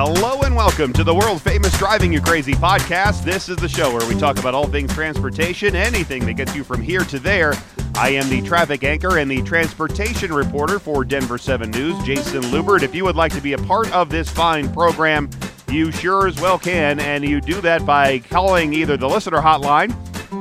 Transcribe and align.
Hello 0.00 0.42
and 0.42 0.54
welcome 0.54 0.92
to 0.92 1.02
the 1.02 1.12
world 1.12 1.42
famous 1.42 1.76
Driving 1.76 2.12
You 2.12 2.20
Crazy 2.20 2.52
podcast. 2.52 3.24
This 3.24 3.48
is 3.48 3.56
the 3.56 3.68
show 3.68 3.92
where 3.92 4.06
we 4.08 4.14
talk 4.14 4.38
about 4.38 4.54
all 4.54 4.68
things 4.68 4.94
transportation, 4.94 5.74
anything 5.74 6.24
that 6.26 6.34
gets 6.34 6.54
you 6.54 6.62
from 6.62 6.80
here 6.80 7.00
to 7.00 7.18
there. 7.18 7.54
I 7.96 8.10
am 8.10 8.30
the 8.30 8.40
traffic 8.42 8.84
anchor 8.84 9.18
and 9.18 9.28
the 9.28 9.42
transportation 9.42 10.32
reporter 10.32 10.78
for 10.78 11.04
Denver 11.04 11.36
7 11.36 11.72
News, 11.72 11.96
Jayson 12.04 12.42
Luber. 12.42 12.80
If 12.80 12.94
you 12.94 13.02
would 13.06 13.16
like 13.16 13.32
to 13.32 13.40
be 13.40 13.54
a 13.54 13.58
part 13.58 13.92
of 13.92 14.08
this 14.08 14.30
fine 14.30 14.72
program, 14.72 15.28
you 15.68 15.90
sure 15.90 16.28
as 16.28 16.40
well 16.40 16.60
can, 16.60 17.00
and 17.00 17.24
you 17.24 17.40
do 17.40 17.60
that 17.62 17.84
by 17.84 18.20
calling 18.20 18.72
either 18.72 18.96
the 18.96 19.08
listener 19.08 19.40
hotline 19.40 19.90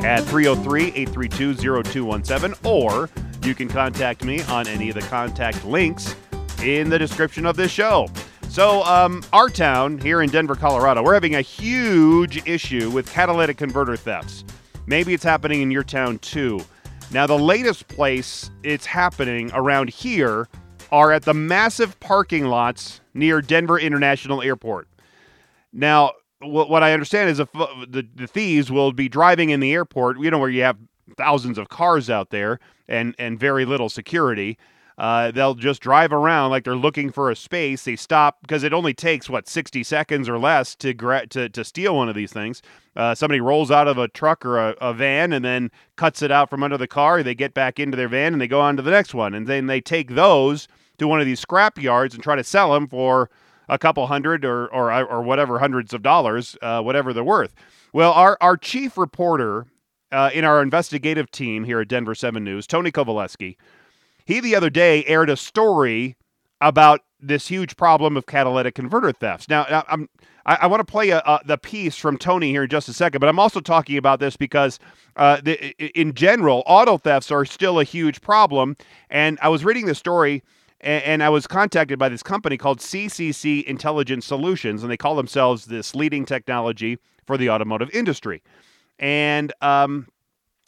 at 0.03 0.23
303 0.25 0.89
832 0.89 1.55
0217 1.55 2.53
or 2.63 3.09
you 3.41 3.55
can 3.55 3.67
contact 3.67 4.23
me 4.23 4.39
on 4.43 4.67
any 4.67 4.89
of 4.89 4.93
the 4.93 5.01
contact 5.01 5.65
links 5.65 6.15
in 6.61 6.91
the 6.91 6.99
description 6.99 7.47
of 7.47 7.55
this 7.55 7.71
show. 7.71 8.07
So, 8.49 8.83
um, 8.85 9.23
our 9.33 9.49
town 9.49 9.99
here 9.99 10.21
in 10.23 10.31
Denver, 10.31 10.55
Colorado, 10.55 11.03
we're 11.03 11.13
having 11.13 11.35
a 11.35 11.41
huge 11.41 12.45
issue 12.47 12.89
with 12.89 13.11
catalytic 13.11 13.57
converter 13.57 13.95
thefts. 13.95 14.43
Maybe 14.87 15.13
it's 15.13 15.23
happening 15.23 15.61
in 15.61 15.69
your 15.69 15.83
town 15.83 16.17
too. 16.19 16.61
Now, 17.11 17.27
the 17.27 17.37
latest 17.37 17.87
place 17.87 18.49
it's 18.63 18.85
happening 18.85 19.51
around 19.53 19.89
here 19.89 20.47
are 20.91 21.11
at 21.11 21.23
the 21.23 21.33
massive 21.33 21.99
parking 21.99 22.45
lots 22.45 23.01
near 23.13 23.41
Denver 23.41 23.79
International 23.79 24.41
Airport. 24.41 24.87
Now, 25.71 26.13
what, 26.39 26.81
I 26.83 26.93
understand 26.93 27.29
is 27.29 27.39
if, 27.39 27.51
the, 27.51 28.07
the 28.15 28.27
thieves 28.27 28.71
will 28.71 28.91
be 28.91 29.09
driving 29.09 29.51
in 29.51 29.59
the 29.59 29.73
airport, 29.73 30.19
you 30.19 30.31
know, 30.31 30.39
where 30.39 30.49
you 30.49 30.63
have 30.63 30.77
thousands 31.15 31.57
of 31.57 31.69
cars 31.69 32.09
out 32.09 32.29
there 32.29 32.59
and, 32.87 33.15
and 33.19 33.39
very 33.39 33.65
little 33.65 33.89
security. 33.89 34.57
Uh, 34.97 35.29
they'll 35.29 35.53
just 35.53 35.81
drive 35.81 36.11
around 36.11 36.49
like 36.49 36.63
they're 36.63 36.75
looking 36.75 37.11
for 37.11 37.29
a 37.29 37.35
space. 37.35 37.83
They 37.83 37.95
stop 37.95 38.41
because 38.41 38.63
it 38.63 38.73
only 38.73 38.95
takes 38.95 39.29
what 39.29 39.47
60 39.47 39.83
seconds 39.83 40.27
or 40.27 40.39
less 40.39 40.75
to 40.77 40.93
gra- 40.93 41.27
to, 41.27 41.49
to 41.49 41.63
steal 41.63 41.95
one 41.95 42.09
of 42.09 42.15
these 42.15 42.33
things. 42.33 42.63
Uh, 42.95 43.13
somebody 43.13 43.39
rolls 43.39 43.69
out 43.69 43.87
of 43.87 43.99
a 43.99 44.07
truck 44.07 44.43
or 44.43 44.57
a, 44.57 44.75
a, 44.81 44.93
van 44.93 45.33
and 45.33 45.45
then 45.45 45.69
cuts 45.97 46.23
it 46.23 46.31
out 46.31 46.49
from 46.49 46.63
under 46.63 46.79
the 46.79 46.87
car. 46.87 47.21
They 47.21 47.35
get 47.35 47.53
back 47.53 47.79
into 47.79 47.95
their 47.95 48.07
van 48.07 48.33
and 48.33 48.41
they 48.41 48.47
go 48.47 48.59
on 48.59 48.75
to 48.77 48.81
the 48.81 48.89
next 48.89 49.13
one, 49.13 49.35
and 49.35 49.45
then 49.45 49.67
they 49.67 49.81
take 49.81 50.15
those 50.15 50.67
to 50.97 51.07
one 51.07 51.19
of 51.19 51.27
these 51.27 51.39
scrap 51.39 51.77
yards 51.77 52.15
and 52.15 52.23
try 52.23 52.35
to 52.35 52.43
sell 52.43 52.73
them 52.73 52.87
for 52.87 53.29
a 53.69 53.77
couple 53.77 54.07
hundred 54.07 54.43
or 54.43 54.65
or 54.73 54.91
or 54.91 55.21
whatever 55.21 55.59
hundreds 55.59 55.93
of 55.93 56.01
dollars, 56.01 56.57
uh, 56.63 56.81
whatever 56.81 57.13
they're 57.13 57.23
worth. 57.23 57.53
Well, 57.93 58.13
our 58.13 58.35
our 58.41 58.57
chief 58.57 58.97
reporter 58.97 59.67
uh, 60.11 60.31
in 60.33 60.43
our 60.43 60.63
investigative 60.63 61.29
team 61.29 61.65
here 61.65 61.81
at 61.81 61.87
Denver 61.87 62.15
Seven 62.15 62.43
News, 62.43 62.65
Tony 62.65 62.91
Kovaleski 62.91 63.57
he 64.27 64.41
the 64.41 64.55
other 64.55 64.69
day 64.69 65.05
aired 65.05 65.29
a 65.29 65.37
story 65.37 66.17
about 66.59 67.01
this 67.19 67.47
huge 67.47 67.77
problem 67.77 68.17
of 68.17 68.25
catalytic 68.25 68.75
converter 68.75 69.11
thefts. 69.11 69.49
Now, 69.49 69.83
I'm 69.87 70.09
I, 70.47 70.59
I 70.61 70.67
want 70.67 70.79
to 70.79 70.91
play 70.91 71.09
a, 71.09 71.19
a, 71.19 71.39
the 71.45 71.57
piece 71.57 71.95
from 71.95 72.17
Tony 72.17 72.49
here 72.49 72.63
in 72.63 72.69
just 72.69 72.89
a 72.89 72.93
second, 72.93 73.19
but 73.19 73.29
I'm 73.29 73.37
also 73.37 73.59
talking 73.59 73.97
about 73.97 74.19
this 74.19 74.35
because, 74.37 74.79
uh, 75.17 75.41
the, 75.43 75.71
in 75.99 76.13
general, 76.13 76.63
auto 76.65 76.97
thefts 76.97 77.29
are 77.29 77.45
still 77.45 77.79
a 77.79 77.83
huge 77.83 78.21
problem. 78.21 78.75
And 79.09 79.37
I 79.41 79.49
was 79.49 79.63
reading 79.63 79.85
the 79.85 79.95
story, 79.95 80.43
and, 80.79 81.21
I 81.21 81.29
was 81.29 81.45
contacted 81.47 81.99
by 81.99 82.09
this 82.09 82.23
company 82.23 82.57
called 82.57 82.79
CCC 82.79 83.63
Intelligent 83.63 84.23
Solutions, 84.23 84.81
and 84.81 84.91
they 84.91 84.97
call 84.97 85.15
themselves 85.15 85.65
this 85.65 85.93
leading 85.93 86.25
technology 86.25 86.97
for 87.25 87.37
the 87.37 87.49
automotive 87.49 87.89
industry. 87.91 88.41
And 88.99 89.53
um, 89.61 90.07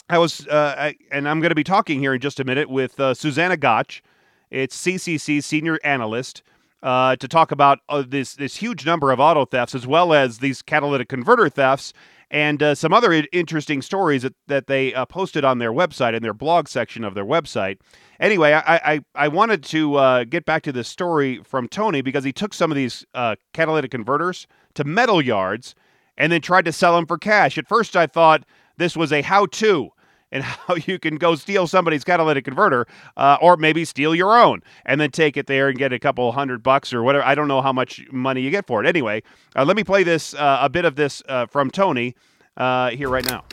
I 0.09 0.17
was, 0.17 0.47
uh, 0.47 0.75
I, 0.75 0.95
and 1.11 1.29
I'm 1.29 1.39
going 1.39 1.49
to 1.49 1.55
be 1.55 1.63
talking 1.63 1.99
here 1.99 2.15
in 2.15 2.19
just 2.19 2.39
a 2.39 2.43
minute 2.43 2.67
with 2.67 2.99
uh, 2.99 3.13
Susanna 3.13 3.55
Gotsch. 3.55 4.01
It's 4.49 4.75
CCC 4.75 5.43
senior 5.43 5.79
analyst 5.83 6.41
uh, 6.81 7.15
to 7.17 7.27
talk 7.27 7.51
about 7.51 7.79
uh, 7.89 8.03
this 8.07 8.33
this 8.33 8.55
huge 8.55 8.87
number 8.87 9.11
of 9.11 9.19
auto 9.19 9.45
thefts 9.45 9.75
as 9.75 9.85
well 9.85 10.11
as 10.11 10.39
these 10.39 10.63
catalytic 10.63 11.09
converter 11.09 11.47
thefts 11.47 11.93
and 12.31 12.63
uh, 12.63 12.73
some 12.73 12.91
other 12.91 13.23
interesting 13.31 13.83
stories 13.83 14.23
that, 14.23 14.33
that 14.47 14.65
they 14.65 14.93
uh, 14.95 15.05
posted 15.05 15.45
on 15.45 15.59
their 15.59 15.71
website 15.71 16.15
in 16.15 16.23
their 16.23 16.33
blog 16.33 16.67
section 16.67 17.03
of 17.03 17.13
their 17.13 17.25
website. 17.25 17.77
Anyway, 18.19 18.53
I 18.53 18.77
I, 18.77 18.99
I 19.13 19.27
wanted 19.27 19.63
to 19.65 20.25
get 20.25 20.45
back 20.45 20.63
to 20.63 20.71
this 20.71 20.87
story 20.87 21.43
from 21.43 21.67
Tony 21.67 22.01
because 22.01 22.23
he 22.23 22.33
took 22.33 22.55
some 22.55 22.71
of 22.71 22.75
these 22.75 23.05
catalytic 23.53 23.91
converters 23.91 24.47
to 24.73 24.83
metal 24.83 25.21
yards 25.21 25.75
and 26.17 26.31
then 26.31 26.41
tried 26.41 26.65
to 26.65 26.71
sell 26.71 26.95
them 26.95 27.05
for 27.05 27.19
cash. 27.19 27.59
At 27.59 27.67
first, 27.67 27.95
I 27.95 28.07
thought 28.07 28.43
this 28.77 28.97
was 28.97 29.13
a 29.13 29.21
how-to 29.21 29.91
and 30.31 30.43
how 30.67 30.75
you 30.75 30.99
can 30.99 31.15
go 31.15 31.35
steal 31.35 31.67
somebody's 31.67 32.03
catalytic 32.03 32.45
converter 32.45 32.87
uh, 33.17 33.37
or 33.41 33.57
maybe 33.57 33.85
steal 33.85 34.15
your 34.15 34.37
own 34.37 34.61
and 34.85 34.99
then 34.99 35.11
take 35.11 35.37
it 35.37 35.47
there 35.47 35.69
and 35.69 35.77
get 35.77 35.93
a 35.93 35.99
couple 35.99 36.31
hundred 36.31 36.63
bucks 36.63 36.93
or 36.93 37.03
whatever. 37.03 37.25
I 37.25 37.35
don't 37.35 37.47
know 37.47 37.61
how 37.61 37.73
much 37.73 38.05
money 38.11 38.41
you 38.41 38.51
get 38.51 38.67
for 38.67 38.83
it. 38.83 38.87
Anyway, 38.87 39.23
uh, 39.55 39.65
let 39.65 39.75
me 39.75 39.83
play 39.83 40.03
this 40.03 40.33
uh, 40.33 40.59
a 40.61 40.69
bit 40.69 40.85
of 40.85 40.95
this 40.95 41.21
uh, 41.27 41.45
from 41.45 41.71
Tony 41.71 42.15
uh, 42.57 42.91
here 42.91 43.09
right 43.09 43.25
now. 43.25 43.43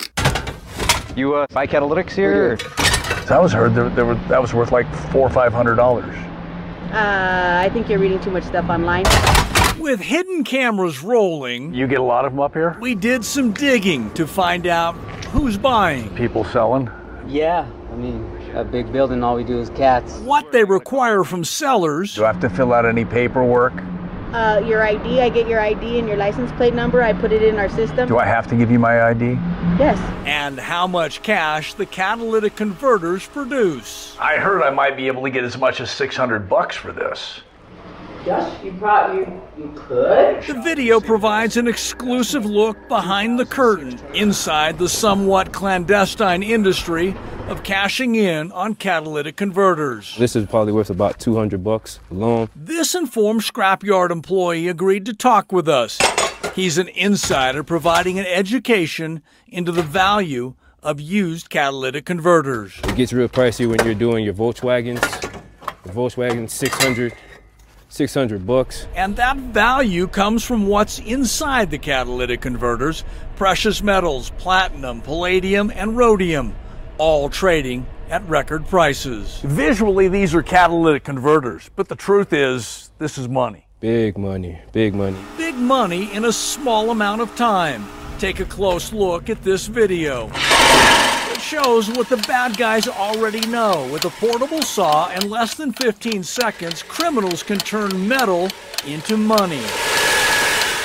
You 1.17 1.35
uh, 1.35 1.47
buy 1.53 1.67
catalytics 1.67 2.13
here? 2.13 2.59
I 3.31 3.39
was 3.39 3.53
heard 3.53 3.75
there, 3.75 3.89
there 3.91 4.05
were, 4.05 4.15
that 4.29 4.41
was 4.41 4.55
worth 4.55 4.71
like 4.71 4.93
four 5.11 5.27
or 5.27 5.31
five 5.31 5.53
hundred 5.53 5.77
dollars. 5.77 6.15
I 6.93 7.69
think 7.73 7.89
you're 7.89 7.99
reading 7.99 8.21
too 8.21 8.31
much 8.31 8.45
stuff 8.45 8.69
online. 8.71 9.05
With 9.79 10.01
hidden 10.01 10.43
cameras 10.43 11.03
rolling, 11.03 11.75
you 11.75 11.87
get 11.87 11.99
a 11.99 12.03
lot 12.03 12.25
of 12.25 12.33
them 12.33 12.41
up 12.41 12.55
here. 12.55 12.77
We 12.81 12.95
did 12.95 13.25
some 13.25 13.53
digging 13.53 14.13
to 14.15 14.27
find 14.27 14.67
out 14.67 14.95
who's 15.27 15.59
buying. 15.59 16.15
People 16.17 16.45
selling. 16.45 16.91
Yeah, 17.27 17.71
I 17.93 17.95
mean, 17.95 18.25
a 18.55 18.65
big 18.65 18.91
building, 18.91 19.23
all 19.23 19.37
we 19.37 19.45
do 19.45 19.61
is 19.61 19.69
cats. 19.71 20.17
What 20.21 20.51
they 20.51 20.65
require 20.65 21.25
from 21.25 21.45
sellers. 21.45 22.15
Do 22.15 22.25
I 22.25 22.29
have 22.29 22.41
to 22.41 22.49
fill 22.49 22.73
out 22.73 22.87
any 22.87 23.05
paperwork? 23.05 23.75
Uh, 24.33 24.63
your 24.67 24.83
ID, 24.83 25.21
I 25.21 25.29
get 25.29 25.47
your 25.47 25.61
ID 25.61 25.99
and 25.99 26.09
your 26.09 26.17
license 26.17 26.51
plate 26.53 26.75
number. 26.75 27.03
I 27.03 27.13
put 27.13 27.31
it 27.31 27.43
in 27.43 27.59
our 27.59 27.69
system. 27.69 28.09
Do 28.09 28.19
I 28.19 28.25
have 28.25 28.47
to 28.49 28.57
give 28.57 28.71
you 28.71 28.79
my 28.79 29.11
ID? 29.11 29.33
Yes. 29.79 29.99
And 30.27 30.59
how 30.59 30.87
much 30.87 31.23
cash 31.23 31.75
the 31.75 31.87
catalytic 31.87 32.57
converters 32.57 33.27
produce. 33.27 34.17
I 34.19 34.37
heard 34.39 34.63
I 34.63 34.71
might 34.71 34.97
be 34.97 35.07
able 35.07 35.23
to 35.23 35.31
get 35.31 35.45
as 35.45 35.59
much 35.59 35.81
as 35.81 35.91
600 35.91 36.49
bucks 36.49 36.77
for 36.77 36.93
this. 36.93 37.43
Yes, 38.27 38.65
you 38.65 38.73
probably 38.73 39.19
you, 39.19 39.43
you 39.57 39.73
could. 39.77 40.43
The 40.43 40.61
video 40.61 40.99
provides 40.99 41.57
an 41.57 41.69
exclusive 41.69 42.45
look 42.45 42.77
behind 42.89 43.39
the 43.39 43.47
curtain 43.47 44.01
inside 44.15 44.79
the 44.79 44.89
somewhat 44.89 45.53
clandestine 45.53 46.43
industry 46.43 47.15
of 47.47 47.63
cashing 47.63 48.17
in 48.17 48.51
on 48.51 48.75
catalytic 48.75 49.37
converters. 49.37 50.17
This 50.19 50.35
is 50.35 50.45
probably 50.47 50.73
worth 50.73 50.91
about 50.91 51.21
200 51.21 51.63
bucks 51.63 52.01
alone. 52.11 52.49
This 52.57 52.97
informed 52.97 53.43
scrapyard 53.43 54.11
employee 54.11 54.67
agreed 54.67 55.07
to 55.07 55.15
talk 55.15 55.53
with 55.53 55.69
us. 55.69 55.97
He's 56.53 56.79
an 56.79 56.89
insider 56.89 57.63
providing 57.63 58.19
an 58.19 58.27
education 58.27 59.23
into 59.47 59.71
the 59.71 59.83
value 59.83 60.55
of 60.83 61.01
used 61.01 61.49
catalytic 61.49 62.07
converters. 62.07 62.75
It 62.83 62.97
gets 62.97 63.13
real 63.13 63.29
pricey 63.29 63.69
when 63.69 63.85
you're 63.85 63.95
doing 63.95 64.25
your 64.25 64.35
Volkswagens. 64.35 65.01
The 65.85 65.93
Volkswagen 65.93 66.51
600 66.51 67.15
600 67.89 68.47
bucks. 68.47 68.87
And 68.95 69.17
that 69.17 69.37
value 69.37 70.07
comes 70.07 70.45
from 70.45 70.67
what's 70.67 70.99
inside 70.99 71.71
the 71.71 71.79
catalytic 71.79 72.41
converters 72.41 73.05
precious 73.37 73.83
metals, 73.83 74.31
platinum, 74.39 75.03
palladium, 75.03 75.71
and 75.75 75.97
rhodium, 75.97 76.55
all 76.97 77.29
trading 77.29 77.87
at 78.09 78.27
record 78.29 78.67
prices. 78.67 79.41
Visually, 79.43 80.09
these 80.09 80.35
are 80.35 80.43
catalytic 80.43 81.05
converters, 81.05 81.71
but 81.77 81.89
the 81.89 81.97
truth 81.97 82.33
is, 82.33 82.91
this 82.99 83.19
is 83.19 83.29
money. 83.29 83.67
Big 83.81 84.17
money, 84.17 84.59
big 84.73 84.95
money. 84.95 85.19
Big 85.37 85.55
money 85.55 86.11
in 86.15 86.25
a 86.25 86.33
small 86.33 86.91
amount 86.91 87.21
of 87.21 87.35
time. 87.37 87.87
Take 88.19 88.41
a 88.41 88.47
close 88.47 88.93
look 88.93 89.29
at 89.29 89.43
this 89.43 89.67
video 89.67 90.31
shows 91.41 91.89
what 91.91 92.09
the 92.09 92.17
bad 92.29 92.57
guys 92.57 92.89
already 92.89 93.41
know. 93.49 93.89
With 93.93 94.05
a 94.05 94.11
portable 94.11 94.63
saw 94.63 95.11
in 95.11 95.29
less 95.29 95.55
than 95.55 95.73
15 95.73 96.23
seconds, 96.23 96.83
criminals 96.83 97.43
can 97.43 97.59
turn 97.59 98.09
metal 98.09 98.49
into 98.87 99.17
money. 99.17 99.65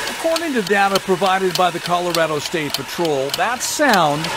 According 0.09 0.53
to 0.53 0.61
data 0.61 0.99
provided 0.99 1.57
by 1.57 1.71
the 1.71 1.79
Colorado 1.79 2.39
State 2.39 2.73
Patrol, 2.73 3.29
that 3.31 3.61
sound 3.61 4.27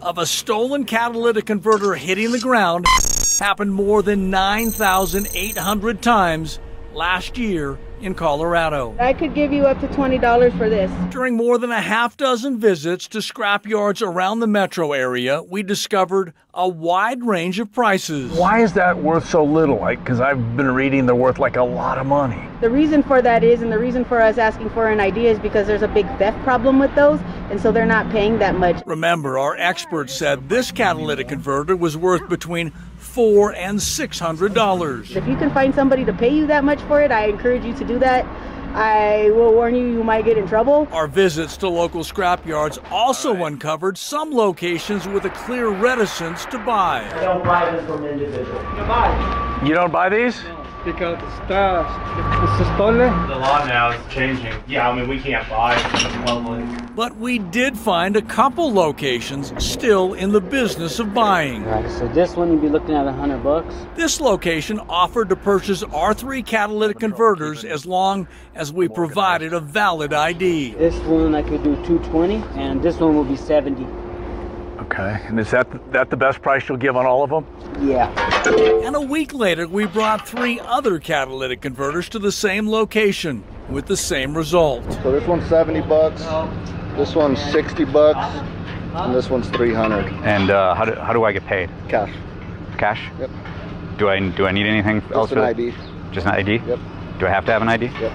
of 0.00 0.18
a 0.18 0.26
stolen 0.26 0.84
catalytic 0.84 1.46
converter 1.46 1.94
hitting 1.94 2.32
the 2.32 2.40
ground 2.40 2.86
happened 3.38 3.74
more 3.74 4.02
than 4.02 4.30
9,800 4.30 6.02
times 6.02 6.58
last 6.94 7.36
year 7.36 7.78
in 8.02 8.14
Colorado. 8.14 8.94
I 8.98 9.12
could 9.12 9.34
give 9.34 9.52
you 9.52 9.66
up 9.66 9.80
to 9.80 9.88
$20 9.88 10.58
for 10.58 10.68
this. 10.68 10.90
During 11.10 11.36
more 11.36 11.58
than 11.58 11.70
a 11.70 11.80
half 11.80 12.16
dozen 12.16 12.58
visits 12.58 13.06
to 13.08 13.18
scrapyards 13.18 14.02
around 14.02 14.40
the 14.40 14.46
metro 14.46 14.92
area, 14.92 15.42
we 15.42 15.62
discovered 15.62 16.34
a 16.54 16.68
wide 16.68 17.24
range 17.24 17.58
of 17.58 17.72
prices. 17.72 18.32
Why 18.32 18.62
is 18.62 18.74
that 18.74 18.98
worth 18.98 19.28
so 19.28 19.42
little? 19.42 19.78
Like, 19.78 20.00
because 20.00 20.20
I've 20.20 20.56
been 20.56 20.70
reading 20.70 21.06
they're 21.06 21.14
worth 21.14 21.38
like 21.38 21.56
a 21.56 21.62
lot 21.62 21.98
of 21.98 22.06
money. 22.06 22.42
The 22.60 22.70
reason 22.70 23.02
for 23.02 23.22
that 23.22 23.42
is, 23.42 23.62
and 23.62 23.72
the 23.72 23.78
reason 23.78 24.04
for 24.04 24.20
us 24.20 24.38
asking 24.38 24.70
for 24.70 24.88
an 24.88 25.00
idea 25.00 25.30
is 25.30 25.38
because 25.38 25.66
there's 25.66 25.82
a 25.82 25.88
big 25.88 26.06
theft 26.18 26.38
problem 26.44 26.78
with 26.78 26.94
those, 26.94 27.20
and 27.50 27.60
so 27.60 27.72
they're 27.72 27.86
not 27.86 28.10
paying 28.10 28.38
that 28.38 28.56
much. 28.56 28.82
Remember, 28.86 29.38
our 29.38 29.56
experts 29.56 30.12
said 30.12 30.48
this 30.48 30.70
catalytic 30.70 31.28
converter 31.28 31.74
was 31.74 31.96
worth 31.96 32.28
between 32.28 32.72
four 33.12 33.54
and 33.54 33.80
six 33.80 34.18
hundred 34.18 34.54
dollars. 34.54 35.14
If 35.14 35.26
you 35.28 35.36
can 35.36 35.52
find 35.52 35.74
somebody 35.74 36.02
to 36.06 36.14
pay 36.14 36.34
you 36.34 36.46
that 36.46 36.64
much 36.64 36.80
for 36.82 37.02
it, 37.02 37.12
I 37.12 37.26
encourage 37.26 37.62
you 37.62 37.74
to 37.74 37.84
do 37.84 37.98
that. 37.98 38.24
I 38.74 39.30
will 39.32 39.52
warn 39.52 39.74
you, 39.74 39.86
you 39.86 40.02
might 40.02 40.24
get 40.24 40.38
in 40.38 40.48
trouble. 40.48 40.88
Our 40.92 41.06
visits 41.06 41.58
to 41.58 41.68
local 41.68 42.04
scrapyards 42.04 42.78
also 42.90 43.44
uncovered 43.44 43.98
some 43.98 44.32
locations 44.32 45.06
with 45.06 45.26
a 45.26 45.30
clear 45.30 45.68
reticence 45.68 46.46
to 46.46 46.58
buy. 46.58 47.06
I 47.12 47.20
don't 47.20 47.44
buy 47.44 47.70
this 47.70 47.84
from 47.84 48.02
individuals. 48.06 48.64
You 49.68 49.74
don't 49.74 49.92
buy 49.92 50.08
these? 50.08 50.42
Because 50.84 51.16
está, 51.18 51.86
it's 52.60 52.74
stolen. 52.74 53.28
The 53.28 53.36
law 53.36 53.64
now 53.66 53.90
is 53.90 54.12
changing. 54.12 54.52
Yeah, 54.66 54.90
I 54.90 54.96
mean, 54.96 55.08
we 55.08 55.20
can't 55.20 55.48
buy 55.48 55.76
locally. 56.26 56.66
But 56.96 57.16
we 57.18 57.38
did 57.38 57.78
find 57.78 58.16
a 58.16 58.22
couple 58.22 58.72
locations 58.72 59.52
still 59.64 60.14
in 60.14 60.32
the 60.32 60.40
business 60.40 60.98
of 60.98 61.14
buying. 61.14 61.64
Right, 61.64 61.88
so 61.88 62.08
this 62.08 62.34
one 62.34 62.50
you'd 62.50 62.62
be 62.62 62.68
looking 62.68 62.96
at 62.96 63.06
a 63.06 63.12
hundred 63.12 63.44
bucks. 63.44 63.72
This 63.94 64.20
location 64.20 64.80
offered 64.88 65.28
to 65.28 65.36
purchase 65.36 65.84
R3 65.84 66.44
catalytic 66.44 66.98
converters 66.98 67.64
as 67.64 67.86
long 67.86 68.26
as 68.56 68.72
we 68.72 68.88
provided 68.88 69.52
a 69.52 69.60
valid 69.60 70.12
ID. 70.12 70.74
This 70.74 70.96
one 71.04 71.36
I 71.36 71.42
could 71.42 71.62
do 71.62 71.76
220, 71.86 72.42
and 72.60 72.82
this 72.82 72.98
one 72.98 73.14
will 73.14 73.24
be 73.24 73.36
70. 73.36 73.86
Okay. 74.82 75.20
And 75.26 75.38
is 75.38 75.50
that 75.52 75.66
that 75.92 76.10
the 76.10 76.16
best 76.16 76.42
price 76.42 76.68
you'll 76.68 76.78
give 76.78 76.96
on 76.96 77.06
all 77.06 77.22
of 77.22 77.30
them? 77.30 77.46
Yeah. 77.86 78.10
And 78.84 78.96
a 78.96 79.00
week 79.00 79.32
later, 79.32 79.68
we 79.68 79.86
brought 79.86 80.26
three 80.26 80.58
other 80.60 80.98
catalytic 80.98 81.60
converters 81.60 82.08
to 82.10 82.18
the 82.18 82.32
same 82.32 82.68
location 82.68 83.44
with 83.68 83.86
the 83.86 83.96
same 83.96 84.36
result. 84.36 84.82
So 85.02 85.12
this 85.12 85.26
one's 85.26 85.46
70 85.48 85.82
bucks, 85.82 86.22
this 86.96 87.14
one's 87.14 87.40
60 87.52 87.84
bucks, 87.86 88.18
and 88.94 89.14
this 89.14 89.30
one's 89.30 89.48
300. 89.50 90.06
And 90.24 90.50
uh, 90.50 90.74
how, 90.74 90.84
do, 90.84 90.94
how 90.94 91.12
do 91.12 91.24
I 91.24 91.32
get 91.32 91.46
paid? 91.46 91.70
Cash. 91.88 92.12
Cash? 92.76 93.08
Yep. 93.20 93.30
Do 93.98 94.08
I 94.08 94.18
do 94.18 94.46
I 94.46 94.52
need 94.52 94.66
anything 94.66 95.00
else 95.14 95.30
Just 95.30 95.32
an 95.32 95.38
that? 95.38 95.48
ID. 95.48 95.74
Just 96.12 96.26
an 96.26 96.32
ID? 96.32 96.56
Yep. 96.66 96.78
Do 97.18 97.26
I 97.26 97.30
have 97.30 97.44
to 97.46 97.52
have 97.52 97.62
an 97.62 97.68
ID? 97.68 97.86
Yep. 97.86 98.12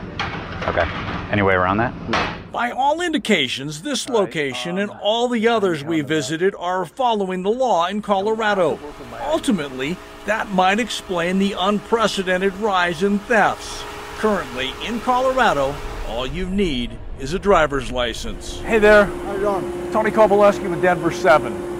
Okay. 0.67 0.87
Any 1.31 1.43
way 1.43 1.53
around 1.53 1.77
that? 1.77 2.36
By 2.57 2.71
all 2.71 3.01
indications, 3.01 3.83
this 3.83 4.09
location 4.09 4.79
and 4.79 4.89
all 4.89 5.27
the 5.27 5.47
others 5.47 5.83
we 5.83 6.01
visited 6.01 6.55
are 6.57 6.85
following 6.85 7.43
the 7.43 7.51
law 7.51 7.85
in 7.85 8.01
Colorado. 8.01 8.79
Ultimately, 9.21 9.95
that 10.25 10.49
might 10.49 10.79
explain 10.79 11.37
the 11.37 11.53
unprecedented 11.53 12.55
rise 12.55 13.03
in 13.03 13.19
thefts. 13.19 13.83
Currently, 14.17 14.71
in 14.87 14.99
Colorado, 15.01 15.75
all 16.07 16.25
you 16.25 16.49
need 16.49 16.97
is 17.19 17.35
a 17.35 17.39
driver's 17.39 17.91
license. 17.91 18.59
Hey 18.61 18.79
there. 18.79 19.05
How 19.05 19.33
you 19.33 19.39
doing? 19.39 19.91
Tony 19.91 20.09
Kovaleski 20.09 20.67
with 20.67 20.81
Denver 20.81 21.11
7. 21.11 21.76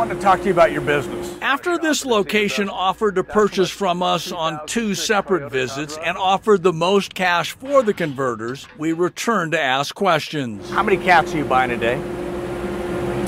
Wanted 0.00 0.14
to 0.14 0.20
talk 0.22 0.38
to 0.38 0.46
you 0.46 0.52
about 0.52 0.72
your 0.72 0.80
business. 0.80 1.36
After 1.42 1.76
this 1.76 2.06
location 2.06 2.70
offered 2.70 3.16
to 3.16 3.22
purchase 3.22 3.68
from 3.68 4.02
us 4.02 4.32
on 4.32 4.66
two 4.66 4.94
separate 4.94 5.52
visits 5.52 5.98
and 6.02 6.16
offered 6.16 6.62
the 6.62 6.72
most 6.72 7.12
cash 7.14 7.52
for 7.52 7.82
the 7.82 7.92
converters, 7.92 8.66
we 8.78 8.94
returned 8.94 9.52
to 9.52 9.60
ask 9.60 9.94
questions. 9.94 10.70
How 10.70 10.82
many 10.82 10.96
cats 10.96 11.34
are 11.34 11.36
you 11.36 11.44
buying 11.44 11.70
a 11.70 11.76
day? 11.76 11.96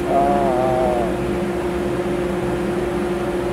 Uh, 0.09 1.11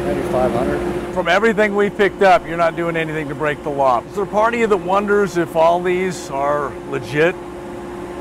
maybe 0.05 0.21
500. 0.31 1.13
From 1.13 1.27
everything 1.27 1.75
we 1.75 1.89
picked 1.89 2.21
up, 2.21 2.47
you're 2.47 2.55
not 2.55 2.77
doing 2.77 2.95
anything 2.95 3.27
to 3.27 3.35
break 3.35 3.61
the 3.63 3.69
law. 3.69 4.01
Is 4.01 4.15
there 4.15 4.23
a 4.23 4.27
part 4.27 4.53
of 4.53 4.61
you 4.61 4.67
that 4.67 4.77
wonders 4.77 5.35
if 5.35 5.57
all 5.57 5.83
these 5.83 6.29
are 6.29 6.73
legit 6.89 7.35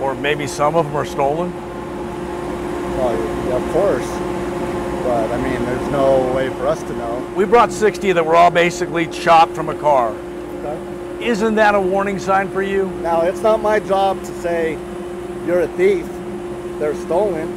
or 0.00 0.16
maybe 0.16 0.48
some 0.48 0.74
of 0.74 0.86
them 0.86 0.96
are 0.96 1.06
stolen? 1.06 1.54
Well, 2.96 3.16
yeah, 3.46 3.64
of 3.64 3.72
course. 3.72 4.27
But 5.04 5.30
I 5.30 5.36
mean, 5.42 5.64
there's 5.64 5.88
no 5.90 6.32
way 6.34 6.48
for 6.50 6.66
us 6.66 6.82
to 6.82 6.92
know. 6.96 7.32
We 7.36 7.44
brought 7.44 7.72
60 7.72 8.12
that 8.12 8.24
were 8.24 8.36
all 8.36 8.50
basically 8.50 9.06
chopped 9.06 9.52
from 9.52 9.68
a 9.68 9.74
car. 9.74 10.10
Okay. 10.10 11.26
Isn't 11.26 11.56
that 11.56 11.74
a 11.74 11.80
warning 11.80 12.18
sign 12.18 12.48
for 12.50 12.62
you? 12.62 12.90
Now, 13.02 13.22
it's 13.22 13.40
not 13.40 13.60
my 13.60 13.80
job 13.80 14.20
to 14.20 14.40
say 14.40 14.78
you're 15.46 15.60
a 15.60 15.68
thief. 15.68 16.06
They're 16.78 16.94
stolen, 16.94 17.48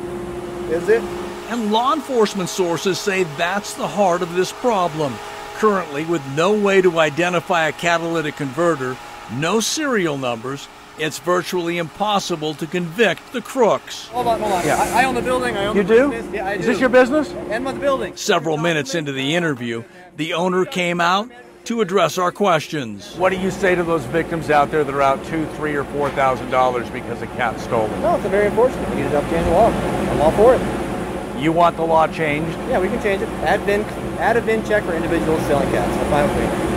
is 0.72 0.90
it? 0.90 1.04
And 1.50 1.72
law 1.72 1.94
enforcement 1.94 2.50
sources 2.50 3.00
say 3.00 3.24
that's 3.38 3.74
the 3.74 3.88
heart 3.88 4.22
of 4.22 4.34
this 4.34 4.52
problem. 4.52 5.14
Currently, 5.56 6.06
with 6.06 6.26
no 6.36 6.54
way 6.54 6.82
to 6.82 7.00
identify 7.00 7.68
a 7.68 7.72
catalytic 7.74 8.36
converter, 8.36 8.98
no 9.34 9.60
serial 9.60 10.18
numbers, 10.18 10.68
it's 11.02 11.20
virtually 11.20 11.80
impossible 11.80 12.54
to 12.56 12.68
convict 12.68 13.34
the 13.34 13.42
crooks. 13.42 14.08
Hold 14.10 14.28
on, 14.28 14.40
hold 14.40 14.54
on. 14.54 14.66
Yeah. 14.66 14.78
I, 14.78 15.02
I 15.02 15.06
own 15.06 15.16
the 15.16 15.22
building. 15.22 15.58
I 15.58 15.66
own 15.66 15.76
You 15.76 15.84
the 15.84 15.96
do? 15.96 16.10
business. 16.12 16.34
Yeah, 16.36 16.46
I 16.48 16.54
Is 16.54 16.66
do. 16.66 16.72
this 16.72 16.80
your 16.80 16.90
business? 16.90 17.32
And 17.50 17.66
the 17.66 17.74
building. 17.74 18.16
Several 18.16 18.58
minutes 18.58 18.94
into 18.94 19.12
the 19.12 19.36
interview, 19.36 19.84
the 20.18 20.34
owner 20.34 20.64
came 20.64 21.02
out 21.02 21.30
to 21.66 21.82
address 21.82 22.18
our 22.18 22.32
questions. 22.32 23.16
What 23.18 23.32
do 23.32 23.40
you 23.40 23.50
say 23.52 23.76
to 23.76 23.84
those 23.84 24.04
victims 24.06 24.50
out 24.50 24.70
there 24.72 24.84
that 24.84 24.94
are 24.94 25.02
out 25.02 25.24
two, 25.26 25.46
three, 25.58 25.76
or 25.76 25.84
four 25.86 26.10
thousand 26.12 26.50
dollars 26.52 26.90
because 26.92 27.22
a 27.22 27.28
cat's 27.28 27.64
stolen? 27.64 28.00
No, 28.02 28.16
it's 28.16 28.26
a 28.26 28.30
very 28.30 28.48
unfortunate. 28.48 28.88
We 28.90 28.98
need 28.98 29.10
to 29.12 29.22
change 29.22 29.46
the 29.46 29.52
law. 29.52 29.68
I'm 29.70 30.22
all 30.22 30.32
for 30.32 30.56
it. 30.56 31.42
You 31.42 31.52
want 31.52 31.76
the 31.78 31.84
law 31.84 32.06
changed? 32.08 32.56
Yeah, 32.70 32.80
we 32.80 32.88
can 32.88 33.02
change 33.02 33.24
it. 33.24 33.30
Add 33.42 33.62
VIN, 33.62 33.82
add 34.20 34.38
a 34.38 34.42
VIN 34.42 34.64
check 34.66 34.84
for 34.84 34.94
individuals 34.94 35.42
selling 35.48 35.70
cats. 35.72 35.92
I'm 35.98 36.10
fine 36.12 36.30
with 36.30 36.38
me. 36.66 36.71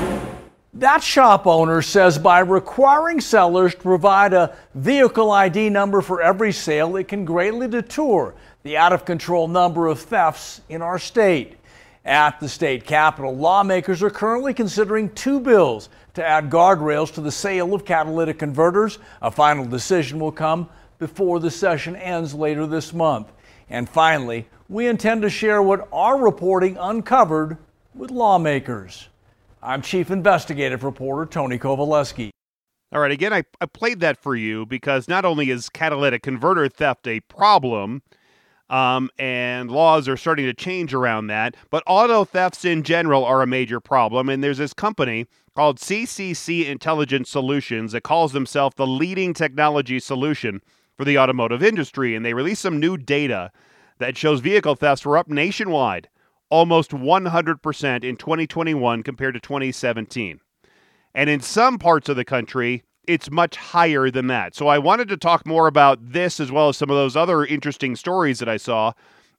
That 0.84 1.02
shop 1.02 1.46
owner 1.46 1.80
says 1.80 2.18
by 2.18 2.40
requiring 2.40 3.18
sellers 3.18 3.74
to 3.74 3.80
provide 3.80 4.34
a 4.34 4.54
vehicle 4.74 5.30
ID 5.30 5.70
number 5.70 6.02
for 6.02 6.20
every 6.20 6.52
sale, 6.52 6.96
it 6.96 7.08
can 7.08 7.24
greatly 7.24 7.66
deter 7.66 8.34
the 8.64 8.76
out 8.76 8.92
of 8.92 9.06
control 9.06 9.48
number 9.48 9.86
of 9.86 9.98
thefts 9.98 10.60
in 10.68 10.82
our 10.82 10.98
state. 10.98 11.56
At 12.04 12.38
the 12.38 12.50
state 12.50 12.84
capitol, 12.84 13.34
lawmakers 13.34 14.02
are 14.02 14.10
currently 14.10 14.52
considering 14.52 15.08
two 15.14 15.40
bills 15.40 15.88
to 16.12 16.22
add 16.22 16.50
guardrails 16.50 17.10
to 17.14 17.22
the 17.22 17.32
sale 17.32 17.72
of 17.72 17.86
catalytic 17.86 18.38
converters. 18.38 18.98
A 19.22 19.30
final 19.30 19.64
decision 19.64 20.20
will 20.20 20.32
come 20.32 20.68
before 20.98 21.40
the 21.40 21.50
session 21.50 21.96
ends 21.96 22.34
later 22.34 22.66
this 22.66 22.92
month. 22.92 23.32
And 23.70 23.88
finally, 23.88 24.46
we 24.68 24.86
intend 24.88 25.22
to 25.22 25.30
share 25.30 25.62
what 25.62 25.88
our 25.94 26.18
reporting 26.18 26.76
uncovered 26.76 27.56
with 27.94 28.10
lawmakers. 28.10 29.08
I'm 29.66 29.80
Chief 29.80 30.10
Investigative 30.10 30.84
Reporter 30.84 31.24
Tony 31.24 31.58
Kovaleski. 31.58 32.28
All 32.92 33.00
right, 33.00 33.10
again, 33.10 33.32
I, 33.32 33.44
I 33.62 33.66
played 33.66 34.00
that 34.00 34.18
for 34.18 34.36
you 34.36 34.66
because 34.66 35.08
not 35.08 35.24
only 35.24 35.48
is 35.48 35.70
catalytic 35.70 36.22
converter 36.22 36.68
theft 36.68 37.08
a 37.08 37.20
problem, 37.20 38.02
um, 38.68 39.08
and 39.18 39.70
laws 39.70 40.06
are 40.06 40.18
starting 40.18 40.44
to 40.44 40.52
change 40.52 40.92
around 40.92 41.28
that, 41.28 41.56
but 41.70 41.82
auto 41.86 42.26
thefts 42.26 42.66
in 42.66 42.82
general 42.82 43.24
are 43.24 43.40
a 43.40 43.46
major 43.46 43.80
problem. 43.80 44.28
And 44.28 44.44
there's 44.44 44.58
this 44.58 44.74
company 44.74 45.26
called 45.56 45.78
CCC 45.78 46.66
Intelligent 46.66 47.26
Solutions 47.26 47.92
that 47.92 48.02
calls 48.02 48.34
themselves 48.34 48.76
the 48.76 48.86
leading 48.86 49.32
technology 49.32 49.98
solution 49.98 50.60
for 50.94 51.06
the 51.06 51.16
automotive 51.16 51.62
industry. 51.62 52.14
And 52.14 52.22
they 52.22 52.34
released 52.34 52.60
some 52.60 52.78
new 52.78 52.98
data 52.98 53.50
that 53.98 54.18
shows 54.18 54.40
vehicle 54.40 54.74
thefts 54.74 55.06
were 55.06 55.16
up 55.16 55.28
nationwide 55.28 56.10
almost 56.54 56.92
100% 56.92 58.04
in 58.04 58.16
2021 58.16 59.02
compared 59.02 59.34
to 59.34 59.40
2017. 59.40 60.38
And 61.12 61.28
in 61.28 61.40
some 61.40 61.78
parts 61.78 62.08
of 62.08 62.14
the 62.14 62.24
country, 62.24 62.84
it's 63.08 63.28
much 63.28 63.56
higher 63.56 64.08
than 64.08 64.28
that. 64.28 64.54
So 64.54 64.68
I 64.68 64.78
wanted 64.78 65.08
to 65.08 65.16
talk 65.16 65.48
more 65.48 65.66
about 65.66 65.98
this 66.00 66.38
as 66.38 66.52
well 66.52 66.68
as 66.68 66.76
some 66.76 66.90
of 66.90 66.96
those 66.96 67.16
other 67.16 67.44
interesting 67.44 67.96
stories 67.96 68.38
that 68.38 68.48
I 68.48 68.56
saw 68.56 68.92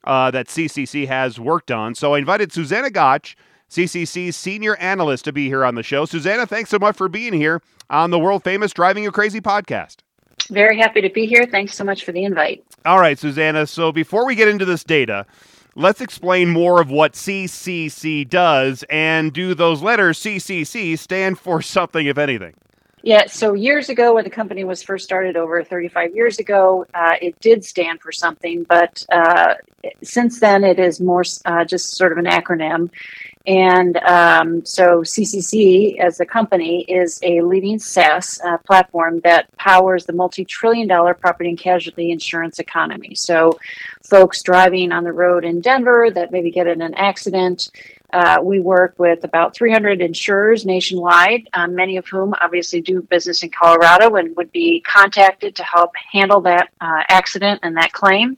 uh, 0.04 0.30
that 0.32 0.48
CCC 0.48 1.08
has 1.08 1.40
worked 1.40 1.72
on. 1.72 1.96
So 1.96 2.16
I 2.16 2.18
invited 2.18 2.52
Susanna 2.52 2.90
Gotsch, 2.90 3.36
CCC's 3.70 4.36
senior 4.36 4.76
analyst, 4.76 5.24
to 5.24 5.32
be 5.32 5.48
here 5.48 5.64
on 5.64 5.76
the 5.76 5.84
show. 5.84 6.04
Susanna, 6.04 6.46
thanks 6.46 6.70
so 6.70 6.80
much 6.80 6.98
for 6.98 7.08
being 7.08 7.32
here 7.32 7.62
on 7.90 8.12
the 8.12 8.20
world 8.20 8.44
famous 8.44 8.74
Driving 8.74 9.06
You 9.06 9.12
Crazy 9.14 9.40
podcast. 9.40 10.00
Very 10.52 10.78
happy 10.78 11.00
to 11.00 11.10
be 11.10 11.26
here. 11.26 11.46
Thanks 11.50 11.76
so 11.76 11.86
much 11.86 12.04
for 12.04 12.12
the 12.12 12.26
invite. 12.26 12.62
All 12.84 13.00
right, 13.00 13.18
Susanna. 13.18 13.66
So 13.68 13.94
before 13.94 14.26
we 14.26 14.36
get 14.36 14.50
into 14.50 14.66
this 14.66 14.84
data, 14.84 15.26
let's 15.76 16.02
explain 16.02 16.50
more 16.50 16.82
of 16.82 16.90
what 16.90 17.14
CCC 17.14 18.28
does 18.28 18.84
and 18.90 19.32
do 19.34 19.54
those 19.54 19.82
letters 19.82 20.20
CCC 20.20 20.98
stand 20.98 21.38
for 21.38 21.62
something, 21.62 22.08
if 22.08 22.18
anything? 22.18 22.54
Yeah, 23.06 23.28
so 23.28 23.54
years 23.54 23.90
ago, 23.90 24.16
when 24.16 24.24
the 24.24 24.32
company 24.32 24.64
was 24.64 24.82
first 24.82 25.06
started 25.06 25.38
over 25.38 25.64
35 25.64 26.16
years 26.16 26.40
ago, 26.40 26.88
uh, 26.96 27.14
it 27.22 27.40
did 27.40 27.64
stand 27.64 28.02
for 28.02 28.12
something, 28.12 28.64
but 28.64 29.06
uh, 29.12 29.54
since 30.02 30.40
then 30.40 30.64
it 30.64 30.80
is 30.80 31.00
more 31.00 31.24
uh, 31.46 31.64
just 31.66 31.96
sort 31.96 32.12
of 32.12 32.18
an 32.18 32.26
acronym. 32.26 32.90
And 33.46 33.98
um, 33.98 34.66
so 34.66 35.02
CCC 35.02 36.00
as 36.00 36.20
a 36.20 36.26
company 36.26 36.82
is 36.86 37.20
a 37.22 37.42
leading 37.42 37.78
SaaS 37.78 38.40
uh, 38.44 38.58
platform 38.66 39.20
that 39.20 39.56
powers 39.56 40.08
the 40.08 40.14
multi 40.14 40.44
trillion 40.44 40.88
dollar 40.88 41.14
property 41.14 41.50
and 41.50 41.60
casualty 41.60 42.10
insurance 42.10 42.58
economy. 42.58 43.14
So 43.14 43.60
folks 44.02 44.42
driving 44.42 44.92
on 44.92 45.04
the 45.04 45.14
road 45.14 45.46
in 45.46 45.62
Denver 45.62 46.10
that 46.10 46.32
maybe 46.32 46.50
get 46.50 46.66
in 46.66 46.82
an 46.82 46.96
accident 46.96 47.70
Uh, 48.16 48.40
we 48.42 48.62
work 48.62 48.96
with 48.98 49.26
about 49.26 49.54
300 49.54 50.00
insurers 50.00 50.66
nationwide, 50.66 51.50
um, 51.52 51.76
many 51.76 51.98
of 51.98 52.08
whom 52.08 52.34
obviously 52.40 52.80
do 52.80 53.02
business 53.02 53.44
in 53.44 53.50
Colorado 53.50 54.16
and 54.16 54.34
would 54.38 54.50
be 54.54 54.80
contacted 54.88 55.54
to 55.54 55.62
help 55.64 55.92
handle 56.14 56.40
that 56.40 56.70
uh, 56.80 57.04
accident 57.10 57.60
and 57.62 57.76
that 57.76 57.92
claim. 57.92 58.38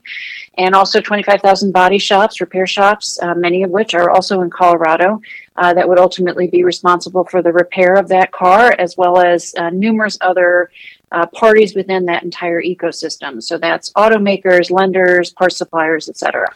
And 0.54 0.74
also 0.74 1.00
25,000 1.00 1.70
body 1.70 1.98
shops, 1.98 2.40
repair 2.40 2.66
shops, 2.66 3.20
uh, 3.22 3.36
many 3.36 3.62
of 3.62 3.70
which 3.70 3.94
are 3.94 4.10
also 4.10 4.40
in 4.40 4.50
Colorado, 4.50 5.20
uh, 5.54 5.72
that 5.74 5.88
would 5.88 6.00
ultimately 6.00 6.48
be 6.48 6.64
responsible 6.64 7.22
for 7.22 7.40
the 7.40 7.52
repair 7.52 7.94
of 7.94 8.08
that 8.08 8.32
car, 8.32 8.74
as 8.80 8.96
well 8.96 9.20
as 9.20 9.54
uh, 9.58 9.70
numerous 9.70 10.18
other 10.22 10.72
uh, 11.12 11.26
parties 11.26 11.76
within 11.76 12.04
that 12.06 12.24
entire 12.24 12.60
ecosystem. 12.60 13.40
So 13.40 13.58
that's 13.58 13.92
automakers, 13.92 14.72
lenders, 14.72 15.30
parts 15.30 15.56
suppliers, 15.56 16.08
etc. 16.08 16.48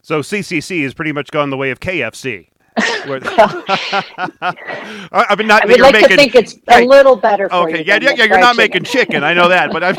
So 0.00 0.20
CCC 0.20 0.84
has 0.84 0.94
pretty 0.94 1.10
much 1.10 1.32
gone 1.32 1.50
the 1.50 1.56
way 1.56 1.72
of 1.72 1.80
KFC. 1.80 2.50
I 5.12 5.34
mean, 5.36 5.46
not 5.46 5.62
I 5.62 5.66
would 5.66 5.80
like 5.80 5.92
making, 5.92 6.08
to 6.08 6.16
think 6.16 6.34
it's 6.34 6.56
a 6.68 6.84
little 6.84 7.16
better 7.16 7.48
for 7.48 7.68
Okay, 7.68 7.78
you. 7.78 7.84
yeah, 7.86 7.98
yeah, 8.00 8.12
yeah. 8.16 8.24
You're 8.24 8.38
not 8.38 8.56
chicken. 8.56 8.56
making 8.56 8.84
chicken. 8.84 9.24
I 9.24 9.34
know 9.34 9.48
that, 9.48 9.72
but 9.72 9.84
I'm 9.84 9.96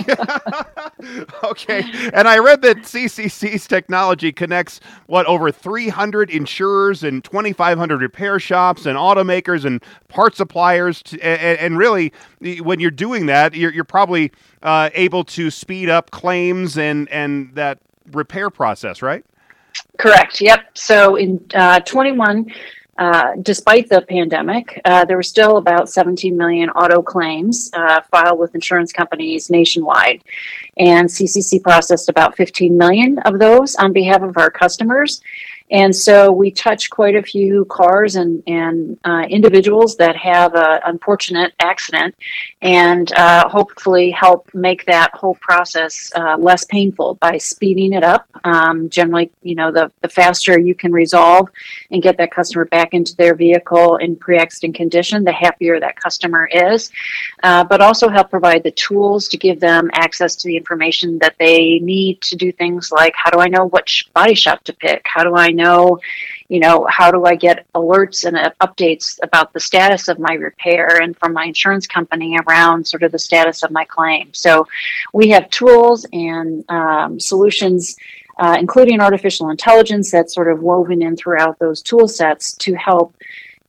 okay. 1.44 1.84
And 2.14 2.28
I 2.28 2.38
read 2.40 2.62
that 2.64 2.78
CCC's 2.80 3.68
technology 3.68 4.32
connects 4.32 4.80
what 5.08 5.26
over 5.26 5.52
300 5.52 6.30
insurers 6.30 7.04
and 7.04 7.24
2,500 7.24 8.02
repair 8.02 8.40
shops 8.40 8.86
and 8.86 8.98
automakers 8.98 9.66
and 9.66 9.84
part 10.08 10.36
suppliers. 10.36 11.02
To, 11.04 11.20
and, 11.26 11.60
and 11.60 11.78
really, 11.78 12.14
when 12.62 12.80
you're 12.80 12.92
doing 12.92 13.26
that, 13.28 13.54
you're, 13.56 13.74
you're 13.74 13.84
probably 13.84 14.32
uh, 14.64 14.90
able 14.94 15.24
to 15.26 15.50
speed 15.52 15.90
up 15.90 16.12
claims 16.12 16.78
and 16.78 17.10
and 17.10 17.54
that 17.56 17.80
repair 18.12 18.50
process, 18.50 19.02
right? 19.02 19.24
Correct. 19.98 20.42
Yep. 20.42 20.78
So 20.78 21.16
in 21.16 21.46
uh, 21.54 21.80
21, 21.82 22.52
uh, 23.00 23.32
despite 23.42 23.88
the 23.88 24.02
pandemic, 24.02 24.82
uh, 24.84 25.06
there 25.06 25.16
were 25.16 25.24
still 25.24 25.56
about 25.56 25.90
17 25.90 26.36
million 26.36 26.70
auto 26.72 27.02
claims 27.02 27.70
uh, 27.74 28.02
filed 28.12 28.40
with 28.40 28.54
insurance 28.56 28.92
companies 28.92 29.50
nationwide. 29.50 30.22
And 30.78 31.08
CCC 31.08 31.64
processed 31.64 32.10
about 32.10 32.36
15 32.36 32.78
million 32.78 33.18
of 33.20 33.40
those 33.40 33.76
on 33.76 33.94
behalf 33.94 34.22
of 34.22 34.38
our 34.38 34.52
customers. 34.52 35.22
And 35.72 35.96
so 35.96 36.32
we 36.32 36.52
touch 36.52 36.90
quite 36.90 37.16
a 37.16 37.22
few 37.22 37.66
cars 37.66 38.16
and, 38.16 38.42
and 38.48 38.98
uh, 39.04 39.26
individuals 39.30 39.96
that 39.98 40.16
have 40.16 40.56
an 40.56 40.80
unfortunate 40.86 41.54
accident 41.60 42.16
and 42.62 43.12
uh, 43.14 43.48
hopefully 43.48 44.10
help 44.12 44.50
make 44.54 44.86
that 44.86 45.14
whole 45.14 45.36
process 45.36 46.12
uh, 46.16 46.38
less 46.38 46.66
painful 46.66 47.16
by 47.16 47.38
speeding 47.38 47.94
it 47.94 48.04
up. 48.04 48.28
Um, 48.44 48.90
generally, 48.90 49.32
you 49.44 49.56
know, 49.56 49.72
the, 49.72 49.92
the 50.02 50.10
faster 50.10 50.58
you 50.58 50.74
can 50.74 50.92
resolve 50.92 51.50
and 51.92 52.02
get 52.02 52.18
that 52.18 52.32
customer 52.32 52.66
back 52.66 52.94
into 52.94 53.16
their 53.16 53.36
vehicle 53.36 53.98
in 53.98 54.16
pre 54.16 54.38
accident 54.38 54.76
condition, 54.76 55.24
the 55.24 55.32
happier 55.32 55.80
that 55.80 55.96
customer 55.96 56.48
is. 56.52 56.92
Uh, 57.44 57.64
but 57.64 57.82
also 57.82 58.10
help 58.10 58.30
provide 58.30 58.64
the 58.64 58.72
tools 58.72 59.28
to 59.28 59.38
give 59.38 59.60
them 59.60 59.90
access 59.94 60.36
to 60.36 60.48
the 60.48 60.58
information 60.58 61.20
that 61.20 61.36
they 61.38 61.80
need 61.80 62.22
to 62.22 62.36
do 62.36 62.52
things 62.52 62.92
like 62.92 63.14
how 63.16 63.30
do 63.30 63.40
I 63.40 63.48
know 63.48 63.68
which 63.68 64.10
body 64.14 64.34
shop 64.34 64.64
to 64.64 64.74
pick? 64.74 65.06
How 65.06 65.24
do 65.24 65.36
I 65.36 65.52
know? 65.60 66.00
you 66.50 66.60
know, 66.60 66.88
how 66.90 67.12
do 67.12 67.26
I 67.26 67.36
get 67.36 67.72
alerts 67.74 68.26
and 68.26 68.36
uh, 68.36 68.52
updates 68.60 69.20
about 69.22 69.54
the 69.54 69.60
status 69.60 70.08
of 70.08 70.18
my 70.18 70.34
repair 70.34 71.00
and 71.02 71.16
from 71.16 71.32
my 71.32 71.46
insurance 71.46 71.86
company 71.86 72.38
around 72.48 72.86
sort 72.88 73.04
of 73.04 73.12
the 73.12 73.20
status 73.20 73.62
of 73.64 73.70
my 73.70 73.86
claim? 73.86 74.34
So 74.34 74.68
we 75.14 75.30
have 75.30 75.50
tools 75.52 76.08
and 76.12 76.66
um, 76.70 77.20
solutions, 77.20 77.96
uh, 78.40 78.58
including 78.60 79.00
artificial 79.00 79.52
intelligence, 79.52 80.10
that's 80.12 80.34
sort 80.34 80.52
of 80.52 80.62
woven 80.62 81.04
in 81.04 81.16
throughout 81.16 81.60
those 81.60 81.82
tool 81.82 82.08
sets 82.08 82.54
to 82.58 82.74
help. 82.74 83.16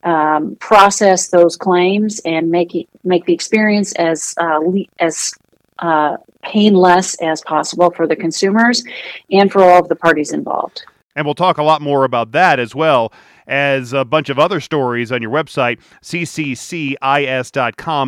Um, 0.02 0.56
process 0.56 1.28
those 1.28 1.58
claims 1.58 2.22
and 2.24 2.50
make 2.50 2.74
it, 2.74 2.88
make 3.04 3.26
the 3.26 3.34
experience 3.34 3.92
as 3.96 4.34
uh, 4.40 4.56
le- 4.56 4.86
as 4.98 5.34
uh, 5.78 6.16
painless 6.42 7.16
as 7.16 7.42
possible 7.42 7.90
for 7.90 8.06
the 8.06 8.16
consumers 8.16 8.82
and 9.30 9.52
for 9.52 9.62
all 9.62 9.78
of 9.78 9.88
the 9.88 9.96
parties 9.96 10.32
involved. 10.32 10.84
And 11.20 11.26
we'll 11.26 11.34
talk 11.34 11.58
a 11.58 11.62
lot 11.62 11.82
more 11.82 12.04
about 12.04 12.32
that 12.32 12.58
as 12.58 12.74
well 12.74 13.12
as 13.46 13.92
a 13.92 14.06
bunch 14.06 14.30
of 14.30 14.38
other 14.38 14.58
stories 14.58 15.12
on 15.12 15.20
your 15.20 15.30
website, 15.30 15.78
cccis.com. 16.02 16.98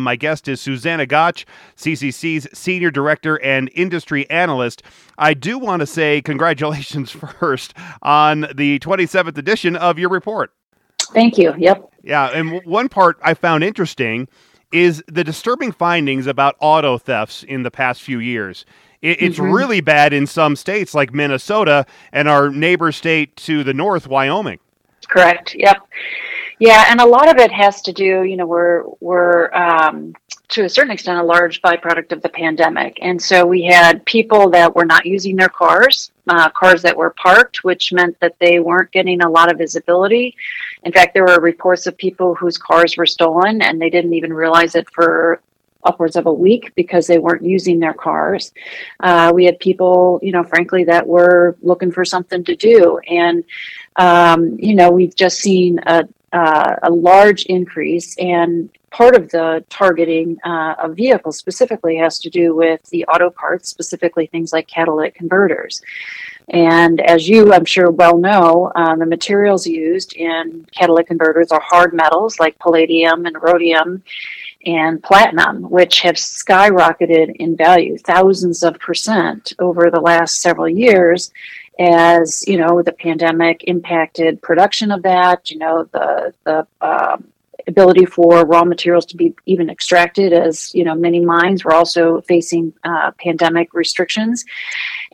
My 0.01 0.15
guest 0.15 0.47
is 0.47 0.59
Susanna 0.59 1.05
Gotsch, 1.05 1.45
CCC's 1.77 2.47
Senior 2.57 2.89
Director 2.89 3.39
and 3.43 3.69
Industry 3.75 4.27
Analyst. 4.31 4.81
I 5.19 5.35
do 5.35 5.59
want 5.59 5.81
to 5.81 5.85
say 5.85 6.23
congratulations 6.23 7.11
first 7.39 7.75
on 8.01 8.47
the 8.55 8.79
27th 8.79 9.37
edition 9.37 9.75
of 9.75 9.99
your 9.99 10.09
report. 10.09 10.51
Thank 11.13 11.37
you. 11.37 11.53
Yep. 11.55 11.93
Yeah, 12.01 12.29
and 12.29 12.65
one 12.65 12.89
part 12.89 13.19
I 13.21 13.35
found 13.35 13.63
interesting 13.63 14.27
is 14.71 15.03
the 15.07 15.23
disturbing 15.23 15.71
findings 15.71 16.25
about 16.25 16.55
auto 16.59 16.97
thefts 16.97 17.43
in 17.43 17.61
the 17.61 17.69
past 17.69 18.01
few 18.01 18.17
years. 18.17 18.65
It, 19.03 19.21
it's 19.21 19.37
Mhm. 19.37 19.53
really 19.53 19.81
bad 19.81 20.13
in 20.13 20.25
some 20.25 20.55
states 20.55 20.95
like 20.95 21.13
Minnesota 21.13 21.85
and 22.11 22.27
our 22.27 22.49
neighbor 22.49 22.91
state 22.91 23.35
to 23.37 23.63
the 23.63 23.73
north, 23.73 24.07
Wyoming. 24.07 24.59
Correct. 25.09 25.53
Yep. 25.55 25.77
Yeah, 26.59 26.85
and 26.87 27.01
a 27.01 27.05
lot 27.05 27.29
of 27.29 27.37
it 27.37 27.51
has 27.51 27.81
to 27.81 27.91
do, 27.91 28.23
you 28.23 28.37
know, 28.37 28.45
we're 28.45 28.83
we're 29.01 29.53
um, 29.53 30.15
to 30.49 30.63
a 30.63 30.69
certain 30.69 30.91
extent 30.91 31.19
a 31.19 31.23
large 31.23 31.61
byproduct 31.61 32.11
of 32.13 32.21
the 32.21 32.29
pandemic, 32.29 32.97
and 33.01 33.21
so 33.21 33.45
we 33.45 33.63
had 33.63 34.05
people 34.05 34.49
that 34.51 34.73
were 34.73 34.85
not 34.85 35.05
using 35.05 35.35
their 35.35 35.49
cars, 35.49 36.11
uh, 36.29 36.49
cars 36.51 36.81
that 36.83 36.95
were 36.95 37.09
parked, 37.09 37.63
which 37.65 37.91
meant 37.91 38.17
that 38.21 38.35
they 38.39 38.59
weren't 38.59 38.91
getting 38.91 39.21
a 39.23 39.29
lot 39.29 39.51
of 39.51 39.57
visibility. 39.57 40.35
In 40.83 40.93
fact, 40.93 41.13
there 41.13 41.25
were 41.25 41.39
reports 41.41 41.85
of 41.87 41.97
people 41.97 42.33
whose 42.35 42.57
cars 42.57 42.95
were 42.95 43.05
stolen 43.07 43.61
and 43.61 43.81
they 43.81 43.89
didn't 43.89 44.13
even 44.13 44.31
realize 44.31 44.75
it 44.75 44.87
for 44.91 45.41
upwards 45.83 46.15
of 46.15 46.25
a 46.25 46.33
week 46.33 46.73
because 46.75 47.07
they 47.07 47.19
weren't 47.19 47.43
using 47.43 47.79
their 47.79 47.93
cars. 47.93 48.51
Uh, 48.99 49.31
we 49.33 49.45
had 49.45 49.59
people, 49.59 50.19
you 50.21 50.31
know, 50.31 50.43
frankly, 50.43 50.83
that 50.83 51.07
were 51.07 51.57
looking 51.61 51.91
for 51.91 52.05
something 52.05 52.43
to 52.43 52.55
do. 52.55 52.99
And, 53.09 53.43
um, 53.95 54.57
you 54.59 54.75
know, 54.75 54.91
we've 54.91 55.15
just 55.15 55.39
seen 55.39 55.79
a, 55.85 56.07
uh, 56.31 56.75
a 56.83 56.91
large 56.91 57.45
increase. 57.45 58.15
And 58.17 58.69
part 58.89 59.15
of 59.15 59.29
the 59.29 59.65
targeting 59.69 60.37
uh, 60.45 60.75
of 60.79 60.95
vehicles 60.95 61.37
specifically 61.37 61.97
has 61.97 62.19
to 62.19 62.29
do 62.29 62.55
with 62.55 62.81
the 62.89 63.05
auto 63.05 63.29
parts, 63.29 63.69
specifically 63.69 64.27
things 64.27 64.53
like 64.53 64.67
catalytic 64.67 65.15
converters. 65.15 65.81
And 66.49 66.99
as 67.01 67.27
you, 67.27 67.53
I'm 67.53 67.65
sure, 67.65 67.89
well 67.89 68.17
know, 68.17 68.71
um, 68.75 68.99
the 68.99 69.05
materials 69.05 69.65
used 69.65 70.13
in 70.13 70.65
catalytic 70.77 71.07
converters 71.07 71.51
are 71.51 71.61
hard 71.61 71.93
metals 71.93 72.39
like 72.39 72.59
palladium 72.59 73.25
and 73.25 73.41
rhodium 73.41 74.03
and 74.65 75.03
platinum, 75.03 75.69
which 75.69 76.01
have 76.01 76.15
skyrocketed 76.15 77.35
in 77.37 77.55
value, 77.55 77.97
thousands 77.97 78.63
of 78.63 78.79
percent 78.79 79.53
over 79.59 79.89
the 79.89 79.99
last 79.99 80.41
several 80.41 80.69
years. 80.69 81.31
As 81.79 82.43
you 82.47 82.57
know, 82.57 82.81
the 82.81 82.93
pandemic 82.93 83.63
impacted 83.65 84.41
production 84.41 84.91
of 84.91 85.01
that. 85.03 85.49
You 85.51 85.57
know, 85.57 85.89
the 85.91 86.33
the 86.43 86.67
um, 86.81 87.27
ability 87.67 88.05
for 88.05 88.45
raw 88.45 88.63
materials 88.63 89.05
to 89.07 89.17
be 89.17 89.33
even 89.45 89.69
extracted, 89.69 90.33
as 90.33 90.73
you 90.75 90.83
know, 90.83 90.95
many 90.95 91.19
mines 91.19 91.63
were 91.63 91.73
also 91.73 92.21
facing 92.21 92.73
uh, 92.83 93.11
pandemic 93.19 93.73
restrictions. 93.73 94.45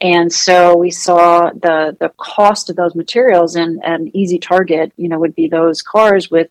And 0.01 0.31
so 0.31 0.75
we 0.75 0.91
saw 0.91 1.51
the 1.51 1.95
the 1.99 2.11
cost 2.17 2.69
of 2.69 2.75
those 2.75 2.95
materials 2.95 3.55
and 3.55 3.83
an 3.83 4.11
easy 4.13 4.39
target, 4.39 4.91
you 4.97 5.09
know, 5.09 5.19
would 5.19 5.35
be 5.35 5.47
those 5.47 5.81
cars 5.81 6.29
with, 6.31 6.49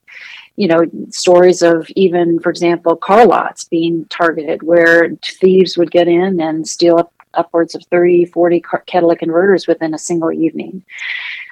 you 0.58 0.66
know, 0.66 0.84
stories 1.10 1.62
of 1.62 1.88
even, 1.94 2.40
for 2.40 2.50
example, 2.50 2.96
car 2.96 3.24
lots 3.24 3.62
being 3.64 4.04
targeted 4.06 4.64
where 4.64 5.10
thieves 5.22 5.78
would 5.78 5.92
get 5.92 6.08
in 6.08 6.40
and 6.40 6.66
steal 6.66 6.98
up 6.98 7.12
upwards 7.34 7.76
of 7.76 7.84
30, 7.92 8.24
40 8.24 8.60
car- 8.60 8.82
catalytic 8.86 9.20
converters 9.20 9.68
within 9.68 9.94
a 9.94 9.98
single 9.98 10.32
evening. 10.32 10.82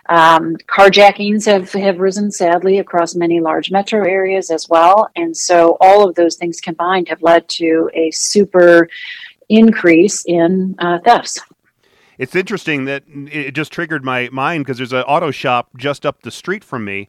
Um, 0.08 0.56
carjackings 0.66 1.46
have, 1.46 1.72
have 1.72 2.00
risen 2.00 2.32
sadly 2.32 2.78
across 2.78 3.14
many 3.14 3.38
large 3.38 3.70
metro 3.70 4.04
areas 4.04 4.50
as 4.50 4.68
well. 4.68 5.08
And 5.14 5.36
so 5.36 5.76
all 5.80 6.08
of 6.08 6.16
those 6.16 6.34
things 6.34 6.60
combined 6.60 7.08
have 7.08 7.22
led 7.22 7.48
to 7.50 7.88
a 7.94 8.10
super 8.10 8.88
increase 9.48 10.24
in 10.24 10.74
uh, 10.80 10.98
thefts. 11.04 11.40
It's 12.18 12.34
interesting 12.34 12.86
that 12.86 13.04
it 13.06 13.52
just 13.52 13.72
triggered 13.72 14.04
my 14.04 14.30
mind 14.32 14.64
because 14.64 14.78
there's 14.78 14.92
an 14.92 15.02
auto 15.02 15.30
shop 15.30 15.68
just 15.76 16.04
up 16.04 16.22
the 16.22 16.30
street 16.32 16.64
from 16.64 16.84
me. 16.84 17.08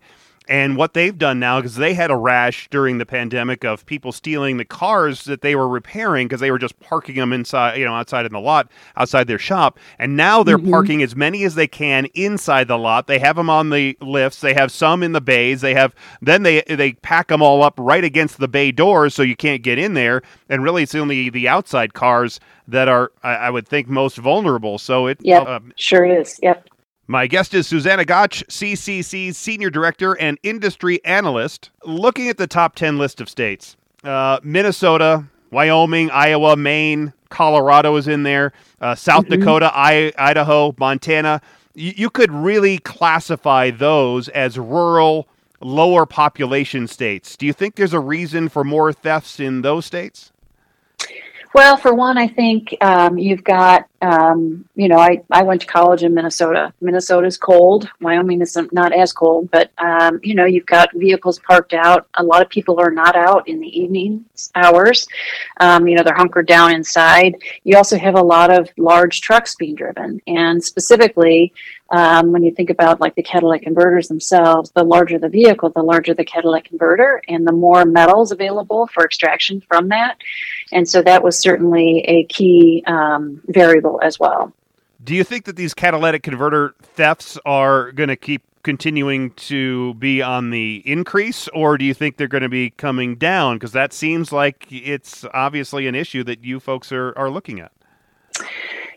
And 0.50 0.78
what 0.78 0.94
they've 0.94 1.18
done 1.18 1.40
now, 1.40 1.60
because 1.60 1.76
they 1.76 1.94
had 1.94 2.10
a 2.12 2.16
rash 2.16 2.70
during 2.70 2.98
the 2.98 3.06
pandemic 3.06 3.66
of 3.66 3.86
people 3.86 4.12
stealing 4.12 4.58
the 4.58 4.66
cars 4.66 5.26
that 5.26 5.42
they 5.42 5.56
were 5.56 5.68
repairing 5.68 6.28
because 6.28 6.40
they 6.40 6.52
were 6.52 6.60
just 6.60 6.80
parking 6.80 7.16
them 7.16 7.34
inside, 7.34 7.78
you 7.78 7.86
know, 7.86 7.94
outside 7.94 8.26
in 8.26 8.32
the 8.32 8.40
lot, 8.40 8.70
outside 8.96 9.28
their 9.28 9.40
shop. 9.40 9.80
And 10.00 10.16
now 10.16 10.44
they're 10.44 10.58
Mhm. 10.58 10.70
parking 10.72 11.04
as 11.04 11.16
many 11.16 11.44
as 11.44 11.56
they 11.56 11.68
can 11.68 12.06
inside 12.14 12.68
the 12.68 12.78
lot. 12.78 13.08
They 13.08 13.20
have 13.20 13.36
them 13.36 13.50
on 13.50 13.70
the 13.72 13.98
lifts. 14.02 14.40
They 14.42 14.54
have 14.54 14.72
some 14.72 15.04
in 15.04 15.12
the 15.12 15.22
bays. 15.22 15.62
They 15.62 15.74
have 15.74 15.94
then 16.22 16.44
they 16.44 16.62
they 16.62 16.94
pack 16.94 17.28
them 17.28 17.42
all 17.42 17.64
up 17.64 17.76
right 17.78 18.04
against 18.04 18.38
the 18.40 18.48
bay 18.48 18.72
doors 18.72 19.14
so 19.16 19.24
you 19.24 19.36
can't 19.36 19.62
get 19.64 19.78
in 19.78 19.94
there. 19.96 20.22
And 20.50 20.64
really, 20.64 20.84
it's 20.84 20.96
only 20.96 21.30
the 21.30 21.48
outside 21.48 21.94
cars 21.94 22.40
that 22.68 22.88
are, 22.88 23.12
I, 23.24 23.36
I 23.36 23.50
would 23.50 23.68
think, 23.68 23.88
most 23.88 24.18
vulnerable. 24.18 24.78
So 24.78 25.08
it, 25.08 25.20
Yep, 25.22 25.48
um, 25.48 25.74
sure 25.78 26.06
is. 26.06 26.40
Yep. 26.44 26.68
My 27.10 27.26
guest 27.26 27.54
is 27.54 27.66
Susanna 27.66 28.04
Gotsch, 28.04 28.44
CCC's 28.48 29.38
Senior 29.38 29.70
Director 29.70 30.20
and 30.20 30.38
Industry 30.44 31.00
Analyst. 31.06 31.70
Looking 31.86 32.28
at 32.28 32.36
the 32.36 32.48
top 32.48 32.76
10 32.76 32.98
list 32.98 33.22
of 33.22 33.30
states, 33.30 33.78
uh, 34.04 34.40
Minnesota, 34.44 35.24
Wyoming, 35.50 36.12
Iowa, 36.12 36.58
Maine, 36.58 37.14
Colorado 37.30 37.96
is 37.96 38.10
in 38.10 38.24
there, 38.24 38.52
uh, 38.82 38.94
South 38.94 39.24
mm-hmm. 39.24 39.40
Dakota, 39.40 39.72
I- 39.74 40.12
Idaho, 40.18 40.76
Montana. 40.78 41.42
Y- 41.78 41.94
you 41.96 42.10
could 42.10 42.30
really 42.30 42.78
classify 42.80 43.72
those 43.72 44.28
as 44.28 44.60
rural, 44.60 45.30
lower 45.62 46.06
population 46.06 46.88
states. 46.88 47.38
Do 47.38 47.46
you 47.46 47.54
think 47.54 47.76
there's 47.76 47.94
a 47.94 48.02
reason 48.02 48.50
for 48.50 48.66
more 48.66 48.92
thefts 48.92 49.40
in 49.40 49.62
those 49.62 49.86
states? 49.86 50.34
Well, 51.58 51.76
for 51.76 51.96
one, 51.96 52.20
I 52.20 52.28
think 52.28 52.78
um, 52.82 53.18
you've 53.18 53.44
got, 53.44 53.88
um, 54.04 54.64
you 54.76 54.88
know, 54.88 55.00
I, 55.00 55.24
I 55.32 55.42
went 55.42 55.62
to 55.62 55.66
college 55.66 56.04
in 56.04 56.14
Minnesota. 56.14 56.72
Minnesota's 56.82 57.36
cold. 57.36 57.90
Wyoming 58.00 58.44
is 58.44 58.56
not 58.72 58.94
as 58.94 59.12
cold, 59.12 59.50
but, 59.50 59.72
um, 59.80 60.20
you 60.22 60.36
know, 60.36 60.46
you've 60.46 60.68
got 60.68 60.94
vehicles 60.94 61.40
parked 61.40 61.74
out. 61.74 62.08
A 62.14 62.24
lot 62.24 62.44
of 62.44 62.50
people 62.50 62.80
are 62.80 62.92
not 62.92 63.16
out 63.16 63.48
in 63.48 63.60
the 63.60 63.68
evening 63.68 64.24
hours. 64.54 65.08
Um, 65.60 65.88
you 65.88 65.98
know, 65.98 66.04
they're 66.04 66.14
hunkered 66.14 66.46
down 66.46 66.76
inside. 66.76 67.38
You 67.64 67.76
also 67.76 67.98
have 67.98 68.14
a 68.14 68.22
lot 68.22 68.54
of 68.54 68.70
large 68.78 69.22
trucks 69.22 69.56
being 69.56 69.74
driven. 69.74 70.22
And 70.28 70.64
specifically, 70.64 71.54
um, 71.90 72.32
when 72.32 72.44
you 72.44 72.52
think 72.52 72.70
about 72.70 73.00
like 73.00 73.16
the 73.16 73.24
catalytic 73.24 73.64
converters 73.64 74.08
themselves, 74.08 74.72
the 74.72 74.84
larger 74.84 75.18
the 75.18 75.30
vehicle, 75.30 75.70
the 75.70 75.82
larger 75.82 76.14
the 76.14 76.26
catalytic 76.26 76.66
converter, 76.66 77.22
and 77.28 77.48
the 77.48 77.52
more 77.52 77.86
metals 77.86 78.32
available 78.32 78.88
for 78.88 79.06
extraction 79.06 79.62
from 79.62 79.90
that. 79.90 80.18
And 80.72 80.88
so 80.88 81.02
that 81.02 81.24
was 81.24 81.40
certainly 81.40 82.00
a 82.08 82.26
key 82.26 82.84
um, 82.88 83.42
variable 83.48 84.00
as 84.04 84.20
well. 84.20 84.52
Do 85.04 85.16
you 85.16 85.24
think 85.24 85.46
that 85.46 85.56
these 85.56 85.74
catalytic 85.74 86.24
converter 86.24 86.76
thefts 86.82 87.38
are 87.46 87.92
going 87.94 88.10
to 88.10 88.16
keep 88.16 88.44
continuing 88.64 89.32
to 89.32 89.94
be 89.94 90.22
on 90.22 90.50
the 90.50 90.84
increase, 90.86 91.48
or 91.54 91.78
do 91.78 91.86
you 91.86 91.94
think 91.94 92.18
they're 92.18 92.28
going 92.28 92.44
to 92.44 92.50
be 92.50 92.72
coming 92.72 93.16
down? 93.16 93.56
Because 93.56 93.72
that 93.72 93.94
seems 93.94 94.34
like 94.34 94.68
it's 94.70 95.24
obviously 95.34 95.88
an 95.88 95.96
issue 95.96 96.24
that 96.26 96.44
you 96.44 96.60
folks 96.60 96.92
are, 96.92 97.18
are 97.18 97.30
looking 97.30 97.62
at. 97.62 97.72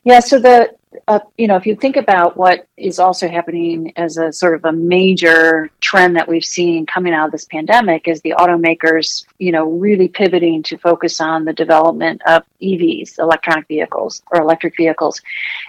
Yeah, 0.05 0.21
so 0.21 0.39
the 0.39 0.75
uh, 1.07 1.21
you 1.39 1.47
know, 1.47 1.57
if 1.57 1.67
you 1.67 1.77
think 1.77 1.97
about 1.97 2.37
what 2.37 2.67
is 2.77 2.99
also 2.99 3.29
happening 3.29 3.93
as 3.97 4.17
a 4.17 4.33
sort 4.33 4.55
of 4.55 4.65
a 4.65 4.73
major 4.73 5.71
trend 5.81 6.17
that 6.17 6.27
we've 6.27 6.45
seen 6.45 6.85
coming 6.85 7.13
out 7.13 7.27
of 7.27 7.33
this 7.33 7.45
pandemic 7.45 8.09
is 8.09 8.21
the 8.23 8.35
automakers, 8.37 9.25
you 9.39 9.53
know, 9.53 9.71
really 9.71 10.09
pivoting 10.09 10.63
to 10.65 10.77
focus 10.79 11.21
on 11.21 11.45
the 11.45 11.53
development 11.53 12.21
of 12.27 12.43
EVs, 12.61 13.19
electronic 13.21 13.69
vehicles 13.69 14.23
or 14.33 14.41
electric 14.41 14.77
vehicles. 14.77 15.21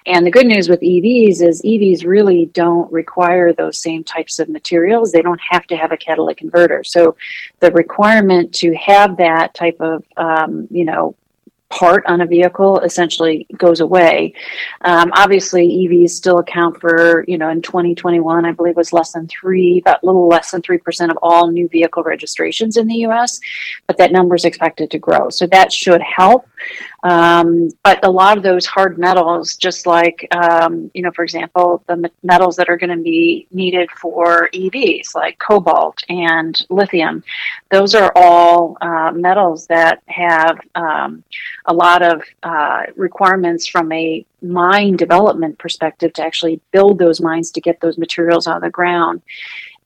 And 0.07 0.25
the 0.25 0.31
good 0.31 0.47
news 0.47 0.69
with 0.69 0.81
EVs 0.81 1.41
is 1.41 1.61
EVs 1.61 2.03
really 2.03 2.47
don't 2.47 2.91
require 2.91 3.53
those 3.53 3.77
same 3.77 4.03
types 4.03 4.39
of 4.39 4.49
materials. 4.49 5.11
They 5.11 5.21
don't 5.21 5.41
have 5.51 5.67
to 5.67 5.77
have 5.77 5.91
a 5.91 5.97
catalytic 5.97 6.37
converter. 6.37 6.83
So 6.83 7.15
the 7.59 7.71
requirement 7.71 8.55
to 8.55 8.73
have 8.75 9.17
that 9.17 9.53
type 9.53 9.77
of, 9.79 10.03
um, 10.17 10.67
you 10.71 10.85
know, 10.85 11.15
part 11.71 12.05
on 12.05 12.21
a 12.21 12.25
vehicle 12.25 12.79
essentially 12.81 13.47
goes 13.57 13.79
away. 13.79 14.33
Um, 14.81 15.11
obviously, 15.15 15.67
EVs 15.67 16.11
still 16.11 16.37
account 16.37 16.79
for, 16.79 17.25
you 17.27 17.37
know, 17.37 17.49
in 17.49 17.61
2021, 17.61 18.45
I 18.45 18.51
believe 18.51 18.75
was 18.75 18.93
less 18.93 19.13
than 19.13 19.27
three, 19.27 19.79
about 19.79 20.03
a 20.03 20.05
little 20.05 20.27
less 20.27 20.51
than 20.51 20.61
3% 20.61 21.09
of 21.09 21.17
all 21.21 21.49
new 21.49 21.67
vehicle 21.69 22.03
registrations 22.03 22.77
in 22.77 22.87
the 22.87 23.05
US, 23.07 23.39
but 23.87 23.97
that 23.97 24.11
number 24.11 24.35
is 24.35 24.45
expected 24.45 24.91
to 24.91 24.99
grow. 24.99 25.29
So 25.29 25.47
that 25.47 25.71
should 25.71 26.01
help. 26.01 26.47
Um, 27.03 27.69
but 27.83 28.05
a 28.05 28.11
lot 28.11 28.37
of 28.37 28.43
those 28.43 28.65
hard 28.65 28.97
metals, 28.97 29.55
just 29.55 29.87
like, 29.87 30.27
um, 30.35 30.91
you 30.93 31.01
know, 31.01 31.11
for 31.11 31.23
example, 31.23 31.83
the 31.87 32.11
metals 32.23 32.55
that 32.57 32.69
are 32.69 32.77
going 32.77 32.95
to 32.95 33.03
be 33.03 33.47
needed 33.51 33.89
for 33.91 34.49
EVs, 34.53 35.15
like 35.15 35.39
cobalt 35.39 36.03
and 36.09 36.65
lithium, 36.69 37.23
those 37.71 37.95
are 37.95 38.11
all 38.15 38.77
uh, 38.81 39.11
metals 39.11 39.67
that 39.67 40.03
have 40.07 40.59
um, 40.75 41.23
a 41.65 41.73
lot 41.73 42.01
of 42.01 42.21
uh, 42.43 42.83
requirements 42.95 43.65
from 43.67 43.91
a 43.91 44.25
mine 44.41 44.95
development 44.95 45.57
perspective 45.57 46.13
to 46.13 46.23
actually 46.23 46.59
build 46.71 46.97
those 46.97 47.21
mines 47.21 47.51
to 47.51 47.61
get 47.61 47.79
those 47.79 47.97
materials 47.97 48.47
out 48.47 48.57
of 48.57 48.63
the 48.63 48.69
ground. 48.69 49.21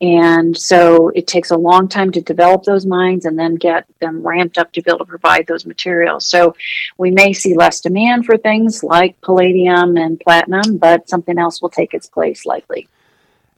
And 0.05 0.55
so 0.55 1.09
it 1.09 1.25
takes 1.25 1.49
a 1.49 1.57
long 1.57 1.87
time 1.87 2.11
to 2.11 2.21
develop 2.21 2.63
those 2.63 2.85
mines 2.85 3.25
and 3.25 3.39
then 3.39 3.55
get 3.55 3.87
them 4.01 4.21
ramped 4.21 4.59
up 4.59 4.71
to 4.73 4.81
be 4.83 4.91
able 4.91 4.99
to 4.99 5.05
provide 5.05 5.47
those 5.47 5.65
materials. 5.65 6.27
So 6.27 6.55
we 6.99 7.09
may 7.09 7.33
see 7.33 7.55
less 7.55 7.81
demand 7.81 8.27
for 8.27 8.37
things 8.37 8.83
like 8.83 9.19
palladium 9.21 9.97
and 9.97 10.19
platinum, 10.19 10.77
but 10.77 11.09
something 11.09 11.39
else 11.39 11.59
will 11.59 11.71
take 11.71 11.95
its 11.95 12.05
place 12.05 12.45
likely. 12.45 12.87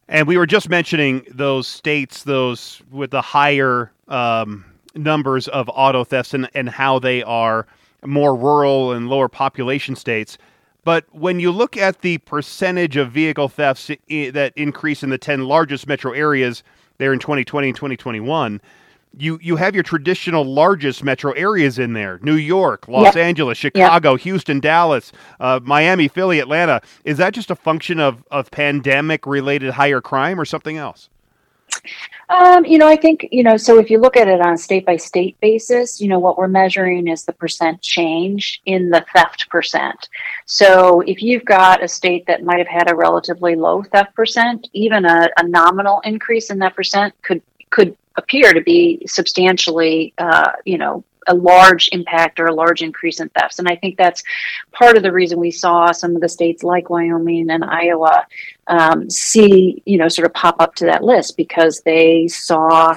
And 0.08 0.26
we 0.26 0.38
were 0.38 0.46
just 0.46 0.70
mentioning 0.70 1.26
those 1.30 1.66
states, 1.66 2.22
those 2.22 2.80
with 2.90 3.10
the 3.10 3.20
higher 3.20 3.92
um, 4.08 4.64
numbers 4.94 5.48
of 5.48 5.68
auto 5.68 6.02
thefts 6.02 6.32
and, 6.32 6.48
and 6.54 6.70
how 6.70 6.98
they 6.98 7.22
are 7.24 7.66
more 8.06 8.34
rural 8.34 8.92
and 8.92 9.10
lower 9.10 9.28
population 9.28 9.96
states. 9.96 10.38
But 10.88 11.04
when 11.14 11.38
you 11.38 11.50
look 11.50 11.76
at 11.76 12.00
the 12.00 12.16
percentage 12.16 12.96
of 12.96 13.12
vehicle 13.12 13.50
thefts 13.50 13.88
that 13.88 14.52
increase 14.56 15.02
in 15.02 15.10
the 15.10 15.18
10 15.18 15.44
largest 15.44 15.86
metro 15.86 16.12
areas 16.12 16.62
there 16.96 17.12
in 17.12 17.18
2020 17.18 17.68
and 17.68 17.76
2021, 17.76 18.58
you, 19.14 19.38
you 19.42 19.56
have 19.56 19.74
your 19.74 19.84
traditional 19.84 20.46
largest 20.46 21.04
metro 21.04 21.32
areas 21.32 21.78
in 21.78 21.92
there 21.92 22.18
New 22.22 22.36
York, 22.36 22.88
Los 22.88 23.04
yep. 23.04 23.16
Angeles, 23.16 23.58
Chicago, 23.58 24.12
yep. 24.12 24.20
Houston, 24.22 24.60
Dallas, 24.60 25.12
uh, 25.40 25.60
Miami, 25.62 26.08
Philly, 26.08 26.38
Atlanta. 26.38 26.80
Is 27.04 27.18
that 27.18 27.34
just 27.34 27.50
a 27.50 27.54
function 27.54 28.00
of, 28.00 28.24
of 28.30 28.50
pandemic 28.50 29.26
related 29.26 29.72
higher 29.72 30.00
crime 30.00 30.40
or 30.40 30.46
something 30.46 30.78
else? 30.78 31.10
Um, 32.28 32.64
you 32.66 32.76
know, 32.76 32.86
I 32.86 32.96
think, 32.96 33.26
you 33.30 33.42
know, 33.42 33.56
so 33.56 33.78
if 33.78 33.90
you 33.90 33.98
look 33.98 34.16
at 34.16 34.28
it 34.28 34.40
on 34.40 34.54
a 34.54 34.58
state 34.58 34.84
by 34.84 34.96
state 34.96 35.38
basis, 35.40 36.00
you 36.00 36.08
know, 36.08 36.18
what 36.18 36.36
we're 36.36 36.48
measuring 36.48 37.08
is 37.08 37.24
the 37.24 37.32
percent 37.32 37.80
change 37.80 38.60
in 38.66 38.90
the 38.90 39.04
theft 39.14 39.48
percent. 39.48 40.08
So 40.44 41.00
if 41.02 41.22
you've 41.22 41.44
got 41.44 41.82
a 41.82 41.88
state 41.88 42.26
that 42.26 42.44
might 42.44 42.58
have 42.58 42.68
had 42.68 42.90
a 42.90 42.94
relatively 42.94 43.54
low 43.54 43.82
theft 43.82 44.14
percent, 44.14 44.68
even 44.72 45.04
a, 45.04 45.30
a 45.38 45.48
nominal 45.48 46.00
increase 46.04 46.50
in 46.50 46.58
that 46.58 46.76
percent 46.76 47.14
could 47.22 47.42
could 47.70 47.96
appear 48.16 48.52
to 48.52 48.60
be 48.60 49.02
substantially, 49.06 50.12
uh, 50.18 50.52
you 50.64 50.78
know, 50.78 51.04
a 51.28 51.34
large 51.34 51.88
impact 51.92 52.40
or 52.40 52.46
a 52.46 52.54
large 52.54 52.82
increase 52.82 53.20
in 53.20 53.28
thefts. 53.30 53.58
And 53.58 53.68
I 53.68 53.76
think 53.76 53.96
that's 53.96 54.22
part 54.72 54.96
of 54.96 55.02
the 55.02 55.12
reason 55.12 55.38
we 55.38 55.50
saw 55.50 55.92
some 55.92 56.14
of 56.14 56.22
the 56.22 56.28
states 56.28 56.62
like 56.62 56.90
Wyoming 56.90 57.50
and 57.50 57.64
Iowa 57.64 58.26
um, 58.66 59.08
see, 59.08 59.82
you 59.86 59.98
know, 59.98 60.08
sort 60.08 60.26
of 60.26 60.34
pop 60.34 60.56
up 60.58 60.74
to 60.76 60.86
that 60.86 61.04
list 61.04 61.36
because 61.36 61.80
they 61.82 62.28
saw, 62.28 62.96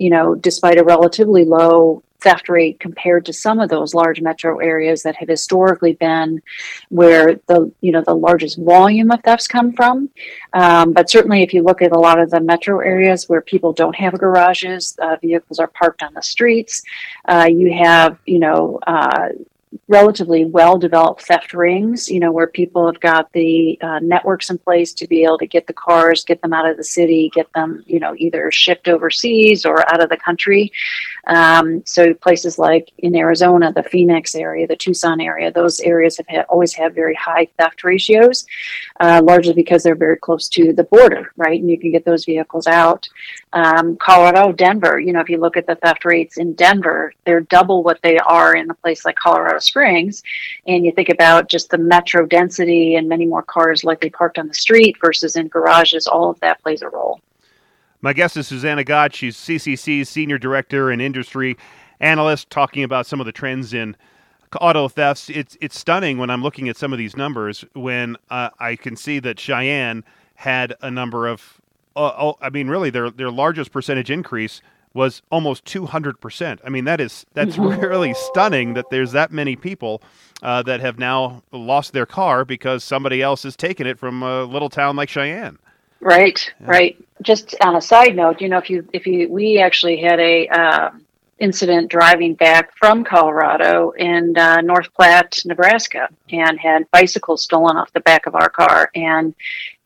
you 0.00 0.08
know, 0.08 0.34
despite 0.34 0.78
a 0.78 0.84
relatively 0.84 1.44
low 1.44 2.02
theft 2.20 2.48
rate 2.48 2.80
compared 2.80 3.24
to 3.26 3.32
some 3.32 3.60
of 3.60 3.68
those 3.68 3.94
large 3.94 4.20
metro 4.20 4.58
areas 4.58 5.02
that 5.02 5.16
have 5.16 5.28
historically 5.28 5.92
been 5.94 6.40
where 6.88 7.36
the 7.46 7.70
you 7.80 7.92
know 7.92 8.02
the 8.06 8.14
largest 8.14 8.58
volume 8.58 9.10
of 9.10 9.22
thefts 9.22 9.46
come 9.46 9.72
from. 9.72 10.08
Um, 10.54 10.94
but 10.94 11.10
certainly, 11.10 11.42
if 11.42 11.52
you 11.52 11.62
look 11.62 11.82
at 11.82 11.92
a 11.92 11.98
lot 11.98 12.18
of 12.18 12.30
the 12.30 12.40
metro 12.40 12.80
areas 12.80 13.28
where 13.28 13.42
people 13.42 13.74
don't 13.74 13.96
have 13.96 14.18
garages, 14.18 14.96
uh, 15.02 15.16
vehicles 15.20 15.58
are 15.58 15.68
parked 15.68 16.02
on 16.02 16.14
the 16.14 16.22
streets. 16.22 16.82
Uh, 17.26 17.48
you 17.50 17.70
have 17.72 18.18
you 18.24 18.38
know 18.38 18.78
uh, 18.86 19.28
relatively 19.86 20.44
well 20.44 20.78
developed 20.78 21.22
theft 21.22 21.54
rings, 21.54 22.08
you 22.08 22.18
know, 22.18 22.32
where 22.32 22.46
people 22.46 22.86
have 22.86 23.00
got 23.00 23.32
the 23.32 23.78
uh, 23.80 24.00
networks 24.00 24.50
in 24.50 24.58
place 24.58 24.92
to 24.94 25.06
be 25.06 25.22
able 25.22 25.38
to 25.38 25.46
get 25.46 25.66
the 25.66 25.72
cars, 25.72 26.24
get 26.24 26.42
them 26.42 26.52
out 26.52 26.68
of 26.68 26.76
the 26.76 26.84
city, 26.84 27.30
get 27.34 27.52
them, 27.52 27.84
you 27.86 28.00
know, 28.00 28.14
either 28.16 28.50
shipped 28.50 28.88
overseas 28.88 29.64
or 29.64 29.88
out 29.92 30.02
of 30.02 30.08
the 30.08 30.16
country. 30.16 30.72
Um, 31.26 31.82
so 31.86 32.12
places 32.14 32.58
like 32.58 32.90
in 32.98 33.14
Arizona, 33.14 33.72
the 33.72 33.84
Phoenix 33.84 34.34
area, 34.34 34.66
the 34.66 34.76
Tucson 34.76 35.20
area, 35.20 35.52
those 35.52 35.80
areas 35.80 36.16
have 36.16 36.26
had, 36.28 36.46
always 36.46 36.72
had 36.72 36.94
very 36.94 37.14
high 37.14 37.46
theft 37.56 37.84
ratios, 37.84 38.46
uh, 38.98 39.20
largely 39.22 39.52
because 39.52 39.82
they're 39.84 39.94
very 39.94 40.16
close 40.16 40.48
to 40.48 40.72
the 40.72 40.84
border, 40.84 41.32
right? 41.36 41.60
And 41.60 41.70
you 41.70 41.78
can 41.78 41.92
get 41.92 42.04
those 42.04 42.24
vehicles 42.24 42.66
out. 42.66 43.08
Um, 43.52 43.96
Colorado, 43.96 44.52
Denver, 44.52 44.98
you 44.98 45.12
know, 45.12 45.20
if 45.20 45.28
you 45.28 45.38
look 45.38 45.56
at 45.56 45.66
the 45.66 45.76
theft 45.76 46.04
rates 46.04 46.38
in 46.38 46.54
Denver, 46.54 47.12
they're 47.24 47.40
double 47.40 47.84
what 47.84 48.00
they 48.02 48.18
are 48.18 48.56
in 48.56 48.70
a 48.70 48.74
place 48.74 49.04
like 49.04 49.16
Colorado 49.16 49.59
Springs, 49.62 50.22
and 50.66 50.84
you 50.84 50.92
think 50.92 51.08
about 51.08 51.48
just 51.48 51.70
the 51.70 51.78
metro 51.78 52.26
density 52.26 52.94
and 52.94 53.08
many 53.08 53.26
more 53.26 53.42
cars 53.42 53.84
likely 53.84 54.10
parked 54.10 54.38
on 54.38 54.48
the 54.48 54.54
street 54.54 54.96
versus 55.00 55.36
in 55.36 55.48
garages, 55.48 56.06
all 56.06 56.30
of 56.30 56.40
that 56.40 56.62
plays 56.62 56.82
a 56.82 56.88
role. 56.88 57.20
My 58.02 58.12
guest 58.12 58.36
is 58.36 58.46
Susanna 58.46 58.82
Gotsch. 58.82 59.14
She's 59.14 59.36
CCC's 59.36 60.08
Senior 60.08 60.38
Director 60.38 60.90
and 60.90 61.02
Industry 61.02 61.56
Analyst, 62.00 62.48
talking 62.48 62.82
about 62.82 63.06
some 63.06 63.20
of 63.20 63.26
the 63.26 63.32
trends 63.32 63.74
in 63.74 63.94
auto 64.58 64.88
thefts. 64.88 65.28
It's 65.28 65.56
it's 65.60 65.78
stunning 65.78 66.16
when 66.16 66.30
I'm 66.30 66.42
looking 66.42 66.68
at 66.68 66.76
some 66.76 66.92
of 66.92 66.98
these 66.98 67.16
numbers 67.16 67.64
when 67.74 68.16
uh, 68.30 68.50
I 68.58 68.76
can 68.76 68.96
see 68.96 69.18
that 69.20 69.38
Cheyenne 69.38 70.02
had 70.36 70.74
a 70.80 70.90
number 70.90 71.26
of, 71.28 71.60
uh, 71.94 72.12
oh, 72.18 72.38
I 72.40 72.48
mean, 72.48 72.68
really 72.68 72.88
their 72.88 73.10
their 73.10 73.30
largest 73.30 73.70
percentage 73.70 74.10
increase 74.10 74.62
was 74.92 75.22
almost 75.30 75.64
200%. 75.64 76.58
I 76.64 76.68
mean, 76.68 76.84
that 76.84 77.00
is 77.00 77.24
that's 77.34 77.58
really 77.58 78.14
stunning 78.14 78.74
that 78.74 78.90
there's 78.90 79.12
that 79.12 79.30
many 79.30 79.56
people 79.56 80.02
uh, 80.42 80.62
that 80.62 80.80
have 80.80 80.98
now 80.98 81.42
lost 81.52 81.92
their 81.92 82.06
car 82.06 82.44
because 82.44 82.82
somebody 82.82 83.22
else 83.22 83.42
has 83.44 83.56
taken 83.56 83.86
it 83.86 83.98
from 83.98 84.22
a 84.22 84.44
little 84.44 84.68
town 84.68 84.96
like 84.96 85.08
Cheyenne. 85.08 85.58
Right, 86.00 86.52
right. 86.60 86.96
Just 87.20 87.54
on 87.60 87.76
a 87.76 87.82
side 87.82 88.16
note, 88.16 88.40
you 88.40 88.48
know, 88.48 88.56
if 88.56 88.70
you 88.70 88.88
if 88.94 89.06
you 89.06 89.28
we 89.28 89.58
actually 89.58 89.98
had 89.98 90.18
a 90.18 90.48
um 90.48 91.04
incident 91.40 91.90
driving 91.90 92.34
back 92.34 92.76
from 92.76 93.02
Colorado 93.02 93.90
in 93.92 94.36
uh, 94.36 94.60
North 94.60 94.92
Platte, 94.94 95.40
Nebraska, 95.46 96.08
and 96.30 96.60
had 96.60 96.90
bicycles 96.90 97.42
stolen 97.42 97.76
off 97.76 97.92
the 97.92 98.00
back 98.00 98.26
of 98.26 98.34
our 98.34 98.50
car. 98.50 98.90
And 98.94 99.34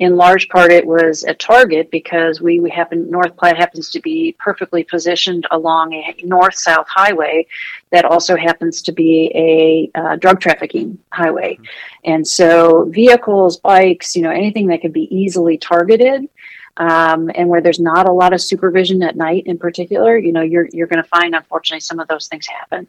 in 0.00 0.16
large 0.16 0.48
part, 0.48 0.72
it 0.72 0.84
was 0.84 1.22
a 1.22 1.32
Target 1.32 1.90
because 1.92 2.40
we, 2.40 2.58
we 2.58 2.68
happen 2.70 3.08
North 3.08 3.36
Platte 3.36 3.56
happens 3.56 3.88
to 3.90 4.00
be 4.00 4.34
perfectly 4.38 4.82
positioned 4.82 5.46
along 5.52 5.92
a 5.92 6.16
north-south 6.24 6.88
highway 6.88 7.46
that 7.90 8.04
also 8.04 8.36
happens 8.36 8.82
to 8.82 8.92
be 8.92 9.30
a 9.34 9.98
uh, 9.98 10.16
drug 10.16 10.40
trafficking 10.40 10.98
highway. 11.12 11.58
And 12.04 12.26
so 12.26 12.86
vehicles, 12.86 13.58
bikes, 13.58 14.16
you 14.16 14.22
know, 14.22 14.30
anything 14.30 14.66
that 14.66 14.80
can 14.80 14.90
be 14.90 15.14
easily 15.14 15.56
targeted 15.56 16.28
um, 16.76 17.30
and 17.34 17.48
where 17.48 17.60
there's 17.60 17.80
not 17.80 18.08
a 18.08 18.12
lot 18.12 18.32
of 18.32 18.40
supervision 18.40 19.02
at 19.02 19.16
night 19.16 19.44
in 19.46 19.58
particular, 19.58 20.16
you 20.16 20.32
know, 20.32 20.42
you're, 20.42 20.68
you're 20.72 20.86
going 20.86 21.02
to 21.02 21.08
find, 21.08 21.34
unfortunately, 21.34 21.80
some 21.80 22.00
of 22.00 22.08
those 22.08 22.28
things 22.28 22.46
happen. 22.46 22.86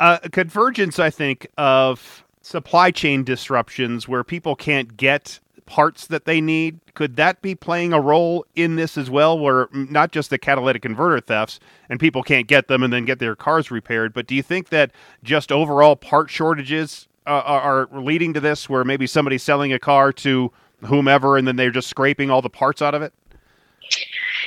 Uh, 0.00 0.18
convergence, 0.32 0.98
I 0.98 1.10
think, 1.10 1.46
of 1.56 2.24
supply 2.40 2.90
chain 2.90 3.24
disruptions 3.24 4.08
where 4.08 4.24
people 4.24 4.56
can't 4.56 4.96
get 4.96 5.38
parts 5.64 6.06
that 6.08 6.24
they 6.24 6.40
need. 6.40 6.80
Could 6.94 7.16
that 7.16 7.40
be 7.40 7.54
playing 7.54 7.92
a 7.92 8.00
role 8.00 8.44
in 8.54 8.76
this 8.76 8.98
as 8.98 9.08
well, 9.08 9.38
where 9.38 9.68
not 9.72 10.12
just 10.12 10.28
the 10.28 10.38
catalytic 10.38 10.82
converter 10.82 11.20
thefts 11.20 11.60
and 11.88 11.98
people 11.98 12.22
can't 12.22 12.46
get 12.46 12.68
them 12.68 12.82
and 12.82 12.92
then 12.92 13.04
get 13.04 13.20
their 13.20 13.36
cars 13.36 13.70
repaired, 13.70 14.12
but 14.12 14.26
do 14.26 14.34
you 14.34 14.42
think 14.42 14.68
that 14.68 14.90
just 15.22 15.50
overall 15.50 15.96
part 15.96 16.28
shortages 16.30 17.08
uh, 17.26 17.42
are 17.46 17.88
leading 17.92 18.34
to 18.34 18.40
this, 18.40 18.68
where 18.68 18.84
maybe 18.84 19.06
somebody's 19.06 19.42
selling 19.42 19.72
a 19.72 19.78
car 19.78 20.12
to 20.12 20.52
whomever 20.84 21.36
and 21.36 21.46
then 21.46 21.56
they're 21.56 21.70
just 21.70 21.88
scraping 21.88 22.30
all 22.30 22.42
the 22.42 22.50
parts 22.50 22.82
out 22.82 22.94
of 22.94 23.02
it? 23.02 23.12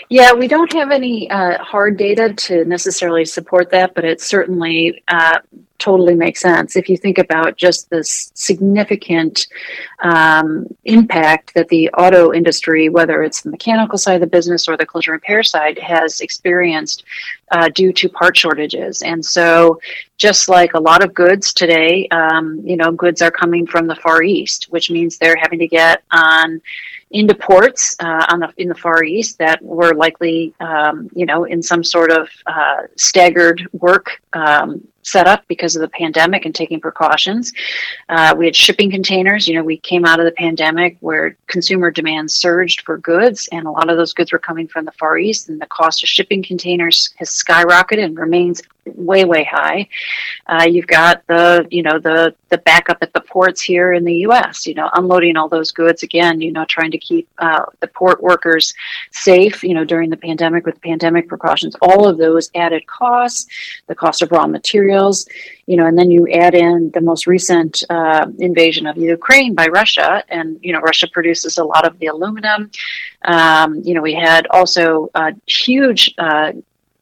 Yeah, 0.09 0.33
we 0.33 0.47
don't 0.47 0.71
have 0.73 0.91
any 0.91 1.29
uh, 1.29 1.57
hard 1.63 1.97
data 1.97 2.33
to 2.33 2.65
necessarily 2.65 3.25
support 3.25 3.71
that, 3.71 3.95
but 3.95 4.05
it 4.05 4.21
certainly 4.21 5.03
uh, 5.07 5.39
totally 5.77 6.15
makes 6.15 6.41
sense. 6.41 6.75
If 6.75 6.89
you 6.89 6.97
think 6.97 7.17
about 7.17 7.57
just 7.57 7.89
the 7.89 8.03
significant 8.03 9.47
um, 10.03 10.67
impact 10.85 11.53
that 11.55 11.67
the 11.69 11.89
auto 11.89 12.33
industry, 12.33 12.89
whether 12.89 13.23
it's 13.23 13.41
the 13.41 13.49
mechanical 13.49 13.97
side 13.97 14.15
of 14.15 14.21
the 14.21 14.27
business 14.27 14.67
or 14.67 14.77
the 14.77 14.85
collision 14.85 15.13
repair 15.13 15.43
side, 15.43 15.77
has 15.79 16.21
experienced 16.21 17.03
uh, 17.51 17.69
due 17.69 17.91
to 17.93 18.09
part 18.09 18.37
shortages. 18.37 19.01
And 19.01 19.23
so, 19.25 19.79
just 20.17 20.47
like 20.47 20.73
a 20.73 20.79
lot 20.79 21.03
of 21.03 21.13
goods 21.13 21.53
today, 21.53 22.07
um, 22.09 22.61
you 22.63 22.77
know, 22.77 22.91
goods 22.91 23.21
are 23.21 23.31
coming 23.31 23.67
from 23.67 23.87
the 23.87 23.95
Far 23.95 24.23
East, 24.23 24.67
which 24.69 24.89
means 24.89 25.17
they're 25.17 25.35
having 25.35 25.59
to 25.59 25.67
get 25.67 26.03
on 26.11 26.61
into 27.15 27.33
ports 27.33 27.95
uh, 27.99 28.25
on 28.27 28.41
the 28.41 28.53
in 28.57 28.67
the 28.67 28.75
Far 28.75 29.03
East 29.03 29.37
that 29.37 29.61
were 29.61 29.93
likely, 29.95 30.53
um, 30.59 31.09
you 31.15 31.25
know, 31.25 31.45
in 31.45 31.63
some 31.63 31.81
sort 31.81 32.11
of 32.11 32.27
uh, 32.45 32.83
staggered 32.97 33.65
work 33.71 34.21
um, 34.33 34.85
setup 35.05 35.47
because 35.47 35.75
of 35.75 35.81
the 35.81 35.87
pandemic 35.87 36.45
and 36.45 36.53
taking 36.53 36.81
precautions. 36.81 37.53
Uh, 38.09 38.33
we 38.37 38.45
had 38.45 38.55
shipping 38.55 38.89
containers. 38.89 39.47
You 39.47 39.55
know, 39.55 39.63
we 39.63 39.77
came 39.77 40.03
out 40.05 40.19
of 40.19 40.25
the 40.25 40.31
pandemic 40.31 40.97
where 40.99 41.37
consumer 41.47 41.91
demand 41.91 42.31
surged 42.31 42.81
for 42.81 42.97
goods, 42.97 43.47
and 43.51 43.67
a 43.67 43.71
lot 43.71 43.89
of 43.89 43.97
those 43.97 44.13
goods 44.13 44.31
were 44.31 44.39
coming 44.39 44.67
from 44.67 44.85
the 44.85 44.91
Far 44.93 45.17
East, 45.17 45.49
and 45.49 45.61
the 45.61 45.67
cost 45.67 46.03
of 46.03 46.09
shipping 46.09 46.43
containers 46.43 47.13
has 47.17 47.29
skyrocketed 47.29 48.03
and 48.03 48.17
remains 48.17 48.61
way 48.85 49.25
way 49.25 49.43
high. 49.43 49.87
Uh, 50.47 50.65
you've 50.69 50.87
got 50.87 51.25
the 51.27 51.67
you 51.71 51.81
know 51.81 51.99
the 51.99 52.35
the 52.49 52.57
backup 52.59 52.97
at 53.01 53.13
the 53.13 53.21
ports 53.21 53.61
here 53.61 53.93
in 53.93 54.03
the 54.03 54.15
U.S. 54.27 54.67
You 54.67 54.75
know, 54.75 54.89
unloading 54.93 55.37
all 55.37 55.49
those 55.49 55.71
goods 55.71 56.03
again. 56.03 56.41
You 56.41 56.51
know, 56.51 56.65
trying 56.65 56.91
to 56.91 56.97
keep 56.97 57.27
uh, 57.39 57.65
the 57.79 57.87
port 57.87 58.21
workers 58.21 58.73
safe. 59.11 59.63
You 59.63 59.73
know, 59.73 59.85
during 59.85 60.09
the 60.09 60.17
pandemic 60.17 60.65
with 60.65 60.81
pandemic 60.81 61.27
precautions. 61.27 61.75
All 61.81 62.07
of 62.07 62.17
those 62.17 62.49
added 62.55 62.85
costs, 62.87 63.47
the 63.87 63.95
cost 63.95 64.21
of 64.21 64.31
raw 64.31 64.47
materials. 64.47 64.94
You 65.65 65.77
know, 65.77 65.85
and 65.85 65.97
then 65.97 66.11
you 66.11 66.27
add 66.31 66.53
in 66.53 66.91
the 66.93 67.01
most 67.01 67.27
recent 67.27 67.83
uh, 67.89 68.27
invasion 68.39 68.85
of 68.87 68.97
Ukraine 68.97 69.55
by 69.55 69.67
Russia, 69.67 70.23
and 70.29 70.59
you 70.61 70.73
know, 70.73 70.79
Russia 70.79 71.07
produces 71.07 71.57
a 71.57 71.63
lot 71.63 71.85
of 71.85 71.97
the 71.99 72.07
aluminum. 72.07 72.71
Um, 73.23 73.81
you 73.83 73.93
know, 73.93 74.01
we 74.01 74.13
had 74.13 74.47
also 74.47 75.09
uh, 75.15 75.31
huge 75.47 76.13
uh, 76.17 76.51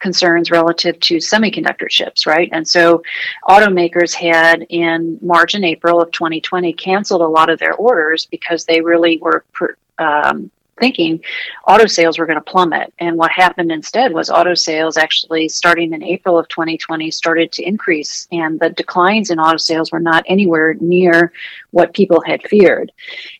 concerns 0.03 0.51
relative 0.51 0.99
to 0.99 1.15
semiconductor 1.17 1.89
chips, 1.89 2.27
right? 2.27 2.49
And 2.51 2.67
so 2.67 3.01
automakers 3.45 4.13
had 4.13 4.65
in 4.69 5.17
March 5.21 5.55
and 5.55 5.65
April 5.65 6.01
of 6.01 6.11
2020 6.11 6.73
canceled 6.73 7.21
a 7.21 7.27
lot 7.27 7.49
of 7.49 7.57
their 7.57 7.73
orders 7.73 8.25
because 8.25 8.65
they 8.65 8.81
really 8.81 9.17
were 9.19 9.45
per, 9.53 9.77
um, 9.97 10.51
thinking 10.79 11.21
auto 11.67 11.85
sales 11.85 12.17
were 12.17 12.25
going 12.25 12.39
to 12.39 12.51
plummet. 12.51 12.93
And 12.99 13.17
what 13.17 13.31
happened 13.31 13.71
instead 13.71 14.13
was 14.13 14.29
auto 14.29 14.53
sales 14.53 14.97
actually 14.97 15.49
starting 15.49 15.93
in 15.93 16.03
April 16.03 16.37
of 16.37 16.47
2020 16.49 17.11
started 17.11 17.51
to 17.53 17.63
increase, 17.63 18.27
and 18.31 18.59
the 18.59 18.69
declines 18.69 19.29
in 19.29 19.39
auto 19.39 19.57
sales 19.57 19.91
were 19.91 19.99
not 19.99 20.23
anywhere 20.27 20.75
near 20.79 21.31
what 21.71 21.93
people 21.93 22.21
had 22.25 22.41
feared. 22.47 22.91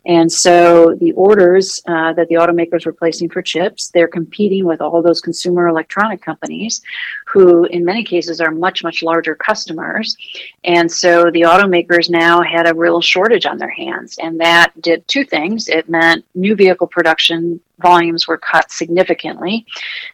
And 0.04 0.30
so 0.30 0.94
the 0.94 1.12
orders 1.12 1.80
uh, 1.86 2.12
that 2.14 2.28
the 2.28 2.36
automakers 2.36 2.86
were 2.86 2.92
placing 2.92 3.30
for 3.30 3.42
chips, 3.42 3.88
they're 3.88 4.08
competing 4.08 4.64
with 4.64 4.80
all 4.80 5.02
those 5.02 5.20
consumer 5.20 5.68
electronic 5.68 6.22
companies 6.22 6.82
who, 7.34 7.64
in 7.64 7.84
many 7.84 8.04
cases, 8.04 8.40
are 8.40 8.52
much, 8.52 8.84
much 8.84 9.02
larger 9.02 9.34
customers. 9.34 10.16
And 10.62 10.90
so 10.90 11.32
the 11.32 11.40
automakers 11.40 12.08
now 12.08 12.40
had 12.42 12.70
a 12.70 12.74
real 12.74 13.00
shortage 13.00 13.44
on 13.44 13.58
their 13.58 13.70
hands. 13.70 14.16
And 14.22 14.38
that 14.38 14.70
did 14.80 15.06
two 15.08 15.24
things 15.24 15.68
it 15.68 15.88
meant 15.88 16.24
new 16.36 16.54
vehicle 16.54 16.86
production 16.86 17.58
volumes 17.80 18.28
were 18.28 18.38
cut 18.38 18.70
significantly. 18.70 19.66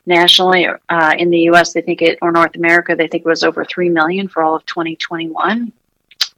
Nationally, 0.06 0.66
uh, 0.88 1.14
in 1.18 1.28
the 1.28 1.40
US, 1.50 1.74
they 1.74 1.82
think 1.82 2.00
it, 2.00 2.18
or 2.22 2.32
North 2.32 2.56
America, 2.56 2.96
they 2.96 3.06
think 3.06 3.26
it 3.26 3.28
was 3.28 3.44
over 3.44 3.66
3 3.66 3.90
million 3.90 4.26
for 4.26 4.42
all 4.42 4.56
of 4.56 4.64
2021 4.64 5.70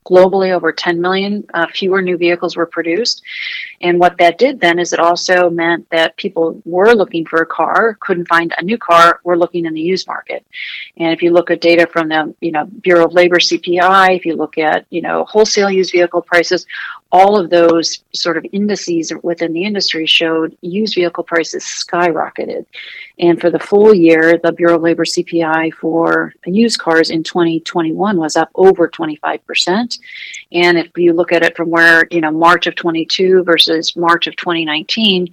globally 0.05 0.53
over 0.53 0.73
10 0.73 1.01
million 1.01 1.45
uh, 1.55 1.67
fewer 1.73 2.03
new 2.03 2.17
vehicles 2.17 2.57
were 2.57 2.67
produced. 2.67 3.23
And 3.81 3.99
what 3.99 4.19
that 4.19 4.39
did 4.39 4.61
then 4.61 4.79
is 4.79 4.93
it 4.93 5.01
also 5.01 5.51
meant 5.51 5.89
that 5.91 6.17
people 6.17 6.61
were 6.65 6.95
looking 6.95 7.25
for 7.27 7.43
a 7.43 7.47
car 7.47 7.97
couldn't 8.01 8.29
find 8.29 8.53
a 8.59 8.63
new 8.63 8.79
car 8.79 9.21
were 9.25 9.39
looking 9.39 9.67
in 9.67 9.75
the 9.75 9.81
used 9.81 10.07
market. 10.07 10.45
And 10.97 11.13
if 11.13 11.23
you 11.23 11.33
look 11.33 11.51
at 11.51 11.61
data 11.61 11.87
from 11.87 12.09
the 12.09 12.35
you 12.41 12.53
know 12.53 12.65
bureau 12.65 13.07
of 13.07 13.13
labor 13.13 13.39
cpi 13.39 14.17
if 14.17 14.25
you 14.25 14.35
look 14.35 14.59
at 14.59 14.87
you 14.91 15.03
know 15.03 15.25
wholesale 15.25 15.71
used 15.71 15.93
vehicle 15.93 16.23
prices 16.23 16.67
all 17.13 17.37
of 17.37 17.51
those 17.51 18.03
sort 18.15 18.39
of 18.39 18.47
indices 18.53 19.13
within 19.23 19.53
the 19.53 19.65
industry 19.65 20.07
showed 20.07 20.57
used 20.63 20.95
vehicle 20.95 21.23
prices 21.23 21.63
skyrocketed. 21.63 22.65
And 23.19 23.39
for 23.39 23.51
the 23.51 23.59
full 23.59 23.95
year, 23.95 24.39
the 24.43 24.51
Bureau 24.51 24.77
of 24.77 24.83
Labor 24.83 25.05
CPI 25.05 25.75
for 25.75 26.33
used 26.47 26.81
cars 26.81 27.11
in 27.11 27.23
2021 27.23 28.17
was 28.17 28.35
up 28.35 28.51
over 28.55 28.89
25%. 28.89 29.99
And 30.53 30.79
if 30.79 30.91
you 30.97 31.13
look 31.13 31.33
at 31.33 31.43
it 31.43 31.55
from 31.55 31.69
where, 31.69 32.07
you 32.11 32.23
know, 32.23 32.31
March 32.31 32.67
of 32.67 32.77
22 32.77 33.45
versus 33.45 33.95
March 33.95 34.27
of 34.27 34.35
2019, 34.37 35.29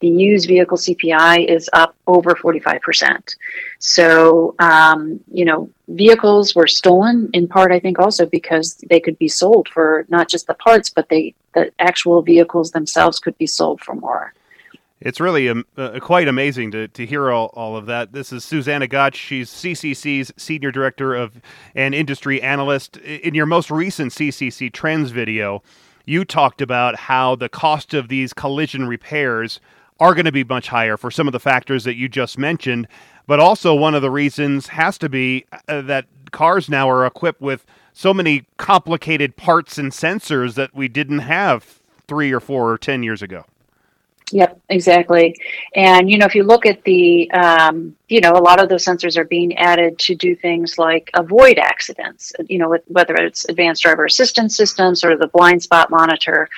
the 0.00 0.08
used 0.08 0.48
vehicle 0.48 0.78
CPI 0.78 1.48
is 1.48 1.70
up 1.72 1.94
over 2.08 2.34
45%. 2.34 3.36
So, 3.80 4.54
um, 4.58 5.20
you 5.32 5.44
know, 5.44 5.70
vehicles 5.88 6.54
were 6.54 6.66
stolen 6.66 7.30
in 7.32 7.48
part, 7.48 7.72
I 7.72 7.80
think, 7.80 7.98
also 7.98 8.26
because 8.26 8.74
they 8.90 9.00
could 9.00 9.18
be 9.18 9.26
sold 9.26 9.68
for 9.70 10.04
not 10.10 10.28
just 10.28 10.46
the 10.46 10.54
parts, 10.54 10.90
but 10.90 11.08
they 11.08 11.34
the 11.54 11.72
actual 11.78 12.22
vehicles 12.22 12.70
themselves 12.72 13.18
could 13.18 13.36
be 13.38 13.46
sold 13.46 13.80
for 13.80 13.94
more. 13.94 14.34
It's 15.00 15.18
really 15.18 15.48
um, 15.48 15.64
uh, 15.78 15.98
quite 15.98 16.28
amazing 16.28 16.72
to, 16.72 16.88
to 16.88 17.06
hear 17.06 17.30
all, 17.30 17.46
all 17.54 17.74
of 17.74 17.86
that. 17.86 18.12
This 18.12 18.34
is 18.34 18.44
Susanna 18.44 18.86
Gotsch. 18.86 19.14
She's 19.14 19.50
CCC's 19.50 20.30
Senior 20.36 20.70
Director 20.70 21.14
of 21.14 21.40
and 21.74 21.94
Industry 21.94 22.42
Analyst. 22.42 22.98
In 22.98 23.34
your 23.34 23.46
most 23.46 23.70
recent 23.70 24.12
CCC 24.12 24.70
Trends 24.70 25.10
video, 25.10 25.62
you 26.04 26.26
talked 26.26 26.60
about 26.60 26.96
how 26.96 27.34
the 27.34 27.48
cost 27.48 27.94
of 27.94 28.08
these 28.08 28.34
collision 28.34 28.86
repairs 28.86 29.58
are 29.98 30.14
going 30.14 30.26
to 30.26 30.32
be 30.32 30.44
much 30.44 30.68
higher 30.68 30.96
for 30.96 31.10
some 31.10 31.26
of 31.26 31.32
the 31.32 31.40
factors 31.40 31.84
that 31.84 31.94
you 31.94 32.08
just 32.08 32.38
mentioned. 32.38 32.86
But 33.26 33.40
also, 33.40 33.74
one 33.74 33.94
of 33.94 34.02
the 34.02 34.10
reasons 34.10 34.68
has 34.68 34.98
to 34.98 35.08
be 35.08 35.44
uh, 35.68 35.82
that 35.82 36.06
cars 36.30 36.68
now 36.68 36.88
are 36.88 37.06
equipped 37.06 37.40
with 37.40 37.66
so 37.92 38.14
many 38.14 38.46
complicated 38.56 39.36
parts 39.36 39.78
and 39.78 39.92
sensors 39.92 40.54
that 40.54 40.74
we 40.74 40.88
didn't 40.88 41.20
have 41.20 41.80
three 42.08 42.32
or 42.32 42.40
four 42.40 42.70
or 42.72 42.78
ten 42.78 43.02
years 43.02 43.22
ago. 43.22 43.44
Yep, 44.32 44.60
exactly. 44.68 45.36
And 45.74 46.08
you 46.08 46.16
know, 46.18 46.26
if 46.26 46.34
you 46.34 46.44
look 46.44 46.64
at 46.64 46.84
the, 46.84 47.30
um, 47.32 47.96
you 48.08 48.20
know, 48.20 48.32
a 48.32 48.42
lot 48.42 48.62
of 48.62 48.68
those 48.68 48.84
sensors 48.84 49.16
are 49.16 49.24
being 49.24 49.56
added 49.58 49.98
to 50.00 50.14
do 50.14 50.36
things 50.36 50.78
like 50.78 51.10
avoid 51.14 51.58
accidents. 51.58 52.32
You 52.48 52.58
know, 52.58 52.68
with, 52.68 52.82
whether 52.86 53.14
it's 53.14 53.48
advanced 53.48 53.82
driver 53.82 54.04
assistance 54.04 54.56
systems 54.56 55.04
or 55.04 55.16
the 55.16 55.26
blind 55.28 55.62
spot 55.62 55.90
monitor. 55.90 56.48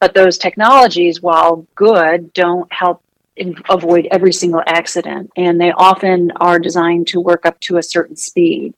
But 0.00 0.14
those 0.14 0.38
technologies, 0.38 1.20
while 1.20 1.66
good, 1.74 2.32
don't 2.34 2.72
help 2.72 3.02
avoid 3.68 4.06
every 4.10 4.32
single 4.32 4.62
accident, 4.66 5.30
and 5.36 5.60
they 5.60 5.72
often 5.72 6.30
are 6.32 6.58
designed 6.58 7.08
to 7.08 7.20
work 7.20 7.46
up 7.46 7.58
to 7.60 7.76
a 7.76 7.82
certain 7.82 8.16
speed. 8.16 8.74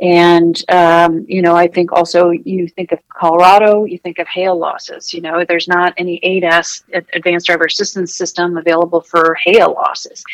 And, 0.00 0.62
um, 0.70 1.26
you 1.28 1.42
know, 1.42 1.54
I 1.54 1.68
think 1.68 1.92
also 1.92 2.30
you 2.30 2.68
think 2.68 2.90
of 2.92 3.00
Colorado, 3.08 3.84
you 3.84 3.98
think 3.98 4.18
of 4.18 4.26
hail 4.28 4.58
losses. 4.58 5.12
You 5.12 5.20
know, 5.20 5.44
there's 5.46 5.68
not 5.68 5.92
any 5.98 6.18
ADAS, 6.24 6.84
Advanced 7.12 7.46
Driver 7.46 7.66
Assistance 7.66 8.14
System, 8.14 8.56
available 8.56 9.02
for 9.02 9.36
hail 9.44 9.74
losses. 9.74 10.24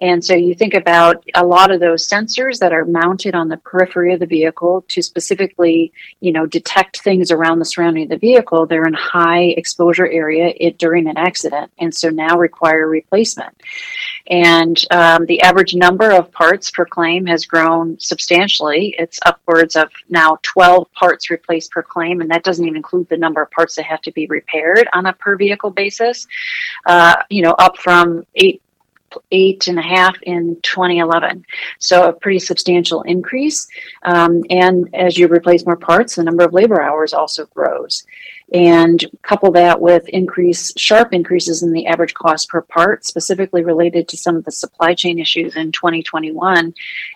And 0.00 0.24
so 0.24 0.34
you 0.34 0.54
think 0.54 0.72
about 0.72 1.22
a 1.34 1.44
lot 1.44 1.70
of 1.70 1.80
those 1.80 2.08
sensors 2.08 2.58
that 2.60 2.72
are 2.72 2.86
mounted 2.86 3.34
on 3.34 3.48
the 3.48 3.58
periphery 3.58 4.14
of 4.14 4.20
the 4.20 4.26
vehicle 4.26 4.86
to 4.88 5.02
specifically, 5.02 5.92
you 6.20 6.32
know, 6.32 6.46
detect 6.46 7.02
things 7.02 7.30
around 7.30 7.58
the 7.58 7.66
surrounding 7.66 8.04
of 8.04 8.08
the 8.08 8.16
vehicle. 8.16 8.64
They're 8.64 8.86
in 8.86 8.94
high 8.94 9.48
exposure 9.56 10.08
area 10.08 10.54
it, 10.56 10.78
during 10.78 11.06
an 11.06 11.18
accident, 11.18 11.70
and 11.78 11.94
so 11.94 12.08
now 12.08 12.38
require 12.38 12.88
replacement. 12.88 13.54
And 14.30 14.80
um, 14.92 15.26
the 15.26 15.40
average 15.42 15.74
number 15.74 16.12
of 16.12 16.30
parts 16.30 16.70
per 16.70 16.84
claim 16.84 17.26
has 17.26 17.46
grown 17.46 17.98
substantially. 17.98 18.94
It's 18.96 19.18
upwards 19.26 19.74
of 19.74 19.90
now 20.08 20.38
12 20.42 20.90
parts 20.92 21.30
replaced 21.30 21.72
per 21.72 21.82
claim, 21.82 22.20
and 22.20 22.30
that 22.30 22.44
doesn't 22.44 22.64
even 22.64 22.76
include 22.76 23.08
the 23.08 23.16
number 23.16 23.42
of 23.42 23.50
parts 23.50 23.74
that 23.74 23.86
have 23.86 24.02
to 24.02 24.12
be 24.12 24.26
repaired 24.26 24.88
on 24.92 25.06
a 25.06 25.12
per 25.12 25.36
vehicle 25.36 25.70
basis. 25.70 26.28
Uh, 26.86 27.16
you 27.28 27.42
know, 27.42 27.52
up 27.52 27.76
from 27.76 28.24
eight 28.36 28.62
eight 29.30 29.68
and 29.68 29.78
a 29.78 29.82
half 29.82 30.20
in 30.22 30.58
2011. 30.62 31.44
So 31.78 32.08
a 32.08 32.12
pretty 32.12 32.38
substantial 32.38 33.02
increase. 33.02 33.68
Um, 34.02 34.42
and 34.50 34.88
as 34.94 35.18
you 35.18 35.28
replace 35.28 35.64
more 35.66 35.76
parts, 35.76 36.16
the 36.16 36.24
number 36.24 36.44
of 36.44 36.52
labor 36.52 36.80
hours 36.80 37.12
also 37.12 37.46
grows 37.46 38.04
and 38.52 39.04
couple 39.22 39.52
that 39.52 39.80
with 39.80 40.08
increase 40.08 40.72
sharp 40.76 41.12
increases 41.12 41.62
in 41.62 41.72
the 41.72 41.86
average 41.86 42.14
cost 42.14 42.48
per 42.48 42.60
part 42.60 43.04
specifically 43.04 43.62
related 43.62 44.08
to 44.08 44.16
some 44.16 44.34
of 44.34 44.44
the 44.44 44.50
supply 44.50 44.92
chain 44.92 45.18
issues 45.18 45.56
in 45.56 45.70
2021 45.70 46.74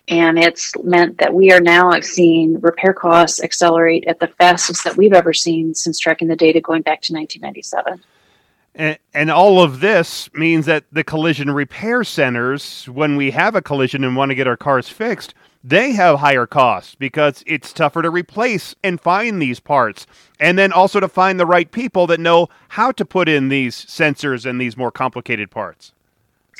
and 0.08 0.38
it's 0.38 0.72
meant 0.84 1.18
that 1.18 1.34
we 1.34 1.50
are 1.50 1.60
now 1.60 1.98
seeing 2.00 2.60
repair 2.60 2.92
costs 2.92 3.42
accelerate 3.42 4.04
at 4.06 4.20
the 4.20 4.28
fastest 4.28 4.84
that 4.84 4.96
we've 4.96 5.12
ever 5.12 5.32
seen 5.32 5.74
since 5.74 5.98
tracking 5.98 6.28
the 6.28 6.36
data 6.36 6.60
going 6.60 6.82
back 6.82 7.00
to 7.02 7.12
1997 7.12 8.00
and, 8.74 8.98
and 9.12 9.30
all 9.30 9.62
of 9.62 9.80
this 9.80 10.32
means 10.34 10.66
that 10.66 10.84
the 10.90 11.04
collision 11.04 11.50
repair 11.50 12.04
centers 12.04 12.86
when 12.86 13.16
we 13.16 13.30
have 13.30 13.54
a 13.54 13.62
collision 13.62 14.04
and 14.04 14.16
want 14.16 14.30
to 14.30 14.34
get 14.34 14.46
our 14.46 14.56
cars 14.56 14.88
fixed 14.88 15.34
they 15.66 15.92
have 15.92 16.18
higher 16.18 16.46
costs 16.46 16.94
because 16.94 17.42
it's 17.46 17.72
tougher 17.72 18.02
to 18.02 18.10
replace 18.10 18.74
and 18.84 19.00
find 19.00 19.40
these 19.40 19.60
parts. 19.60 20.06
And 20.38 20.58
then 20.58 20.72
also 20.72 21.00
to 21.00 21.08
find 21.08 21.40
the 21.40 21.46
right 21.46 21.72
people 21.72 22.06
that 22.08 22.20
know 22.20 22.48
how 22.68 22.92
to 22.92 23.04
put 23.06 23.30
in 23.30 23.48
these 23.48 23.74
sensors 23.86 24.44
and 24.44 24.60
these 24.60 24.76
more 24.76 24.92
complicated 24.92 25.50
parts. 25.50 25.94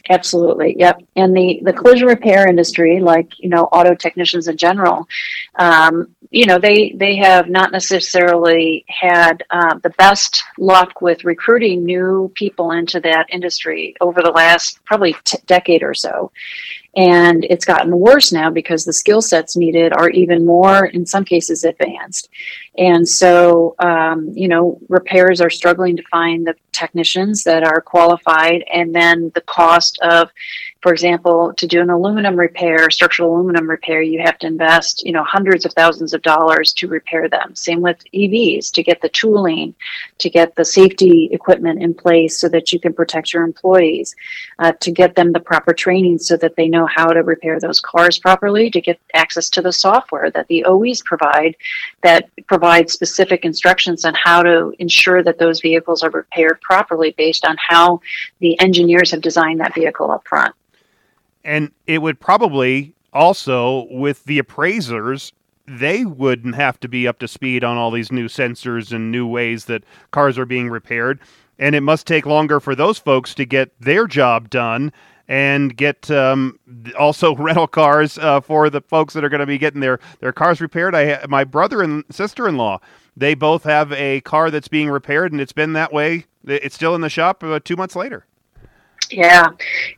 Absolutely. 0.09 0.77
Yep. 0.79 1.03
And 1.17 1.35
the, 1.37 1.61
the 1.63 1.73
collision 1.73 2.07
repair 2.07 2.47
industry, 2.47 3.01
like, 3.01 3.31
you 3.39 3.49
know, 3.49 3.65
auto 3.65 3.95
technicians 3.95 4.49
in 4.49 4.57
general, 4.57 5.09
um, 5.57 6.15
you 6.31 6.47
know, 6.47 6.59
they, 6.59 6.93
they 6.97 7.17
have 7.17 7.49
not 7.49 7.73
necessarily 7.73 8.85
had 8.89 9.45
uh, 9.51 9.79
the 9.83 9.91
best 9.91 10.43
luck 10.59 11.01
with 11.01 11.25
recruiting 11.25 11.85
new 11.85 12.31
people 12.35 12.73
into 12.73 13.01
that 13.01 13.27
industry 13.31 13.95
over 14.01 14.21
the 14.21 14.31
last 14.31 14.85
probably 14.85 15.17
t- 15.25 15.39
decade 15.47 15.83
or 15.83 15.95
so. 15.95 16.31
And 16.97 17.45
it's 17.45 17.65
gotten 17.65 17.99
worse 17.99 18.33
now 18.33 18.51
because 18.51 18.85
the 18.85 18.93
skill 18.93 19.21
sets 19.21 19.57
needed 19.57 19.93
are 19.93 20.11
even 20.11 20.47
more, 20.47 20.87
in 20.87 21.05
some 21.07 21.25
cases, 21.25 21.65
advanced. 21.65 22.29
And 22.79 23.09
so, 23.09 23.75
um, 23.81 24.31
you 24.35 24.49
know, 24.49 24.79
repairs 24.89 25.41
are 25.41 25.51
struggling 25.51 25.97
to 25.97 26.03
find 26.11 26.47
the 26.47 26.55
technicians 26.73 27.45
that 27.45 27.65
are 27.65 27.81
qualified. 27.81 28.65
And 28.73 28.95
then 28.95 29.33
the 29.35 29.41
cost 29.41 29.99
of, 30.03 30.31
for 30.85 30.93
example, 30.93 31.55
to 31.55 31.67
do 31.67 31.81
an 31.81 31.89
aluminum 31.89 32.37
repair, 32.37 32.91
structural 32.91 33.35
aluminum 33.35 33.71
repair, 33.71 34.03
you 34.03 34.21
have 34.21 34.37
to 34.41 34.47
invest, 34.47 35.03
you 35.07 35.13
know, 35.13 35.25
hundreds 35.25 35.65
of 35.65 35.73
thousands 35.73 36.13
of 36.13 36.21
dollars 36.21 36.75
to 36.75 36.89
repair 36.89 37.27
them. 37.27 37.55
Same 37.55 37.81
with 37.81 38.05
EVs 38.13 38.71
to 38.73 38.83
get 38.83 39.01
the 39.01 39.09
tooling, 39.09 39.75
to 40.19 40.29
get 40.29 40.55
the 40.57 40.65
safety 40.65 41.31
equipment 41.33 41.83
in 41.83 41.95
place 41.95 42.39
so 42.39 42.51
that 42.51 42.71
you 42.71 42.79
can 42.79 42.93
protect 42.93 43.33
your 43.33 43.45
employees, 43.45 44.15
uh, 44.59 44.73
to 44.81 44.91
get 44.91 45.15
them 45.15 45.33
the 45.33 45.41
proper 45.41 45.73
training 45.73 46.19
so 46.19 46.37
that 46.37 46.55
they 46.55 46.69
know 46.69 46.85
how 46.85 47.07
to 47.07 47.23
repair 47.23 47.59
those 47.59 47.81
cars 47.81 48.19
properly, 48.19 48.69
to 48.69 48.83
get 48.83 49.01
access 49.15 49.49
to 49.49 49.63
the 49.63 49.73
software 49.73 50.31
that 50.33 50.47
the 50.49 50.67
OEs 50.67 51.01
provide 51.01 51.57
that 52.03 52.29
provide 52.47 52.75
provide 52.75 52.91
specific 52.91 53.45
instructions 53.45 54.05
on 54.05 54.15
how 54.15 54.43
to 54.43 54.73
ensure 54.79 55.23
that 55.23 55.39
those 55.39 55.61
vehicles 55.61 56.03
are 56.03 56.11
repaired 56.11 56.61
properly 56.61 57.15
based 57.17 57.45
on 57.45 57.57
how 57.59 58.01
the 58.41 58.59
engineers 58.61 59.11
have 59.11 59.21
designed 59.21 59.61
that 59.61 59.75
vehicle 59.75 60.11
up 60.11 60.27
front. 60.27 60.55
And 61.45 61.73
it 61.87 62.01
would 62.03 62.21
probably 62.21 62.95
also, 63.13 63.87
with 63.91 64.25
the 64.25 64.39
appraisers, 64.39 65.33
they 65.67 66.05
wouldn't 66.05 66.57
have 66.57 66.79
to 66.81 66.89
be 66.89 67.07
up 67.09 67.19
to 67.21 67.29
speed 67.29 67.65
on 67.65 67.77
all 67.77 67.91
these 67.91 68.13
new 68.13 68.29
sensors 68.29 68.93
and 68.93 69.11
new 69.11 69.27
ways 69.27 69.67
that 69.67 69.85
cars 70.11 70.39
are 70.39 70.47
being 70.47 70.69
repaired. 70.69 71.21
And 71.59 71.75
it 71.75 71.81
must 71.81 72.07
take 72.07 72.27
longer 72.27 72.61
for 72.61 72.75
those 72.75 72.99
folks 72.99 73.35
to 73.35 73.45
get 73.45 73.73
their 73.81 74.07
job 74.07 74.51
done 74.51 74.93
and 75.29 75.77
get 75.77 76.11
um, 76.11 76.59
also 76.99 77.35
rental 77.37 77.67
cars 77.67 78.19
uh, 78.19 78.41
for 78.41 78.69
the 78.69 78.81
folks 78.81 79.15
that 79.15 79.25
are 79.25 79.29
going 79.29 79.41
to 79.41 79.47
be 79.47 79.59
getting 79.59 79.81
their, 79.81 80.01
their 80.21 80.33
cars 80.33 80.61
repaired. 80.61 80.95
I 80.95 81.25
my 81.29 81.45
brother 81.45 81.83
and 81.83 82.05
sister 82.11 82.49
in 82.49 82.57
law, 82.57 82.81
they 83.17 83.35
both 83.35 83.65
have 83.65 83.93
a 83.93 84.21
car 84.23 84.51
that's 84.51 84.69
being 84.69 84.91
repaired, 84.91 85.33
and 85.33 85.41
it's 85.41 85.53
been 85.53 85.73
that 85.75 85.93
way. 85.93 86.27
It's 86.47 86.75
still 86.75 86.95
in 86.95 87.01
the 87.01 87.09
shop 87.09 87.43
uh, 87.43 87.61
two 87.63 87.77
months 87.77 87.97
later. 87.97 88.27
Yeah, 89.15 89.51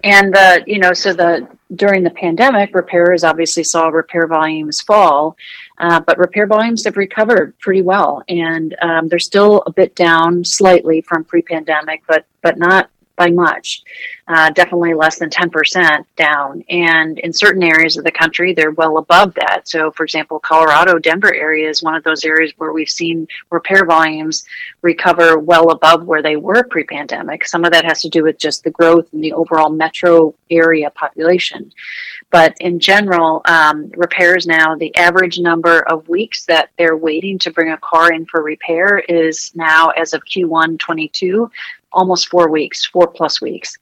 and 0.05 0.35
the 0.35 0.63
you 0.67 0.79
know 0.79 0.93
so 0.93 1.15
the 1.15 1.49
during 1.75 2.03
the 2.03 2.11
pandemic, 2.11 2.75
repairers 2.75 3.25
obviously 3.25 3.65
saw 3.65 3.89
repair 3.89 4.27
volumes 4.27 4.83
fall, 4.83 5.39
uh, 5.79 6.01
but 6.01 6.19
repair 6.19 6.47
volumes 6.47 6.85
have 6.85 6.99
recovered 6.99 7.59
pretty 7.59 7.81
well, 7.81 8.23
and 8.29 8.77
um, 8.83 9.09
they're 9.09 9.19
still 9.19 9.63
a 9.65 9.73
bit 9.73 9.95
down 9.95 10.45
slightly 10.45 11.01
from 11.01 11.25
pre-pandemic, 11.25 12.03
but 12.07 12.27
but 12.43 12.59
not 12.59 12.91
by 13.17 13.31
much, 13.31 13.83
uh, 14.29 14.51
definitely 14.51 14.95
less 14.95 15.19
than 15.19 15.31
10% 15.31 16.05
down. 16.17 16.63
And 16.69 17.19
in 17.21 17.33
certain 17.33 17.63
areas 17.63 17.97
of 17.97 18.05
the 18.05 18.11
country, 18.11 18.53
they're 18.53 18.73
well 18.73 18.99
above 18.99 19.35
that. 19.35 19.69
So, 19.69 19.91
for 19.91 20.05
example, 20.05 20.39
Colorado, 20.39 20.99
Denver 20.99 21.35
area 21.35 21.69
is 21.69 21.83
one 21.83 21.95
of 21.95 22.05
those 22.05 22.25
areas 22.25 22.53
where 22.59 22.73
we've 22.73 22.91
seen 22.91 23.27
repair 23.51 23.85
volumes 23.85 24.45
recover 24.83 25.39
well 25.39 25.71
above 25.71 26.05
where 26.05 26.23
they 26.23 26.37
were 26.37 26.65
pre 26.65 26.85
pandemic. 26.85 27.47
Some 27.47 27.65
of 27.65 27.73
that 27.73 27.85
has 27.85 28.03
to 28.03 28.09
do 28.09 28.23
with 28.23 28.39
just 28.39 28.65
the 28.65 28.71
growth 28.71 29.09
in 29.13 29.21
the 29.21 29.33
overall 29.33 29.71
metro 29.71 30.35
area 30.51 30.91
population. 30.91 31.73
But 32.31 32.57
in 32.61 32.81
general, 32.81 33.41
um, 33.45 33.91
repairs 33.97 34.47
now, 34.47 34.75
the 34.75 34.95
average 34.97 35.39
number 35.39 35.81
of 35.81 36.09
weeks 36.09 36.45
that 36.47 36.71
they're 36.77 36.97
waiting 36.97 37.39
to 37.39 37.51
bring 37.51 37.71
a 37.71 37.79
car 37.79 38.13
in 38.13 38.27
for 38.27 38.43
repair 38.43 38.99
is 38.99 39.53
now, 39.55 39.91
as 39.91 40.13
of 40.13 40.25
Q1 40.25 40.79
22, 40.79 41.51
almost 41.93 42.29
four 42.29 42.51
weeks, 42.51 42.85
four 42.85 43.07
plus 43.07 43.41
weeks. 43.41 43.77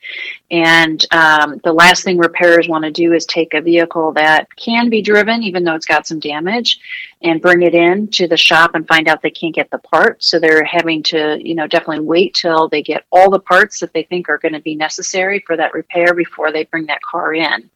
And 0.51 1.05
um, 1.13 1.61
the 1.65 1.73
last 1.73 2.05
thing 2.05 2.19
repairers 2.19 2.69
want 2.69 2.85
to 2.85 2.91
do 2.91 3.13
is 3.13 3.27
take 3.27 3.55
a 3.55 3.61
vehicle 3.61 4.13
that 4.13 4.55
can 4.57 4.89
be 4.89 5.03
driven, 5.03 5.43
even 5.43 5.65
though 5.65 5.75
it's 5.75 5.87
got 5.87 6.07
some 6.07 6.21
damage, 6.21 6.79
and 7.23 7.41
bring 7.41 7.63
it 7.63 7.75
in 7.75 8.07
to 8.09 8.29
the 8.29 8.37
shop 8.37 8.75
and 8.75 8.87
find 8.87 9.09
out 9.09 9.23
they 9.23 9.31
can't 9.31 9.55
get 9.55 9.71
the 9.71 9.79
part. 9.79 10.23
So 10.23 10.39
they're 10.39 10.63
having 10.65 11.03
to, 11.05 11.41
you 11.43 11.55
know, 11.55 11.67
definitely 11.67 12.05
wait 12.05 12.35
till 12.35 12.69
they 12.69 12.83
get 12.83 13.07
all 13.11 13.31
the 13.31 13.41
parts 13.41 13.81
that 13.81 13.93
they 13.93 14.03
think 14.05 14.29
are 14.29 14.39
going 14.39 14.53
to 14.53 14.61
be 14.61 14.77
necessary 14.77 15.43
for 15.47 15.57
that 15.57 15.73
repair 15.73 16.15
before 16.15 16.53
they 16.53 16.65
bring 16.65 16.87
that 16.87 17.03
car 17.03 17.35
in. 17.35 17.71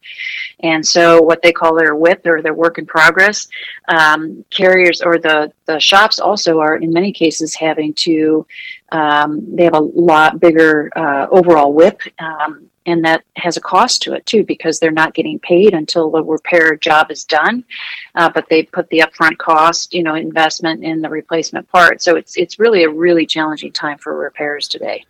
And 0.61 0.85
so 0.85 1.21
what 1.21 1.41
they 1.41 1.51
call 1.51 1.75
their 1.75 1.95
WIP 1.95 2.25
or 2.25 2.41
their 2.41 2.53
work 2.53 2.77
in 2.77 2.85
progress, 2.85 3.47
um, 3.87 4.45
carriers 4.51 5.01
or 5.01 5.17
the, 5.17 5.51
the 5.65 5.79
shops 5.79 6.19
also 6.19 6.59
are 6.59 6.77
in 6.77 6.93
many 6.93 7.11
cases 7.11 7.55
having 7.55 7.93
to, 7.95 8.45
um, 8.91 9.55
they 9.55 9.63
have 9.63 9.75
a 9.75 9.79
lot 9.79 10.39
bigger 10.39 10.89
uh, 10.95 11.27
overall 11.31 11.73
WIP, 11.73 12.01
Um, 12.19 12.69
and 12.85 13.05
that 13.05 13.23
has 13.35 13.55
a 13.55 13.61
cost 13.61 14.01
to 14.01 14.13
it 14.13 14.25
too 14.25 14.43
because 14.43 14.79
they're 14.79 14.91
not 14.91 15.13
getting 15.13 15.37
paid 15.39 15.73
until 15.73 16.09
the 16.09 16.23
repair 16.23 16.75
job 16.75 17.11
is 17.11 17.23
done. 17.23 17.63
Uh, 18.15 18.29
but 18.29 18.47
they 18.49 18.63
put 18.63 18.89
the 18.89 18.99
upfront 18.99 19.37
cost 19.37 19.93
you 19.93 20.03
know 20.03 20.15
investment 20.15 20.83
in 20.83 21.01
the 21.01 21.09
replacement 21.09 21.69
part. 21.69 22.01
So 22.01 22.15
it's 22.15 22.35
it's 22.37 22.59
really 22.59 22.83
a 22.83 22.89
really 22.89 23.25
challenging 23.25 23.71
time 23.71 23.97
for 23.97 24.17
repairs 24.17 24.67
today. 24.67 25.05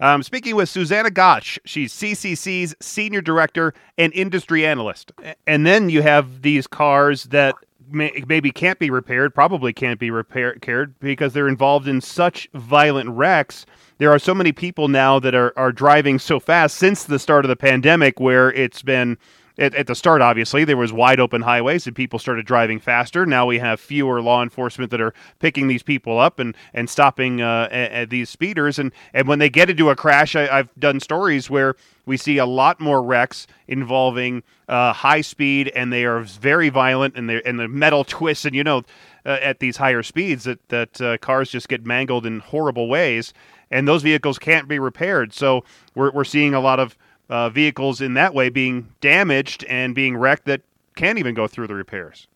Um, 0.00 0.22
speaking 0.22 0.56
with 0.56 0.70
Susanna 0.70 1.10
Gotsch, 1.10 1.58
she's 1.66 1.92
CCC's 1.92 2.74
senior 2.80 3.20
director 3.20 3.74
and 3.98 4.12
industry 4.14 4.64
analyst. 4.64 5.12
And 5.46 5.66
then 5.66 5.90
you 5.90 6.00
have 6.00 6.40
these 6.40 6.66
cars 6.66 7.24
that 7.24 7.54
may, 7.92 8.24
maybe 8.26 8.50
can't 8.50 8.78
be 8.78 8.90
repaired, 8.90 9.34
probably 9.34 9.72
can't 9.72 9.98
be 9.98 10.10
repaired 10.10 10.94
because 11.00 11.32
they're 11.32 11.48
involved 11.48 11.88
in 11.88 12.00
such 12.00 12.48
violent 12.54 13.10
wrecks. 13.10 13.66
There 13.98 14.10
are 14.10 14.18
so 14.18 14.34
many 14.34 14.52
people 14.52 14.88
now 14.88 15.18
that 15.20 15.34
are, 15.34 15.52
are 15.56 15.72
driving 15.72 16.18
so 16.18 16.40
fast 16.40 16.76
since 16.76 17.04
the 17.04 17.18
start 17.18 17.44
of 17.44 17.48
the 17.48 17.56
pandemic 17.56 18.18
where 18.18 18.52
it's 18.52 18.82
been 18.82 19.18
at, 19.58 19.74
at, 19.74 19.86
the 19.86 19.94
start, 19.94 20.22
obviously, 20.22 20.64
there 20.64 20.76
was 20.76 20.92
wide 20.92 21.20
open 21.20 21.42
highways 21.42 21.86
and 21.86 21.94
people 21.94 22.18
started 22.18 22.46
driving 22.46 22.78
faster. 22.78 23.26
Now 23.26 23.46
we 23.46 23.58
have 23.58 23.80
fewer 23.80 24.22
law 24.22 24.42
enforcement 24.42 24.90
that 24.90 25.00
are 25.00 25.14
picking 25.38 25.68
these 25.68 25.82
people 25.82 26.18
up 26.18 26.38
and, 26.38 26.56
and 26.72 26.88
stopping 26.88 27.40
uh, 27.40 27.68
at, 27.70 27.92
at 27.92 28.10
these 28.10 28.30
speeders. 28.30 28.78
And, 28.78 28.92
and 29.12 29.28
when 29.28 29.38
they 29.38 29.50
get 29.50 29.70
into 29.70 29.90
a 29.90 29.96
crash, 29.96 30.36
I, 30.36 30.56
have 30.56 30.70
done 30.78 31.00
stories 31.00 31.50
where 31.50 31.76
we 32.06 32.16
see 32.16 32.38
a 32.38 32.46
lot 32.46 32.80
more 32.80 33.02
wrecks 33.02 33.46
involving 33.68 34.42
uh, 34.68 34.92
high 34.92 35.20
speed 35.20 35.68
and 35.74 35.92
they 35.92 36.04
are 36.04 36.20
very 36.20 36.68
violent 36.68 37.16
and, 37.16 37.30
and 37.30 37.58
the 37.58 37.68
metal 37.68 38.04
twists. 38.04 38.44
And, 38.44 38.54
you 38.54 38.64
know, 38.64 38.82
uh, 39.26 39.38
at 39.42 39.60
these 39.60 39.76
higher 39.76 40.02
speeds 40.02 40.44
that, 40.44 40.66
that 40.68 41.00
uh, 41.00 41.18
cars 41.18 41.50
just 41.50 41.68
get 41.68 41.84
mangled 41.84 42.24
in 42.24 42.40
horrible 42.40 42.88
ways. 42.88 43.34
And 43.70 43.86
those 43.86 44.02
vehicles 44.02 44.38
can't 44.38 44.66
be 44.66 44.78
repaired. 44.78 45.32
So 45.32 45.64
we're, 45.94 46.10
we're 46.10 46.24
seeing 46.24 46.54
a 46.54 46.60
lot 46.60 46.80
of 46.80 46.96
uh, 47.30 47.48
vehicles 47.48 48.00
in 48.00 48.14
that 48.14 48.34
way 48.34 48.48
being 48.48 48.88
damaged 49.00 49.64
and 49.64 49.94
being 49.94 50.16
wrecked 50.16 50.44
that 50.46 50.60
can't 50.96 51.18
even 51.18 51.34
go 51.34 51.46
through 51.46 51.68
the 51.68 51.74
repairs. 51.74 52.26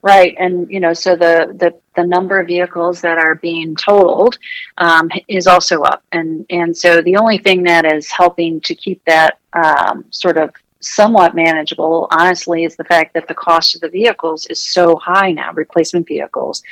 Right, 0.00 0.36
and 0.38 0.70
you 0.70 0.78
know, 0.78 0.92
so 0.92 1.16
the 1.16 1.52
the, 1.58 1.74
the 1.96 2.06
number 2.06 2.38
of 2.38 2.46
vehicles 2.46 3.00
that 3.00 3.18
are 3.18 3.34
being 3.34 3.74
totaled 3.74 4.38
um, 4.78 5.10
is 5.26 5.48
also 5.48 5.82
up, 5.82 6.04
and 6.12 6.46
and 6.48 6.76
so 6.76 7.02
the 7.02 7.16
only 7.16 7.38
thing 7.38 7.64
that 7.64 7.84
is 7.84 8.08
helping 8.10 8.60
to 8.60 8.74
keep 8.74 9.04
that 9.06 9.38
um, 9.52 10.04
sort 10.10 10.36
of 10.36 10.50
somewhat 10.86 11.34
manageable, 11.34 12.06
honestly, 12.10 12.64
is 12.64 12.76
the 12.76 12.84
fact 12.84 13.14
that 13.14 13.26
the 13.26 13.34
cost 13.34 13.74
of 13.74 13.80
the 13.80 13.88
vehicles 13.88 14.46
is 14.46 14.62
so 14.62 14.96
high 14.96 15.32
now, 15.32 15.52
replacement 15.52 16.06
vehicles. 16.06 16.62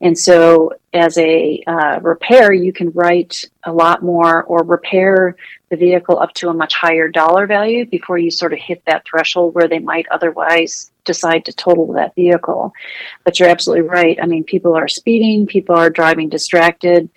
And 0.00 0.18
so, 0.18 0.72
as 0.92 1.16
a 1.18 1.62
uh, 1.66 2.00
repair, 2.02 2.52
you 2.52 2.72
can 2.72 2.90
write 2.90 3.44
a 3.64 3.72
lot 3.72 4.02
more 4.02 4.42
or 4.44 4.64
repair 4.64 5.36
the 5.70 5.76
vehicle 5.76 6.18
up 6.18 6.34
to 6.34 6.48
a 6.48 6.54
much 6.54 6.74
higher 6.74 7.08
dollar 7.08 7.46
value 7.46 7.86
before 7.86 8.18
you 8.18 8.30
sort 8.30 8.52
of 8.52 8.58
hit 8.58 8.82
that 8.86 9.04
threshold 9.06 9.54
where 9.54 9.68
they 9.68 9.78
might 9.78 10.06
otherwise 10.10 10.90
decide 11.04 11.44
to 11.44 11.52
total 11.52 11.92
that 11.92 12.14
vehicle. 12.16 12.72
But 13.24 13.38
you're 13.38 13.48
absolutely 13.48 13.88
right. 13.88 14.18
I 14.20 14.26
mean, 14.26 14.42
people 14.42 14.74
are 14.74 14.88
speeding, 14.88 15.46
people 15.46 15.76
are 15.76 15.90
driving 15.90 16.28
distracted. 16.28 17.08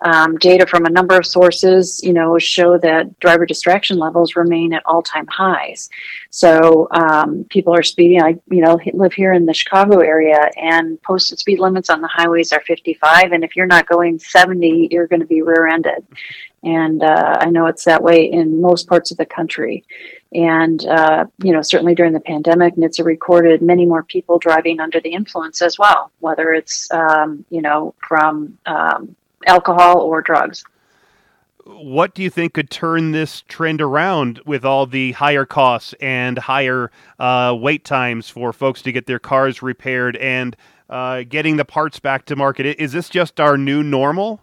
Um, 0.00 0.36
data 0.36 0.66
from 0.66 0.84
a 0.84 0.90
number 0.90 1.16
of 1.16 1.26
sources, 1.26 2.00
you 2.04 2.12
know, 2.12 2.38
show 2.38 2.78
that 2.78 3.18
driver 3.18 3.46
distraction 3.46 3.98
levels 3.98 4.36
remain 4.36 4.72
at 4.72 4.86
all-time 4.86 5.26
highs. 5.26 5.90
So 6.30 6.86
um, 6.92 7.44
people 7.50 7.74
are 7.74 7.82
speeding. 7.82 8.22
I, 8.22 8.38
you 8.48 8.60
know, 8.60 8.78
live 8.92 9.12
here 9.12 9.32
in 9.32 9.44
the 9.44 9.54
Chicago 9.54 9.98
area, 9.98 10.50
and 10.56 11.02
posted 11.02 11.40
speed 11.40 11.58
limits 11.58 11.90
on 11.90 12.00
the 12.00 12.08
highways 12.08 12.52
are 12.52 12.60
55. 12.60 13.32
And 13.32 13.42
if 13.42 13.56
you're 13.56 13.66
not 13.66 13.88
going 13.88 14.18
70, 14.18 14.88
you're 14.90 15.08
going 15.08 15.20
to 15.20 15.26
be 15.26 15.42
rear-ended. 15.42 16.06
And 16.62 17.02
uh, 17.02 17.38
I 17.40 17.50
know 17.50 17.66
it's 17.66 17.84
that 17.84 18.02
way 18.02 18.30
in 18.30 18.60
most 18.60 18.88
parts 18.88 19.10
of 19.10 19.16
the 19.16 19.26
country. 19.26 19.84
And, 20.32 20.84
uh, 20.86 21.26
you 21.42 21.52
know, 21.52 21.62
certainly 21.62 21.94
during 21.94 22.12
the 22.12 22.20
pandemic, 22.20 22.74
NHTSA 22.74 23.04
recorded 23.04 23.62
many 23.62 23.86
more 23.86 24.02
people 24.02 24.38
driving 24.38 24.80
under 24.80 25.00
the 25.00 25.12
influence 25.12 25.62
as 25.62 25.78
well, 25.78 26.10
whether 26.18 26.52
it's, 26.52 26.90
um, 26.90 27.44
you 27.50 27.62
know, 27.62 27.94
from 28.06 28.58
um, 28.66 29.16
alcohol 29.46 30.00
or 30.00 30.20
drugs. 30.22 30.64
What 31.64 32.14
do 32.14 32.22
you 32.22 32.30
think 32.30 32.54
could 32.54 32.70
turn 32.70 33.12
this 33.12 33.42
trend 33.42 33.82
around 33.82 34.40
with 34.46 34.64
all 34.64 34.86
the 34.86 35.12
higher 35.12 35.44
costs 35.44 35.94
and 36.00 36.38
higher 36.38 36.90
uh, 37.18 37.54
wait 37.58 37.84
times 37.84 38.30
for 38.30 38.54
folks 38.54 38.80
to 38.82 38.92
get 38.92 39.06
their 39.06 39.18
cars 39.18 39.62
repaired 39.62 40.16
and 40.16 40.56
uh, 40.88 41.24
getting 41.28 41.56
the 41.56 41.66
parts 41.66 42.00
back 42.00 42.24
to 42.26 42.36
market? 42.36 42.80
Is 42.80 42.92
this 42.92 43.10
just 43.10 43.38
our 43.38 43.58
new 43.58 43.82
normal? 43.82 44.40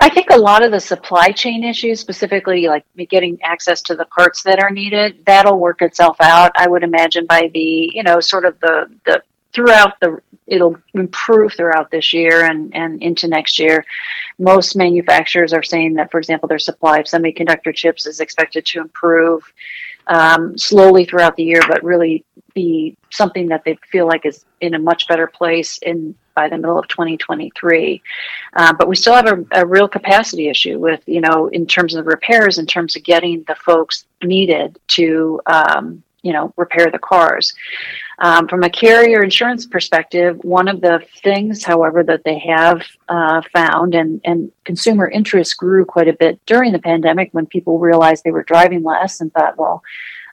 I 0.00 0.08
think 0.10 0.28
a 0.30 0.36
lot 0.36 0.62
of 0.62 0.70
the 0.70 0.80
supply 0.80 1.32
chain 1.32 1.64
issues, 1.64 1.98
specifically 1.98 2.68
like 2.68 2.84
getting 3.08 3.38
access 3.42 3.82
to 3.82 3.96
the 3.96 4.04
parts 4.04 4.42
that 4.44 4.62
are 4.62 4.70
needed, 4.70 5.24
that'll 5.26 5.58
work 5.58 5.82
itself 5.82 6.16
out. 6.20 6.52
I 6.56 6.68
would 6.68 6.84
imagine 6.84 7.26
by 7.26 7.50
the, 7.52 7.90
you 7.92 8.02
know, 8.04 8.20
sort 8.20 8.44
of 8.44 8.60
the 8.60 8.88
the 9.06 9.22
throughout 9.52 9.98
the 10.00 10.20
it'll 10.46 10.76
improve 10.94 11.52
throughout 11.52 11.90
this 11.90 12.12
year 12.12 12.46
and, 12.46 12.74
and 12.74 13.02
into 13.02 13.28
next 13.28 13.58
year. 13.58 13.84
Most 14.38 14.76
manufacturers 14.76 15.52
are 15.52 15.62
saying 15.62 15.94
that, 15.94 16.10
for 16.10 16.18
example, 16.18 16.48
their 16.48 16.58
supply 16.58 16.98
of 16.98 17.06
semiconductor 17.06 17.74
chips 17.74 18.06
is 18.06 18.20
expected 18.20 18.64
to 18.66 18.80
improve 18.80 19.42
um, 20.06 20.56
slowly 20.56 21.04
throughout 21.04 21.36
the 21.36 21.44
year, 21.44 21.60
but 21.68 21.84
really 21.84 22.24
be 22.54 22.96
something 23.10 23.48
that 23.48 23.62
they 23.64 23.78
feel 23.90 24.06
like 24.06 24.24
is 24.24 24.44
in 24.60 24.74
a 24.74 24.78
much 24.78 25.06
better 25.06 25.26
place 25.26 25.78
in 25.82 26.14
by 26.34 26.48
the 26.48 26.56
middle 26.56 26.78
of 26.78 26.86
2023. 26.86 28.00
Uh, 28.54 28.72
but 28.78 28.86
we 28.86 28.94
still 28.94 29.14
have 29.14 29.26
a, 29.26 29.44
a, 29.60 29.66
real 29.66 29.88
capacity 29.88 30.48
issue 30.48 30.78
with, 30.78 31.02
you 31.06 31.20
know, 31.20 31.48
in 31.48 31.66
terms 31.66 31.96
of 31.96 32.06
repairs, 32.06 32.58
in 32.58 32.66
terms 32.66 32.94
of 32.94 33.02
getting 33.02 33.42
the 33.48 33.56
folks 33.56 34.06
needed 34.22 34.78
to, 34.86 35.40
um, 35.46 36.00
you 36.22 36.32
know, 36.32 36.54
repair 36.56 36.92
the 36.92 36.98
cars. 36.98 37.54
Um, 38.20 38.48
from 38.48 38.64
a 38.64 38.70
carrier 38.70 39.22
insurance 39.22 39.64
perspective, 39.64 40.38
one 40.42 40.66
of 40.66 40.80
the 40.80 41.04
things, 41.22 41.64
however, 41.64 42.02
that 42.02 42.24
they 42.24 42.38
have 42.40 42.82
uh, 43.08 43.42
found 43.52 43.94
and, 43.94 44.20
and 44.24 44.50
consumer 44.64 45.08
interest 45.08 45.56
grew 45.56 45.84
quite 45.84 46.08
a 46.08 46.12
bit 46.12 46.40
during 46.44 46.72
the 46.72 46.80
pandemic 46.80 47.28
when 47.32 47.46
people 47.46 47.78
realized 47.78 48.24
they 48.24 48.32
were 48.32 48.42
driving 48.42 48.82
less 48.82 49.20
and 49.20 49.32
thought, 49.32 49.56
well, 49.56 49.84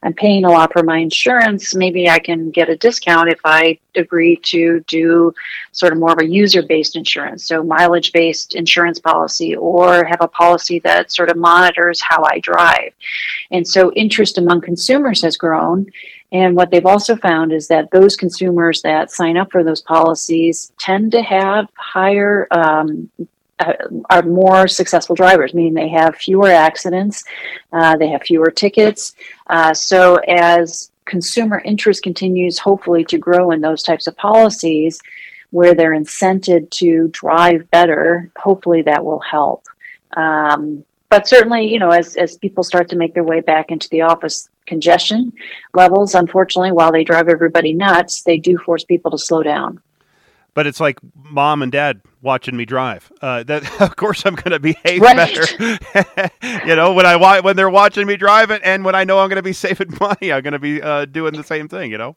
I'm 0.05 0.13
paying 0.13 0.45
a 0.45 0.51
lot 0.51 0.71
for 0.71 0.83
my 0.83 0.99
insurance. 0.99 1.73
Maybe 1.73 2.07
I 2.07 2.19
can 2.19 2.51
get 2.51 2.69
a 2.69 2.77
discount 2.77 3.29
if 3.29 3.39
I 3.43 3.79
agree 3.95 4.35
to 4.43 4.81
do 4.81 5.33
sort 5.71 5.93
of 5.93 5.99
more 5.99 6.11
of 6.11 6.19
a 6.19 6.27
user 6.27 6.61
based 6.61 6.95
insurance, 6.95 7.43
so 7.43 7.63
mileage 7.63 8.13
based 8.13 8.53
insurance 8.53 8.99
policy, 8.99 9.55
or 9.55 10.05
have 10.05 10.21
a 10.21 10.27
policy 10.27 10.77
that 10.79 11.11
sort 11.11 11.31
of 11.31 11.37
monitors 11.37 11.99
how 12.01 12.23
I 12.23 12.39
drive. 12.39 12.93
And 13.49 13.67
so 13.67 13.91
interest 13.93 14.37
among 14.37 14.61
consumers 14.61 15.23
has 15.23 15.37
grown. 15.37 15.87
And 16.31 16.55
what 16.55 16.69
they've 16.69 16.85
also 16.85 17.15
found 17.15 17.51
is 17.51 17.67
that 17.69 17.89
those 17.91 18.15
consumers 18.15 18.83
that 18.83 19.09
sign 19.09 19.37
up 19.37 19.51
for 19.51 19.63
those 19.63 19.81
policies 19.81 20.71
tend 20.77 21.13
to 21.13 21.23
have 21.23 21.67
higher 21.77 22.47
um, 22.51 23.09
are 23.59 24.23
more 24.23 24.67
successful 24.67 25.15
drivers, 25.15 25.53
meaning 25.53 25.73
they 25.73 25.89
have 25.89 26.15
fewer 26.15 26.49
accidents, 26.49 27.23
uh, 27.71 27.95
they 27.97 28.09
have 28.09 28.21
fewer 28.23 28.51
tickets. 28.51 29.15
Uh, 29.47 29.73
so 29.73 30.15
as 30.27 30.91
consumer 31.05 31.61
interest 31.63 32.03
continues, 32.03 32.59
hopefully, 32.59 33.05
to 33.05 33.17
grow 33.17 33.51
in 33.51 33.61
those 33.61 33.83
types 33.83 34.07
of 34.07 34.17
policies, 34.17 34.99
where 35.51 35.73
they're 35.73 35.97
incented 35.97 36.69
to 36.71 37.07
drive 37.09 37.69
better, 37.71 38.29
hopefully 38.35 38.81
that 38.81 39.05
will 39.05 39.19
help. 39.19 39.65
Um, 40.17 40.83
but 41.09 41.27
certainly, 41.27 41.71
you 41.71 41.79
know, 41.79 41.91
as 41.91 42.17
as 42.17 42.37
people 42.37 42.63
start 42.63 42.89
to 42.89 42.97
make 42.97 43.13
their 43.13 43.23
way 43.23 43.39
back 43.39 43.71
into 43.71 43.87
the 43.89 44.01
office, 44.01 44.49
congestion 44.65 45.31
levels, 45.73 46.15
unfortunately, 46.15 46.71
while 46.71 46.91
they 46.91 47.03
drive 47.03 47.29
everybody 47.29 47.73
nuts, 47.73 48.23
they 48.23 48.37
do 48.37 48.57
force 48.57 48.83
people 48.83 49.11
to 49.11 49.17
slow 49.17 49.43
down 49.43 49.79
but 50.55 50.65
it's 50.65 50.79
like 50.79 50.99
mom 51.13 51.61
and 51.61 51.71
dad 51.71 52.01
watching 52.21 52.57
me 52.57 52.65
drive. 52.65 53.11
Uh, 53.21 53.43
that 53.43 53.81
of 53.81 53.95
course 53.95 54.25
I'm 54.25 54.33
going 54.33 54.51
to 54.51 54.59
behave 54.59 55.01
right. 55.01 55.15
better. 55.15 56.67
you 56.67 56.75
know, 56.75 56.93
when 56.93 57.05
I 57.05 57.39
when 57.41 57.55
they're 57.55 57.69
watching 57.69 58.07
me 58.07 58.17
drive 58.17 58.49
it, 58.49 58.63
and 58.65 58.83
when 58.83 58.95
I 58.95 59.03
know 59.03 59.19
I'm 59.19 59.29
going 59.29 59.35
to 59.35 59.43
be 59.43 59.53
saving 59.65 59.95
money, 59.99 60.33
I'm 60.33 60.41
going 60.41 60.53
to 60.53 60.59
be 60.59 60.81
uh, 60.81 61.05
doing 61.05 61.33
the 61.33 61.43
same 61.43 61.67
thing. 61.67 61.91
You 61.91 61.99
know. 61.99 62.15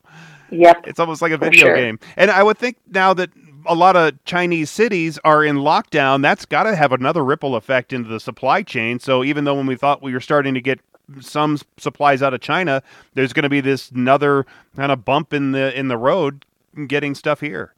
Yep. 0.51 0.87
It's 0.87 0.99
almost 0.99 1.21
like 1.21 1.33
a 1.33 1.37
video 1.37 1.67
sure. 1.67 1.77
game, 1.77 1.99
and 2.17 2.31
I 2.31 2.43
would 2.43 2.57
think 2.57 2.79
now 2.91 3.13
that 3.13 3.29
a 3.67 3.75
lot 3.75 3.97
of 3.97 4.25
Chinese 4.25 4.71
cities 4.71 5.19
are 5.25 5.45
in 5.45 5.57
lockdown, 5.57 6.23
that's 6.23 6.47
got 6.47 6.63
to 6.63 6.75
have 6.75 6.91
another 6.91 7.23
ripple 7.23 7.55
effect 7.55 7.93
into 7.93 8.09
the 8.09 8.19
supply 8.19 8.63
chain. 8.63 8.99
So 8.99 9.23
even 9.23 9.45
though 9.45 9.55
when 9.55 9.67
we 9.67 9.77
thought 9.77 10.01
we 10.03 10.15
were 10.15 10.21
starting 10.21 10.55
to 10.55 10.63
get 10.63 10.81
some 11.21 11.59
supplies 11.77 12.23
out 12.23 12.33
of 12.33 12.41
China, 12.41 12.83
there's 13.13 13.35
going 13.35 13.43
to 13.43 13.51
be 13.51 13.61
this 13.61 13.91
another 13.91 14.47
kind 14.75 14.91
of 14.91 15.05
bump 15.05 15.35
in 15.35 15.53
the 15.53 15.79
in 15.79 15.89
the 15.89 15.99
road 15.99 16.47
getting 16.87 17.15
stuff 17.15 17.41
here. 17.41 17.75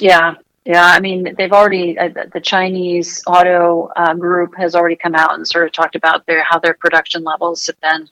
Yeah, 0.00 0.34
yeah. 0.64 0.84
I 0.84 1.00
mean, 1.00 1.34
they've 1.36 1.52
already 1.52 1.98
uh, 1.98 2.10
the 2.32 2.40
Chinese 2.40 3.22
auto 3.26 3.90
uh, 3.96 4.14
group 4.14 4.54
has 4.56 4.74
already 4.74 4.96
come 4.96 5.14
out 5.14 5.34
and 5.34 5.46
sort 5.46 5.66
of 5.66 5.72
talked 5.72 5.96
about 5.96 6.26
their 6.26 6.44
how 6.44 6.58
their 6.58 6.74
production 6.74 7.24
levels 7.24 7.66
have 7.66 7.80
been 7.80 8.08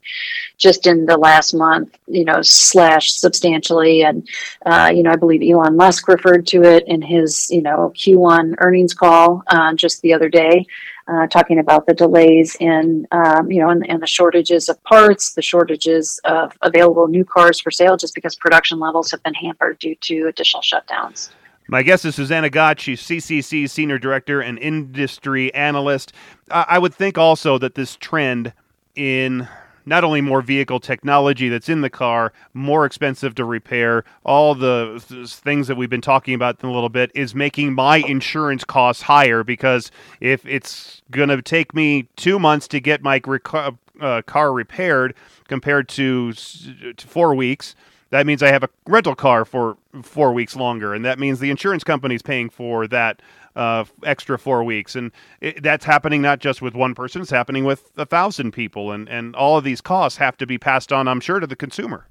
just 0.56 0.86
in 0.86 1.06
the 1.06 1.16
last 1.16 1.54
month, 1.54 1.96
you 2.06 2.24
know, 2.24 2.42
slashed 2.42 3.20
substantially. 3.20 4.02
And 4.02 4.28
uh, 4.64 4.90
you 4.94 5.02
know, 5.02 5.10
I 5.10 5.16
believe 5.16 5.42
Elon 5.42 5.76
Musk 5.76 6.08
referred 6.08 6.46
to 6.48 6.62
it 6.62 6.84
in 6.88 7.02
his 7.02 7.50
you 7.50 7.62
know 7.62 7.92
Q1 7.94 8.54
earnings 8.58 8.94
call 8.94 9.42
uh, 9.48 9.74
just 9.74 10.02
the 10.02 10.14
other 10.14 10.28
day. 10.28 10.66
Uh, 11.08 11.24
talking 11.28 11.60
about 11.60 11.86
the 11.86 11.94
delays 11.94 12.56
in, 12.58 13.06
um, 13.12 13.48
you 13.48 13.60
know, 13.60 13.70
and, 13.70 13.88
and, 13.88 14.02
the 14.02 14.06
shortages 14.08 14.68
of 14.68 14.82
parts, 14.82 15.34
the 15.34 15.40
shortages 15.40 16.18
of 16.24 16.52
available 16.62 17.06
new 17.06 17.24
cars 17.24 17.60
for 17.60 17.70
sale, 17.70 17.96
just 17.96 18.12
because 18.12 18.34
production 18.34 18.80
levels 18.80 19.12
have 19.12 19.22
been 19.22 19.34
hampered 19.34 19.78
due 19.78 19.94
to 20.00 20.26
additional 20.26 20.62
shutdowns. 20.62 21.30
My 21.68 21.82
guest 21.82 22.04
is 22.04 22.14
Susanna 22.14 22.48
Gotsch. 22.48 22.80
She's 22.80 23.02
CCC 23.02 23.68
Senior 23.68 23.98
Director 23.98 24.40
and 24.40 24.58
Industry 24.58 25.52
Analyst. 25.52 26.12
I 26.50 26.78
would 26.78 26.94
think 26.94 27.18
also 27.18 27.58
that 27.58 27.74
this 27.74 27.96
trend 27.96 28.52
in 28.94 29.48
not 29.84 30.04
only 30.04 30.20
more 30.20 30.42
vehicle 30.42 30.80
technology 30.80 31.48
that's 31.48 31.68
in 31.68 31.80
the 31.80 31.90
car, 31.90 32.32
more 32.54 32.84
expensive 32.84 33.34
to 33.36 33.44
repair, 33.44 34.04
all 34.24 34.54
the 34.54 35.02
th- 35.08 35.32
things 35.34 35.68
that 35.68 35.76
we've 35.76 35.90
been 35.90 36.00
talking 36.00 36.34
about 36.34 36.62
in 36.62 36.68
a 36.68 36.72
little 36.72 36.88
bit 36.88 37.10
is 37.14 37.34
making 37.34 37.72
my 37.72 37.98
insurance 37.98 38.64
costs 38.64 39.02
higher 39.02 39.44
because 39.44 39.92
if 40.20 40.44
it's 40.44 41.02
going 41.12 41.28
to 41.28 41.40
take 41.40 41.72
me 41.72 42.08
two 42.16 42.38
months 42.38 42.66
to 42.68 42.80
get 42.80 43.02
my 43.02 43.20
rec- 43.24 43.54
uh, 44.00 44.22
car 44.22 44.52
repaired 44.52 45.14
compared 45.48 45.88
to, 45.88 46.32
to 46.32 47.06
four 47.06 47.34
weeks. 47.34 47.74
That 48.10 48.26
means 48.26 48.42
I 48.42 48.52
have 48.52 48.62
a 48.62 48.68
rental 48.86 49.14
car 49.14 49.44
for 49.44 49.76
four 50.02 50.32
weeks 50.32 50.54
longer, 50.54 50.94
and 50.94 51.04
that 51.04 51.18
means 51.18 51.40
the 51.40 51.50
insurance 51.50 51.82
company's 51.82 52.22
paying 52.22 52.50
for 52.50 52.86
that 52.88 53.20
uh, 53.56 53.84
extra 54.04 54.38
four 54.38 54.62
weeks. 54.62 54.94
And 54.94 55.10
it, 55.40 55.62
that's 55.62 55.84
happening 55.84 56.22
not 56.22 56.38
just 56.38 56.62
with 56.62 56.74
one 56.74 56.94
person; 56.94 57.20
it's 57.20 57.30
happening 57.30 57.64
with 57.64 57.90
a 57.96 58.06
thousand 58.06 58.52
people, 58.52 58.92
and 58.92 59.08
and 59.08 59.34
all 59.34 59.58
of 59.58 59.64
these 59.64 59.80
costs 59.80 60.18
have 60.18 60.36
to 60.38 60.46
be 60.46 60.56
passed 60.56 60.92
on, 60.92 61.08
I'm 61.08 61.20
sure, 61.20 61.40
to 61.40 61.46
the 61.46 61.56
consumer. 61.56 62.06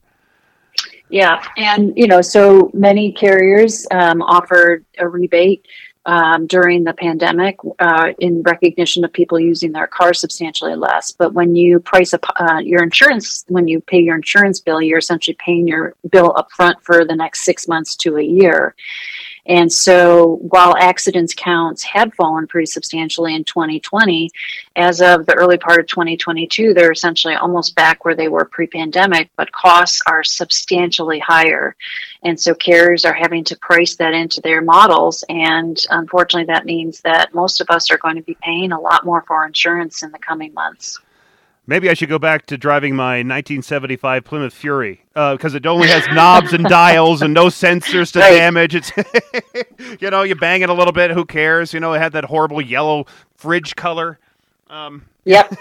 Yeah, 1.09 1.41
and 1.55 1.93
you 1.95 2.07
know, 2.07 2.21
so 2.21 2.71
many 2.73 3.11
carriers 3.11 3.85
um, 3.91 4.21
offered 4.21 4.85
a 4.97 5.07
rebate 5.07 5.65
um, 6.05 6.47
during 6.47 6.83
the 6.83 6.93
pandemic 6.93 7.57
uh, 7.79 8.13
in 8.19 8.41
recognition 8.43 9.03
of 9.03 9.11
people 9.11 9.39
using 9.39 9.71
their 9.71 9.87
cars 9.87 10.19
substantially 10.19 10.75
less. 10.75 11.11
But 11.11 11.33
when 11.33 11.55
you 11.55 11.79
price 11.79 12.13
up 12.13 12.25
uh, 12.39 12.59
your 12.63 12.83
insurance, 12.83 13.43
when 13.47 13.67
you 13.67 13.81
pay 13.81 13.99
your 13.99 14.15
insurance 14.15 14.59
bill, 14.59 14.81
you're 14.81 14.99
essentially 14.99 15.37
paying 15.39 15.67
your 15.67 15.95
bill 16.09 16.33
upfront 16.33 16.75
for 16.81 17.05
the 17.05 17.15
next 17.15 17.43
six 17.43 17.67
months 17.67 17.95
to 17.97 18.17
a 18.17 18.23
year. 18.23 18.75
And 19.47 19.71
so 19.71 20.39
while 20.49 20.75
accidents 20.77 21.33
counts 21.35 21.83
had 21.83 22.13
fallen 22.15 22.47
pretty 22.47 22.65
substantially 22.65 23.35
in 23.35 23.43
2020, 23.43 24.31
as 24.75 25.01
of 25.01 25.25
the 25.25 25.35
early 25.35 25.57
part 25.57 25.79
of 25.79 25.87
2022, 25.87 26.73
they're 26.73 26.91
essentially 26.91 27.35
almost 27.35 27.75
back 27.75 28.05
where 28.05 28.15
they 28.15 28.27
were 28.27 28.45
pre 28.45 28.67
pandemic, 28.67 29.29
but 29.35 29.51
costs 29.51 30.01
are 30.07 30.23
substantially 30.23 31.19
higher. 31.19 31.75
And 32.23 32.39
so 32.39 32.55
carriers 32.55 33.05
are 33.05 33.13
having 33.13 33.43
to 33.45 33.57
price 33.57 33.95
that 33.97 34.13
into 34.13 34.41
their 34.41 34.61
models. 34.61 35.23
And 35.29 35.79
unfortunately, 35.91 36.47
that 36.47 36.65
means 36.65 37.01
that 37.01 37.33
most 37.35 37.61
of 37.61 37.69
us 37.69 37.91
are 37.91 37.99
going 37.99 38.15
to 38.15 38.23
be 38.23 38.37
paying 38.41 38.71
a 38.71 38.79
lot 38.79 39.05
more 39.05 39.23
for 39.27 39.45
insurance 39.45 40.01
in 40.01 40.11
the 40.11 40.19
coming 40.19 40.53
months. 40.53 40.99
Maybe 41.67 41.89
I 41.89 41.95
should 41.95 42.09
go 42.09 42.19
back 42.19 42.45
to 42.47 42.57
driving 42.57 42.95
my 42.95 43.17
1975 43.17 44.23
Plymouth 44.23 44.53
Fury 44.53 45.03
because 45.13 45.55
it 45.55 45.65
only 45.65 45.87
has 45.87 46.05
knobs 46.13 46.53
and 46.53 46.63
dials 46.65 47.21
and 47.23 47.33
no 47.33 47.47
sensors 47.47 48.11
to 48.13 48.19
Right. 48.19 48.35
damage. 48.37 48.75
It's 48.75 48.91
you 50.01 50.09
know 50.11 50.21
you 50.23 50.35
bang 50.35 50.61
it 50.61 50.69
a 50.69 50.73
little 50.73 50.93
bit, 50.93 51.11
who 51.11 51.25
cares? 51.25 51.73
You 51.73 51.79
know 51.79 51.93
it 51.93 51.99
had 51.99 52.13
that 52.13 52.25
horrible 52.25 52.61
yellow 52.61 53.05
fridge 53.35 53.75
color. 53.75 54.19
Um, 54.69 55.05
Yep. 55.25 55.55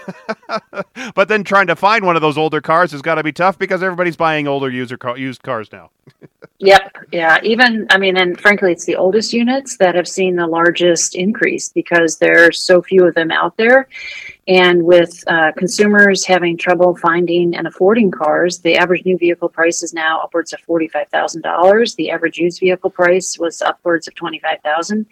but 1.15 1.27
then 1.27 1.43
trying 1.43 1.67
to 1.67 1.75
find 1.75 2.05
one 2.05 2.15
of 2.15 2.21
those 2.21 2.37
older 2.37 2.61
cars 2.61 2.91
has 2.91 3.01
got 3.01 3.15
to 3.15 3.23
be 3.23 3.31
tough 3.31 3.57
because 3.57 3.83
everybody's 3.83 4.15
buying 4.15 4.47
older 4.47 4.69
user 4.69 4.97
car- 4.97 5.17
used 5.17 5.43
cars 5.43 5.71
now. 5.71 5.91
Yep. 6.59 7.07
Yeah. 7.11 7.39
Even, 7.43 7.85
I 7.89 7.97
mean, 7.97 8.15
and 8.15 8.39
frankly, 8.39 8.71
it's 8.71 8.85
the 8.85 8.95
oldest 8.95 9.33
units 9.33 9.75
that 9.77 9.93
have 9.93 10.07
seen 10.07 10.37
the 10.37 10.47
largest 10.47 11.13
increase 11.13 11.67
because 11.67 12.17
there's 12.17 12.61
so 12.61 12.81
few 12.81 13.05
of 13.05 13.13
them 13.13 13.29
out 13.29 13.57
there. 13.57 13.89
And 14.47 14.83
with 14.83 15.23
uh, 15.27 15.51
consumers 15.57 16.23
having 16.23 16.55
trouble 16.55 16.95
finding 16.95 17.55
and 17.55 17.65
affording 17.67 18.11
cars, 18.11 18.59
the 18.59 18.77
average 18.77 19.03
new 19.03 19.17
vehicle 19.17 19.49
price 19.49 19.81
is 19.81 19.91
now 19.91 20.21
upwards 20.21 20.53
of 20.53 20.59
forty-five 20.61 21.09
thousand 21.09 21.41
dollars. 21.41 21.95
The 21.95 22.11
average 22.11 22.37
used 22.37 22.59
vehicle 22.59 22.91
price 22.91 23.39
was 23.39 23.63
upwards 23.63 24.07
of 24.07 24.13
twenty-five 24.13 24.61
thousand. 24.61 25.07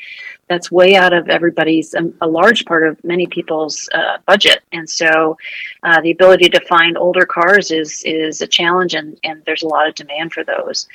That's 0.50 0.72
way 0.72 0.96
out 0.96 1.14
of 1.14 1.30
everybody's, 1.30 1.96
um, 1.96 2.14
a 2.22 2.28
large 2.28 2.64
part 2.66 2.88
of 2.88 3.04
many 3.04 3.26
people's 3.26 3.90
uh, 3.96 4.20
budget. 4.28 4.43
And 4.72 4.90
so, 4.90 5.38
uh, 5.84 6.02
the 6.02 6.12
ability 6.12 6.50
to 6.50 6.66
find 6.66 6.98
older 6.98 7.26
cars 7.26 7.72
is 7.72 8.04
is 8.06 8.42
a 8.42 8.48
challenge, 8.48 8.94
and 8.94 9.18
and 9.24 9.44
there's 9.46 9.64
a 9.64 9.68
lot 9.68 9.88
of 9.88 9.96
demand 9.96 10.34
for 10.34 10.44
those. 10.44 10.88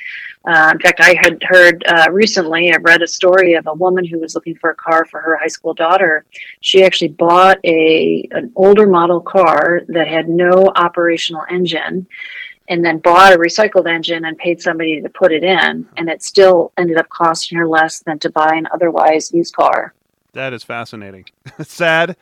Uh, 0.45 0.69
in 0.73 0.79
fact, 0.79 0.99
I 1.01 1.15
had 1.21 1.43
heard 1.43 1.83
uh, 1.87 2.07
recently, 2.11 2.71
I 2.71 2.77
read 2.77 3.01
a 3.01 3.07
story 3.07 3.53
of 3.53 3.67
a 3.67 3.73
woman 3.73 4.05
who 4.05 4.19
was 4.19 4.35
looking 4.35 4.55
for 4.55 4.69
a 4.71 4.75
car 4.75 5.05
for 5.05 5.19
her 5.21 5.37
high 5.37 5.47
school 5.47 5.73
daughter. 5.73 6.25
She 6.61 6.83
actually 6.83 7.09
bought 7.09 7.59
a 7.63 8.27
an 8.31 8.51
older 8.55 8.87
model 8.87 9.21
car 9.21 9.81
that 9.87 10.07
had 10.07 10.29
no 10.29 10.71
operational 10.75 11.43
engine 11.49 12.07
and 12.69 12.85
then 12.85 12.99
bought 12.99 13.33
a 13.33 13.37
recycled 13.37 13.87
engine 13.87 14.25
and 14.25 14.37
paid 14.37 14.61
somebody 14.61 15.01
to 15.01 15.09
put 15.09 15.33
it 15.33 15.43
in 15.43 15.87
and 15.97 16.07
it 16.09 16.21
still 16.23 16.71
ended 16.77 16.97
up 16.97 17.09
costing 17.09 17.57
her 17.57 17.67
less 17.67 17.99
than 17.99 18.19
to 18.19 18.29
buy 18.29 18.55
an 18.55 18.67
otherwise 18.71 19.33
used 19.33 19.55
car. 19.55 19.93
That 20.33 20.53
is 20.53 20.63
fascinating. 20.63 21.25
Sad, 21.63 22.15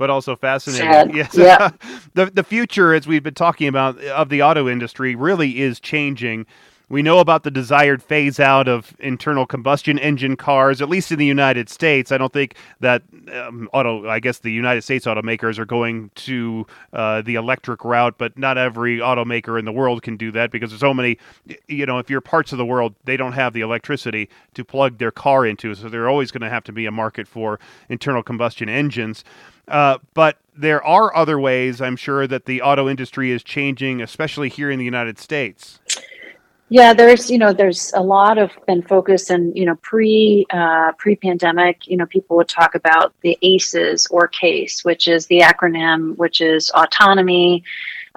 but 0.00 0.08
also 0.08 0.34
fascinating. 0.34 0.90
Sad. 0.90 1.14
Yes. 1.14 1.36
Yeah. 1.36 1.72
the 2.14 2.26
the 2.26 2.42
future, 2.42 2.94
as 2.94 3.06
we've 3.06 3.22
been 3.22 3.34
talking 3.34 3.68
about, 3.68 4.02
of 4.02 4.30
the 4.30 4.42
auto 4.42 4.66
industry 4.66 5.14
really 5.14 5.60
is 5.60 5.78
changing. 5.78 6.46
We 6.90 7.02
know 7.02 7.20
about 7.20 7.44
the 7.44 7.52
desired 7.52 8.02
phase 8.02 8.40
out 8.40 8.66
of 8.66 8.96
internal 8.98 9.46
combustion 9.46 9.96
engine 9.96 10.34
cars, 10.34 10.82
at 10.82 10.88
least 10.88 11.12
in 11.12 11.20
the 11.20 11.24
United 11.24 11.68
States. 11.68 12.10
I 12.10 12.18
don't 12.18 12.32
think 12.32 12.56
that 12.80 13.02
um, 13.32 13.70
auto, 13.72 14.08
I 14.08 14.18
guess 14.18 14.40
the 14.40 14.50
United 14.50 14.82
States 14.82 15.06
automakers 15.06 15.60
are 15.60 15.64
going 15.64 16.10
to 16.16 16.66
uh, 16.92 17.22
the 17.22 17.36
electric 17.36 17.84
route, 17.84 18.16
but 18.18 18.36
not 18.36 18.58
every 18.58 18.98
automaker 18.98 19.56
in 19.56 19.66
the 19.66 19.72
world 19.72 20.02
can 20.02 20.16
do 20.16 20.32
that 20.32 20.50
because 20.50 20.70
there's 20.70 20.80
so 20.80 20.92
many, 20.92 21.16
you 21.68 21.86
know, 21.86 21.98
if 21.98 22.10
you're 22.10 22.20
parts 22.20 22.50
of 22.50 22.58
the 22.58 22.66
world, 22.66 22.96
they 23.04 23.16
don't 23.16 23.34
have 23.34 23.52
the 23.52 23.60
electricity 23.60 24.28
to 24.54 24.64
plug 24.64 24.98
their 24.98 25.12
car 25.12 25.46
into. 25.46 25.72
So 25.76 25.88
they're 25.88 26.08
always 26.08 26.32
going 26.32 26.42
to 26.42 26.50
have 26.50 26.64
to 26.64 26.72
be 26.72 26.86
a 26.86 26.90
market 26.90 27.28
for 27.28 27.60
internal 27.88 28.24
combustion 28.24 28.68
engines. 28.68 29.22
Uh, 29.68 29.98
but 30.12 30.38
there 30.56 30.84
are 30.84 31.14
other 31.14 31.38
ways, 31.38 31.80
I'm 31.80 31.94
sure, 31.94 32.26
that 32.26 32.46
the 32.46 32.62
auto 32.62 32.88
industry 32.88 33.30
is 33.30 33.44
changing, 33.44 34.02
especially 34.02 34.48
here 34.48 34.72
in 34.72 34.80
the 34.80 34.84
United 34.84 35.20
States. 35.20 35.78
Yeah, 36.72 36.94
there's 36.94 37.28
you 37.28 37.38
know 37.38 37.52
there's 37.52 37.92
a 37.94 38.00
lot 38.00 38.38
of 38.38 38.52
been 38.64 38.82
focus 38.82 39.30
and 39.30 39.56
you 39.58 39.66
know 39.66 39.74
pre 39.82 40.46
uh, 40.50 40.92
pre 40.92 41.16
pandemic 41.16 41.88
you 41.88 41.96
know 41.96 42.06
people 42.06 42.36
would 42.36 42.48
talk 42.48 42.76
about 42.76 43.12
the 43.22 43.36
ACEs 43.42 44.06
or 44.08 44.28
CASE, 44.28 44.84
which 44.84 45.08
is 45.08 45.26
the 45.26 45.40
acronym, 45.40 46.16
which 46.16 46.40
is 46.40 46.70
autonomy, 46.70 47.64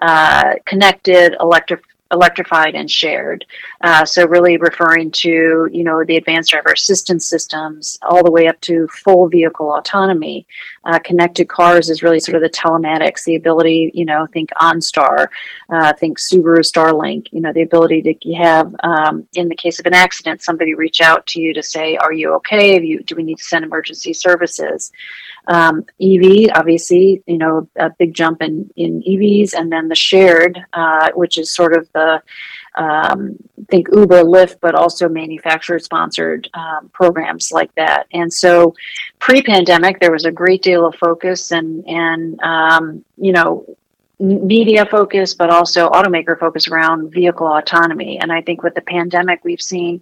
uh, 0.04 0.54
connected, 0.68 1.36
electric 1.40 1.84
electrified 2.14 2.76
and 2.76 2.90
shared. 2.90 3.46
Uh, 3.82 4.06
so 4.06 4.26
really 4.26 4.58
referring 4.58 5.12
to 5.12 5.68
you 5.72 5.84
know 5.84 6.04
the 6.06 6.16
advanced 6.18 6.52
driver 6.52 6.72
assistance 6.72 7.26
systems 7.26 8.00
all 8.04 8.24
the 8.24 8.32
way 8.32 8.48
up 8.48 8.60
to 8.62 8.88
full 8.88 9.28
vehicle 9.28 9.74
autonomy. 9.74 10.48
Uh, 10.86 11.00
connected 11.00 11.50
cars 11.50 11.90
is 11.90 12.04
really 12.04 12.20
sort 12.20 12.36
of 12.36 12.42
the 12.42 12.50
telematics, 12.50 13.24
the 13.24 13.36
ability 13.36 13.92
you 13.94 14.06
know 14.06 14.26
think 14.28 14.50
OnStar, 14.62 15.28
uh, 15.70 15.94
think 15.94 16.20
Subaru 16.20 16.60
Starlink. 16.60 17.28
You 17.32 17.42
know 17.42 17.52
the 17.52 17.64
ability 17.64 18.02
to 18.04 18.34
have 18.34 18.74
um, 18.84 19.28
in 19.34 19.50
the 19.50 19.56
case 19.56 19.80
of 19.80 19.86
an 19.86 19.94
accident 19.94 20.42
somebody 20.42 20.74
reach 20.74 21.02
out 21.02 21.26
to 21.28 21.42
you 21.42 21.54
to 21.54 21.64
say 21.64 21.98
are 21.98 22.14
you 22.14 22.34
okay? 22.36 22.74
Have 22.74 22.84
you, 22.84 23.02
do 23.04 23.16
we 23.16 23.24
need 23.24 23.40
to 23.40 23.44
send 23.44 23.66
emergency 23.66 24.14
services? 24.14 24.92
Um, 25.48 25.86
EV, 26.02 26.50
obviously, 26.56 27.22
you 27.26 27.38
know, 27.38 27.68
a 27.76 27.90
big 27.90 28.14
jump 28.14 28.42
in, 28.42 28.70
in 28.76 29.02
EVs, 29.02 29.54
and 29.54 29.72
then 29.72 29.90
the 29.90 29.96
shared, 29.96 30.60
uh, 30.74 31.12
which 31.16 31.38
is 31.38 31.54
sort 31.54 31.76
of 31.76 31.92
the, 31.94 32.22
um, 32.76 33.36
think 33.70 33.88
Uber, 33.92 34.24
Lyft, 34.24 34.58
but 34.62 34.76
also 34.76 35.10
manufacturer 35.10 35.80
sponsored 35.80 36.50
um, 36.54 36.90
programs 36.94 37.52
like 37.52 37.74
that. 37.76 38.08
And 38.14 38.32
so 38.32 38.74
pre 39.20 39.42
pandemic, 39.42 40.00
there 40.00 40.12
was 40.12 40.26
a 40.26 40.32
great 40.32 40.62
deal 40.62 40.86
of 40.86 40.96
focus 40.96 41.52
and, 41.52 41.86
and 41.88 42.40
um, 42.42 43.04
you 43.18 43.32
know, 43.32 43.66
media 44.24 44.86
focus, 44.86 45.34
but 45.34 45.50
also 45.50 45.90
automaker 45.90 46.40
focus 46.40 46.70
around 46.70 47.12
vehicle 47.12 47.46
autonomy. 47.46 48.18
And 48.20 48.32
I 48.32 48.42
think 48.42 48.64
with 48.64 48.74
the 48.74 48.82
pandemic, 48.82 49.44
we've 49.44 49.62
seen 49.62 50.00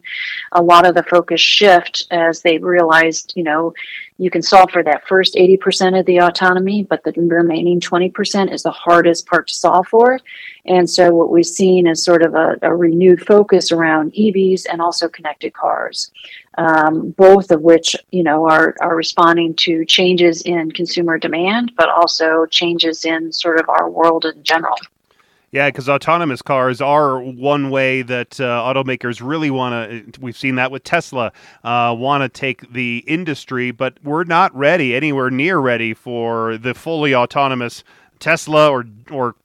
a 0.52 0.62
lot 0.62 0.86
of 0.86 0.94
the 0.94 1.02
focus 1.02 1.42
shift 1.42 2.06
as 2.12 2.44
they 2.44 2.60
realized, 2.60 3.34
you 3.36 3.44
know, 3.44 3.74
you 4.20 4.30
can 4.30 4.44
solve 4.44 4.70
for 4.70 4.84
that 4.84 5.08
first 5.08 5.34
80% 5.34 6.00
of 6.00 6.06
the 6.06 6.20
autonomy, 6.20 6.84
but 6.84 7.04
the 7.04 7.14
remaining 7.14 7.80
20% 7.80 8.54
is 8.54 8.62
the 8.62 8.70
hardest 8.70 9.26
part 9.26 9.48
to 9.48 9.56
solve 9.56 9.88
for. 9.88 10.20
And 10.66 10.88
so 10.88 11.10
what 11.10 11.32
we've 11.32 11.44
seen 11.44 11.88
is 11.88 12.04
sort 12.04 12.22
of 12.22 12.36
a, 12.36 12.58
a 12.62 12.76
renewed 12.76 13.26
focus 13.26 13.72
around 13.72 14.14
EVs 14.14 14.68
and 14.72 14.80
also 14.84 15.10
connected 15.10 15.54
cars. 15.56 16.12
Um, 16.58 17.12
both 17.12 17.50
of 17.50 17.62
which, 17.62 17.96
you 18.12 18.24
know, 18.24 18.46
are, 18.46 18.76
are 18.82 18.96
responding 18.96 19.54
to 19.56 19.86
changes 19.86 20.42
in 20.42 20.72
consumer 20.72 21.18
demand, 21.18 21.72
but 21.78 21.88
also 21.88 22.46
changes 22.46 23.06
in 23.06 23.32
sort 23.32 23.60
of 23.60 23.70
our 23.70 23.90
world 23.90 24.26
in 24.26 24.44
general. 24.44 24.76
Yeah, 25.52 25.68
because 25.68 25.90
autonomous 25.90 26.42
cars 26.42 26.80
are 26.80 27.20
one 27.20 27.72
way 27.72 28.04
that 28.04 28.40
uh, 28.40 28.44
automakers 28.44 29.22
really 29.22 29.52
want 29.52 30.14
to. 30.14 30.22
We've 30.22 30.38
seen 30.38 30.56
that 30.56 30.72
with 30.72 30.86
Tesla, 30.86 31.34
uh, 31.66 31.94
want 31.98 32.22
to 32.24 32.30
take 32.30 32.72
the 32.72 33.04
industry, 33.06 33.72
but 33.72 33.98
we're 34.02 34.24
not 34.24 34.56
ready, 34.56 34.96
anywhere 34.96 35.30
near 35.30 35.58
ready 35.60 35.94
for 35.94 36.58
the 36.58 36.74
fully 36.74 37.14
autonomous 37.14 37.84
Tesla 38.20 38.72
or 38.72 38.86
or 39.10 39.36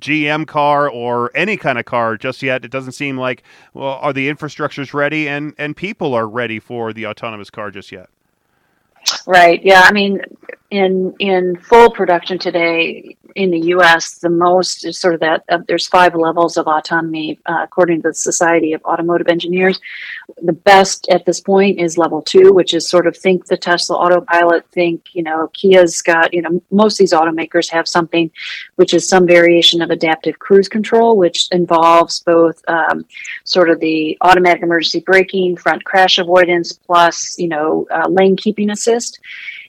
GM 0.00 0.46
car 0.46 0.88
or 0.88 1.30
any 1.34 1.56
kind 1.56 1.78
of 1.78 1.84
car 1.84 2.16
just 2.16 2.42
yet. 2.42 2.64
It 2.64 2.70
doesn't 2.70 2.92
seem 2.92 3.16
like 3.16 3.42
well, 3.74 3.98
are 4.00 4.12
the 4.12 4.28
infrastructures 4.30 4.94
ready 4.94 5.28
and 5.28 5.54
and 5.58 5.76
people 5.76 6.14
are 6.14 6.28
ready 6.28 6.58
for 6.58 6.92
the 6.92 7.06
autonomous 7.06 7.50
car 7.50 7.70
just 7.70 7.92
yet. 7.92 8.08
Right. 9.26 9.64
Yeah. 9.64 9.82
I 9.84 9.92
mean, 9.92 10.20
in 10.70 11.14
in 11.18 11.56
full 11.56 11.90
production 11.90 12.38
today 12.38 13.16
in 13.34 13.50
the 13.50 13.60
U.S., 13.74 14.18
the 14.18 14.30
most 14.30 14.84
is 14.84 14.98
sort 14.98 15.14
of 15.14 15.20
that. 15.20 15.44
Uh, 15.48 15.58
there's 15.68 15.86
five 15.86 16.14
levels 16.14 16.56
of 16.56 16.66
autonomy 16.66 17.38
uh, 17.46 17.60
according 17.62 18.02
to 18.02 18.08
the 18.08 18.14
Society 18.14 18.72
of 18.72 18.82
Automotive 18.84 19.28
Engineers. 19.28 19.80
the 20.42 20.52
best 20.52 21.08
at 21.10 21.24
this 21.26 21.40
point 21.40 21.78
is 21.78 21.98
level 21.98 22.22
two, 22.22 22.52
which 22.52 22.74
is 22.74 22.88
sort 22.88 23.06
of 23.06 23.16
think 23.16 23.46
the 23.46 23.56
Tesla 23.56 23.96
autopilot, 23.96 24.66
think, 24.70 25.14
you 25.14 25.22
know, 25.22 25.48
Kia's 25.52 26.02
got, 26.02 26.32
you 26.32 26.42
know, 26.42 26.62
most 26.70 26.94
of 26.94 26.98
these 26.98 27.12
automakers 27.12 27.68
have 27.70 27.88
something 27.88 28.30
which 28.76 28.94
is 28.94 29.08
some 29.08 29.26
variation 29.26 29.82
of 29.82 29.90
adaptive 29.90 30.38
cruise 30.38 30.68
control, 30.68 31.16
which 31.16 31.48
involves 31.52 32.20
both 32.20 32.62
um, 32.68 33.04
sort 33.44 33.70
of 33.70 33.80
the 33.80 34.16
automatic 34.20 34.62
emergency 34.62 35.00
braking, 35.00 35.56
front 35.56 35.84
crash 35.84 36.18
avoidance, 36.18 36.72
plus, 36.72 37.38
you 37.38 37.48
know, 37.48 37.86
uh, 37.90 38.08
lane 38.08 38.36
keeping 38.36 38.70
assist. 38.70 39.20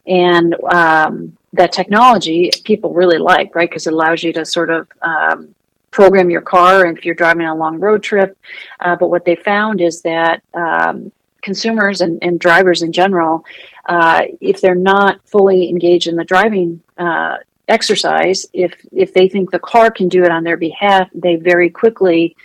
And 0.08 0.56
um, 0.72 1.38
that 1.54 1.72
technology 1.72 2.52
people 2.64 2.94
really 2.94 3.18
like, 3.18 3.54
right? 3.56 3.70
Because 3.70 3.88
it 3.88 3.94
allows 3.94 4.24
you 4.24 4.32
to 4.34 4.46
sort 4.46 4.70
of 4.70 4.88
um, 5.02 5.54
program 5.92 6.30
your 6.30 6.42
car 6.42 6.86
if 6.86 7.06
you're 7.06 7.16
driving 7.16 7.46
a 7.46 7.56
long 7.56 7.80
road 7.80 8.02
trip. 8.02 8.38
Uh, 8.80 8.96
but 8.96 9.10
what 9.10 9.26
they 9.26 9.36
found 9.36 9.82
is 9.82 10.02
that 10.02 10.42
um, 10.54 11.12
consumers 11.42 12.02
and, 12.02 12.20
and, 12.24 12.40
drivers 12.40 12.82
in 12.82 12.92
general, 12.92 13.46
uh, 13.88 14.24
if 14.40 14.62
they're 14.62 14.76
not 14.76 15.20
fully 15.28 15.70
engaged 15.70 16.08
in 16.08 16.16
the 16.16 16.24
driving 16.24 16.82
uh, 16.98 17.38
exercise, 17.68 18.46
if 18.54 18.74
if 18.92 19.14
they 19.14 19.28
think 19.28 19.52
the 19.52 19.60
car 19.60 19.92
can 19.92 20.08
do 20.08 20.24
it 20.24 20.32
on 20.32 20.44
their 20.44 20.58
behalf, 20.58 21.10
they 21.14 21.36
very 21.36 21.70
quickly 21.70 22.36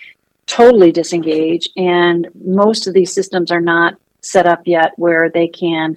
totally 0.46 0.92
disengage. 0.92 1.68
And 1.76 2.28
most 2.44 2.86
of 2.86 2.94
these 2.94 3.12
systems 3.12 3.50
are 3.50 3.60
not 3.60 3.96
set 4.20 4.46
up 4.46 4.62
yet 4.66 4.92
where 4.96 5.30
they 5.30 5.46
can 5.46 5.96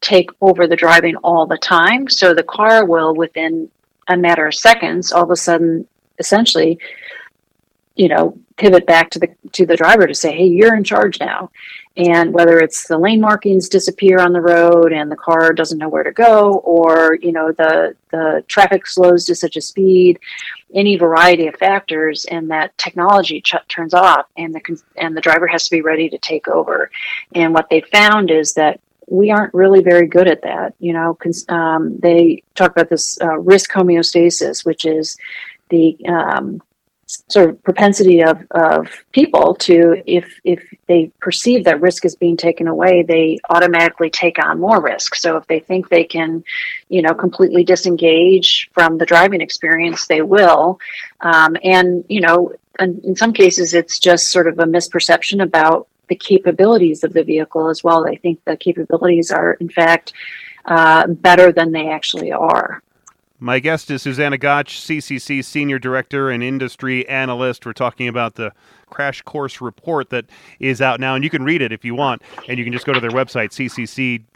take 0.00 0.30
over 0.40 0.66
the 0.66 0.76
driving 0.76 1.16
all 1.16 1.46
the 1.46 1.58
time. 1.58 2.08
So 2.08 2.34
the 2.34 2.42
car 2.42 2.84
will, 2.84 3.14
within 3.14 3.70
a 4.08 4.16
matter 4.16 4.46
of 4.46 4.54
seconds, 4.54 5.12
all 5.12 5.24
of 5.24 5.30
a 5.30 5.36
sudden 5.36 5.86
essentially 6.18 6.78
you 7.98 8.08
know 8.08 8.38
pivot 8.56 8.86
back 8.86 9.10
to 9.10 9.18
the 9.18 9.28
to 9.52 9.66
the 9.66 9.76
driver 9.76 10.06
to 10.06 10.14
say 10.14 10.34
hey 10.34 10.46
you're 10.46 10.74
in 10.74 10.84
charge 10.84 11.20
now 11.20 11.50
and 11.96 12.32
whether 12.32 12.60
it's 12.60 12.86
the 12.86 12.96
lane 12.96 13.20
markings 13.20 13.68
disappear 13.68 14.20
on 14.20 14.32
the 14.32 14.40
road 14.40 14.92
and 14.92 15.10
the 15.10 15.16
car 15.16 15.52
doesn't 15.52 15.78
know 15.78 15.88
where 15.88 16.04
to 16.04 16.12
go 16.12 16.54
or 16.58 17.18
you 17.20 17.32
know 17.32 17.52
the 17.52 17.94
the 18.10 18.42
traffic 18.46 18.86
slows 18.86 19.24
to 19.24 19.34
such 19.34 19.56
a 19.56 19.60
speed 19.60 20.18
any 20.74 20.96
variety 20.96 21.48
of 21.48 21.56
factors 21.56 22.24
and 22.26 22.50
that 22.50 22.76
technology 22.78 23.40
ch- 23.40 23.54
turns 23.68 23.94
off 23.94 24.26
and 24.36 24.54
the 24.54 24.82
and 24.96 25.16
the 25.16 25.20
driver 25.20 25.46
has 25.46 25.64
to 25.64 25.70
be 25.70 25.82
ready 25.82 26.08
to 26.08 26.18
take 26.18 26.46
over 26.48 26.90
and 27.34 27.52
what 27.52 27.68
they 27.68 27.80
found 27.80 28.30
is 28.30 28.54
that 28.54 28.80
we 29.10 29.30
aren't 29.30 29.54
really 29.54 29.82
very 29.82 30.06
good 30.06 30.28
at 30.28 30.42
that 30.42 30.74
you 30.78 30.92
know 30.92 31.16
um, 31.48 31.98
they 31.98 32.42
talk 32.54 32.70
about 32.72 32.88
this 32.88 33.20
uh, 33.20 33.38
risk 33.38 33.70
homeostasis 33.72 34.64
which 34.64 34.84
is 34.84 35.16
the 35.70 35.96
um, 36.06 36.60
sort 37.28 37.48
of 37.48 37.62
propensity 37.62 38.22
of, 38.22 38.44
of 38.50 38.86
people 39.12 39.54
to 39.54 40.02
if 40.06 40.40
if 40.44 40.62
they 40.86 41.10
perceive 41.20 41.64
that 41.64 41.80
risk 41.80 42.04
is 42.04 42.14
being 42.14 42.36
taken 42.36 42.68
away 42.68 43.02
they 43.02 43.38
automatically 43.48 44.10
take 44.10 44.42
on 44.44 44.60
more 44.60 44.82
risk. 44.82 45.14
So 45.14 45.36
if 45.36 45.46
they 45.46 45.60
think 45.60 45.88
they 45.88 46.04
can 46.04 46.44
you 46.88 47.00
know 47.00 47.14
completely 47.14 47.64
disengage 47.64 48.70
from 48.74 48.98
the 48.98 49.06
driving 49.06 49.40
experience 49.40 50.06
they 50.06 50.22
will. 50.22 50.80
Um, 51.20 51.56
and 51.64 52.04
you 52.08 52.20
know 52.20 52.52
in, 52.78 53.00
in 53.02 53.16
some 53.16 53.32
cases 53.32 53.72
it's 53.72 53.98
just 53.98 54.30
sort 54.30 54.46
of 54.46 54.58
a 54.58 54.64
misperception 54.64 55.42
about 55.42 55.88
the 56.08 56.16
capabilities 56.16 57.04
of 57.04 57.12
the 57.12 57.24
vehicle 57.24 57.68
as 57.68 57.84
well 57.84 58.04
they 58.04 58.16
think 58.16 58.42
the 58.44 58.56
capabilities 58.56 59.30
are 59.30 59.54
in 59.54 59.68
fact 59.68 60.12
uh, 60.66 61.06
better 61.06 61.50
than 61.52 61.72
they 61.72 61.88
actually 61.88 62.32
are 62.32 62.82
my 63.40 63.60
guest 63.60 63.88
is 63.92 64.02
Susanna 64.02 64.36
Gotsch, 64.36 64.80
CCC 64.80 65.44
Senior 65.44 65.78
Director 65.78 66.28
and 66.28 66.42
Industry 66.42 67.08
Analyst. 67.08 67.64
We're 67.64 67.72
talking 67.72 68.08
about 68.08 68.34
the 68.34 68.52
crash 68.86 69.22
course 69.22 69.60
report 69.60 70.10
that 70.10 70.24
is 70.58 70.82
out 70.82 70.98
now, 70.98 71.14
and 71.14 71.22
you 71.22 71.30
can 71.30 71.44
read 71.44 71.62
it 71.62 71.70
if 71.70 71.84
you 71.84 71.94
want, 71.94 72.22
and 72.48 72.58
you 72.58 72.64
can 72.64 72.72
just 72.72 72.84
go 72.84 72.92
to 72.92 72.98
their 72.98 73.12
website, 73.12 73.50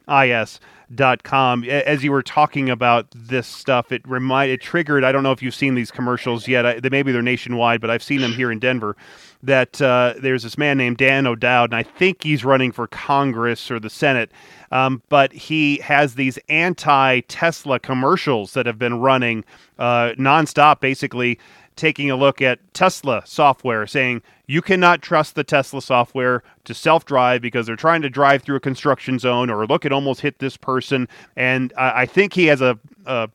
cccis.com. 0.09 1.65
As 1.65 2.05
you 2.05 2.13
were 2.13 2.23
talking 2.23 2.71
about 2.71 3.09
this 3.11 3.49
stuff, 3.49 3.91
it 3.91 4.09
remind 4.09 4.53
it 4.53 4.61
triggered. 4.61 5.03
I 5.03 5.11
don't 5.11 5.25
know 5.25 5.33
if 5.33 5.43
you've 5.43 5.55
seen 5.55 5.75
these 5.75 5.91
commercials 5.91 6.47
yet. 6.47 6.65
I, 6.65 6.79
maybe 6.89 7.11
they're 7.11 7.23
nationwide, 7.23 7.81
but 7.81 7.91
I've 7.91 8.05
seen 8.05 8.21
them 8.21 8.33
here 8.33 8.53
in 8.53 8.61
Denver. 8.61 8.97
That 9.43 9.83
uh, 9.83 10.15
there's 10.21 10.45
this 10.45 10.57
man 10.57 10.79
named 10.79 10.99
Dan 10.99 11.27
O'Dowd, 11.27 11.71
and 11.71 11.75
I 11.75 11.83
think 11.83 12.23
he's 12.23 12.45
running 12.45 12.71
for 12.71 12.87
Congress 12.87 13.71
or 13.71 13.81
the 13.81 13.91
Senate 13.91 14.31
um, 14.73 15.03
but 15.11 15.33
he 15.33 15.77
has 15.79 16.15
these 16.15 16.39
anti 16.49 17.21
Tesla 17.21 17.79
commercials 17.79 18.55
that 18.55 18.67
have 18.67 18.79
been 18.79 18.99
running 18.99 19.45
uh, 19.79 20.15
nonstop, 20.19 20.81
basically 20.81 21.39
taking 21.77 22.11
a 22.11 22.17
look 22.17 22.41
at 22.43 22.59
Tesla 22.75 23.23
software, 23.27 23.87
saying 23.87 24.23
you 24.47 24.63
cannot 24.63 25.03
trust 25.03 25.35
the 25.35 25.45
Tesla 25.45 25.83
software 25.83 26.43
to 26.65 26.73
self 26.73 27.05
drive 27.05 27.43
because 27.43 27.67
they're 27.67 27.77
trying 27.77 28.01
to 28.01 28.11
drive 28.11 28.43
through 28.43 28.57
a 28.57 28.61
construction 28.61 29.19
zone 29.19 29.51
or 29.51 29.67
look, 29.67 29.85
it 29.85 29.93
almost 29.93 30.23
hit 30.23 30.39
this 30.39 30.57
person. 30.57 31.07
And 31.37 31.73
I, 31.77 32.03
I 32.03 32.07
think 32.07 32.33
he 32.33 32.47
has 32.47 32.63
a, 32.63 32.79
a 33.05 33.29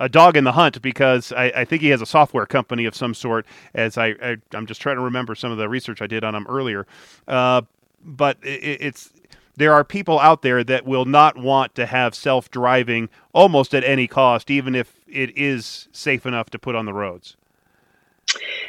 a 0.00 0.08
dog 0.08 0.36
in 0.36 0.44
the 0.44 0.52
hunt 0.52 0.80
because 0.82 1.30
I, 1.30 1.52
I, 1.54 1.64
think 1.64 1.82
he 1.82 1.90
has 1.90 2.00
a 2.00 2.06
software 2.06 2.46
company 2.46 2.86
of 2.86 2.96
some 2.96 3.14
sort. 3.14 3.46
As 3.74 3.98
I, 3.98 4.14
I 4.22 4.36
am 4.54 4.66
just 4.66 4.80
trying 4.80 4.96
to 4.96 5.02
remember 5.02 5.34
some 5.34 5.52
of 5.52 5.58
the 5.58 5.68
research 5.68 6.02
I 6.02 6.06
did 6.06 6.24
on 6.24 6.34
him 6.34 6.46
earlier, 6.48 6.86
uh, 7.28 7.62
but 8.02 8.38
it, 8.42 8.80
it's 8.80 9.12
there 9.56 9.74
are 9.74 9.84
people 9.84 10.18
out 10.18 10.40
there 10.40 10.64
that 10.64 10.86
will 10.86 11.04
not 11.04 11.36
want 11.36 11.74
to 11.74 11.84
have 11.84 12.14
self 12.14 12.50
driving 12.50 13.10
almost 13.34 13.74
at 13.74 13.84
any 13.84 14.06
cost, 14.06 14.50
even 14.50 14.74
if 14.74 14.94
it 15.06 15.36
is 15.36 15.86
safe 15.92 16.24
enough 16.24 16.48
to 16.50 16.58
put 16.58 16.74
on 16.74 16.86
the 16.86 16.94
roads. 16.94 17.36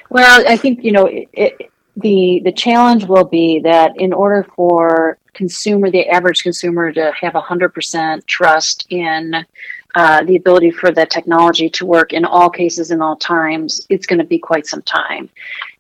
Well, 0.09 0.43
I 0.47 0.57
think 0.57 0.84
you 0.84 0.91
know 0.91 1.05
it, 1.05 1.29
it, 1.32 1.71
the 1.95 2.41
the 2.43 2.51
challenge 2.51 3.05
will 3.05 3.23
be 3.23 3.59
that 3.59 3.93
in 3.95 4.11
order 4.11 4.45
for 4.55 5.17
consumer, 5.34 5.89
the 5.89 6.07
average 6.09 6.43
consumer, 6.43 6.91
to 6.91 7.13
have 7.19 7.34
hundred 7.36 7.69
percent 7.69 8.27
trust 8.27 8.86
in 8.89 9.45
uh, 9.95 10.23
the 10.23 10.35
ability 10.35 10.71
for 10.71 10.91
the 10.91 11.05
technology 11.05 11.69
to 11.69 11.85
work 11.85 12.13
in 12.13 12.25
all 12.25 12.49
cases 12.49 12.91
in 12.91 13.01
all 13.01 13.15
times, 13.15 13.81
it's 13.89 14.05
going 14.05 14.19
to 14.19 14.25
be 14.25 14.39
quite 14.39 14.65
some 14.65 14.81
time. 14.81 15.29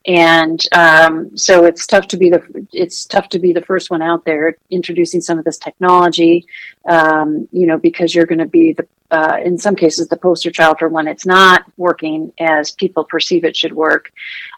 And 0.07 0.59
um, 0.71 1.37
so 1.37 1.65
it's 1.65 1.85
tough 1.85 2.07
to 2.07 2.17
be 2.17 2.29
the 2.29 2.67
it's 2.73 3.05
tough 3.05 3.29
to 3.29 3.39
be 3.39 3.53
the 3.53 3.61
first 3.61 3.91
one 3.91 4.01
out 4.01 4.25
there 4.25 4.57
introducing 4.71 5.21
some 5.21 5.37
of 5.37 5.45
this 5.45 5.59
technology 5.59 6.47
um, 6.89 7.47
you 7.51 7.67
know 7.67 7.77
because 7.77 8.15
you're 8.15 8.25
going 8.25 8.39
to 8.39 8.47
be 8.47 8.73
the 8.73 8.87
uh, 9.11 9.37
in 9.43 9.57
some 9.57 9.75
cases 9.75 10.07
the 10.07 10.17
poster 10.17 10.49
child 10.49 10.79
for 10.79 10.89
when 10.89 11.07
it's 11.07 11.25
not 11.25 11.65
working 11.77 12.33
as 12.39 12.71
people 12.71 13.03
perceive 13.03 13.43
it 13.43 13.55
should 13.55 13.73
work. 13.73 14.11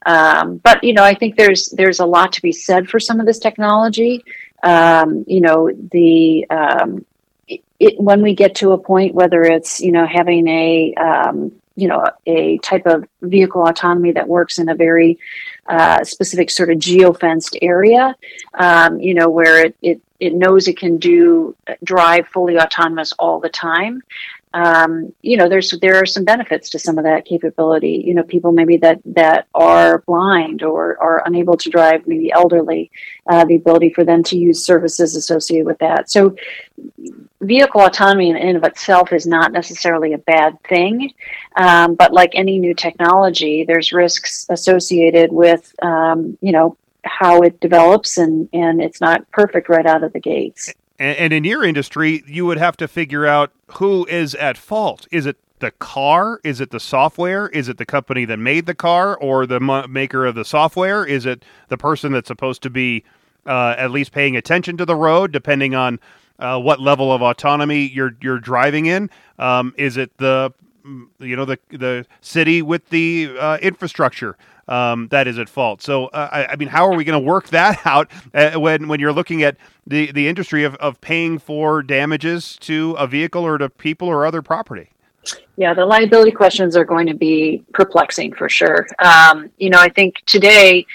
Um, 0.06 0.58
but 0.58 0.82
you 0.82 0.93
know 0.93 1.04
i 1.04 1.14
think 1.14 1.36
there's 1.36 1.68
there's 1.70 1.99
a 1.99 2.06
lot 2.06 2.32
to 2.34 2.41
be 2.41 2.54
said 2.54 2.88
for 2.88 2.99
some 2.99 3.20
of 3.20 3.26
this 3.26 3.39
technology. 3.39 4.24
Um, 4.64 5.26
you 5.28 5.41
know 5.41 5.70
the 5.91 6.49
um, 6.49 7.06
it, 7.48 8.00
when 8.00 8.22
we 8.22 8.34
get 8.36 8.56
to 8.56 8.72
a 8.72 8.78
point 8.78 9.14
whether 9.14 9.44
it's 9.44 9.80
you 9.80 9.91
know 9.91 10.06
having 10.06 10.48
a 10.48 10.94
um, 10.96 11.52
you 11.76 11.88
know 11.88 12.06
a 12.26 12.58
type 12.60 12.86
of 12.86 13.06
vehicle 13.22 13.68
autonomy 13.68 14.12
that 14.12 14.28
works 14.28 14.60
in 14.60 14.70
a 14.70 14.76
very 14.76 15.20
uh, 15.68 16.04
specific 16.04 16.50
sort 16.50 16.70
of 16.70 16.78
geofenced 16.78 17.58
area 17.62 18.16
um, 18.56 19.00
you 19.00 19.14
know 19.14 19.30
where 19.30 19.66
it, 19.66 19.76
it 19.82 20.02
it 20.20 20.34
knows 20.34 20.68
it 20.68 20.78
can 20.78 20.98
do 20.98 21.56
drive 21.84 22.28
fully 22.28 22.58
autonomous 22.58 23.12
all 23.14 23.39
the 23.39 23.50
time 23.50 24.02
um, 24.54 25.14
you 25.22 25.36
know, 25.36 25.49
there's 25.49 25.72
there 25.82 25.95
are 25.95 26.06
some 26.06 26.26
benefits 26.26 26.70
to 26.70 26.80
some 26.80 26.99
of 26.99 27.04
that 27.06 27.26
capability. 27.26 28.04
You 28.06 28.14
know, 28.14 28.24
people 28.24 28.51
maybe 28.51 28.78
that 28.78 28.99
that 29.06 29.47
are 29.56 29.99
blind 29.99 30.62
or 30.62 31.01
are 31.01 31.24
unable 31.26 31.58
to 31.58 31.70
drive, 31.70 32.06
maybe 32.06 32.32
elderly, 32.32 32.91
uh, 33.28 33.45
the 33.45 33.56
ability 33.56 33.93
for 33.93 34.04
them 34.04 34.22
to 34.24 34.38
use 34.38 34.64
services 34.64 35.16
associated 35.16 35.66
with 35.66 35.80
that. 35.80 36.12
So, 36.12 36.36
vehicle 37.41 37.82
autonomy 37.82 38.30
in 38.30 38.38
and 38.38 38.58
of 38.58 38.64
itself 38.64 39.12
is 39.12 39.26
not 39.26 39.51
necessarily 39.51 40.14
a 40.14 40.20
bad 40.20 40.62
thing, 40.64 41.12
um, 41.56 41.95
but 41.95 42.14
like 42.14 42.32
any 42.36 42.60
new 42.60 42.76
technology, 42.76 43.64
there's 43.64 43.91
risks 43.91 44.45
associated 44.49 45.32
with, 45.32 45.74
um, 45.82 46.38
you 46.41 46.51
know, 46.51 46.78
how 47.06 47.41
it 47.41 47.60
develops 47.60 48.18
and 48.18 48.47
and 48.54 48.82
it's 48.82 49.01
not 49.01 49.30
perfect 49.32 49.68
right 49.68 49.86
out 49.86 50.04
of 50.04 50.14
the 50.14 50.20
gates. 50.20 50.74
And, 51.04 51.18
and 51.18 51.34
in 51.34 51.43
your 51.43 51.66
industry, 51.66 52.24
you 52.26 52.45
would 52.45 52.58
have 52.58 52.78
to 52.78 52.88
figure 52.88 53.26
out 53.26 53.51
who 53.74 54.06
is 54.06 54.36
at 54.36 54.58
fault. 54.58 55.06
Is 55.12 55.26
it 55.26 55.36
the 55.60 55.72
car? 55.72 56.39
Is 56.45 56.62
it 56.62 56.72
the 56.72 56.80
software? 56.80 57.49
Is 57.49 57.68
it 57.68 57.78
the 57.78 57.86
company 57.86 58.24
that 58.24 58.38
made 58.38 58.68
the 58.68 58.74
car 58.74 59.18
or 59.18 59.45
the 59.45 59.60
maker 59.60 60.26
of 60.26 60.36
the 60.36 60.45
software? 60.45 61.06
Is 61.06 61.26
it 61.26 61.43
the 61.68 61.78
person 61.78 62.14
that's 62.14 62.30
supposed 62.30 62.64
to 62.64 62.70
be 62.70 63.04
uh, 63.45 63.76
at 63.78 63.91
least 63.91 64.14
paying 64.14 64.38
attention 64.38 64.78
to 64.78 64.86
the 64.86 64.95
road, 64.95 65.34
depending 65.34 65.76
on 65.76 65.99
uh, 66.39 66.58
what 66.58 66.80
level 66.80 67.12
of 67.12 67.22
autonomy 67.22 67.86
you're 67.86 68.16
you're 68.22 68.39
driving 68.39 68.86
in? 68.86 69.10
Um, 69.39 69.76
is 69.78 69.97
it 69.97 70.18
the 70.18 70.54
you 71.20 71.36
know 71.36 71.45
the 71.45 71.60
the 71.70 72.06
city 72.22 72.62
with 72.62 72.88
the 72.89 73.36
uh, 73.38 73.58
infrastructure? 73.62 74.38
Um, 74.68 75.07
that 75.09 75.28
is 75.28 75.38
at 75.38 75.49
fault. 75.49 75.82
So, 75.82 76.07
uh, 76.07 76.30
I, 76.32 76.45
I, 76.53 76.55
mean, 76.55 76.70
how 76.70 76.86
are 76.86 76.95
we 76.95 77.03
going 77.03 77.20
to 77.20 77.26
work 77.26 77.49
that 77.49 77.80
out 77.86 78.09
uh, 78.34 78.59
when 78.59 78.88
when 78.88 78.99
you're 78.99 79.14
looking 79.14 79.43
at 79.43 79.57
the 79.86 80.11
the 80.11 80.28
industry 80.28 80.64
of, 80.64 80.76
of 80.76 80.99
paying 81.01 81.39
for 81.39 81.84
damages 81.84 82.57
to 82.61 82.91
a 82.93 83.07
vehicle 83.07 83.43
or 83.43 83.57
to 83.57 83.70
people 83.70 84.07
or 84.07 84.26
other 84.26 84.41
property? 84.41 84.89
Yeah, 85.55 85.74
the 85.74 85.86
liability 85.86 86.32
questions 86.32 86.76
are 86.76 86.86
going 86.86 87.07
to 87.07 87.14
be 87.14 87.64
perplexing 87.74 88.34
for 88.34 88.49
sure. 88.49 88.88
Um, 88.99 89.49
you 89.57 89.70
know, 89.70 89.80
I 89.80 89.89
think 89.89 90.22
today 90.26 90.86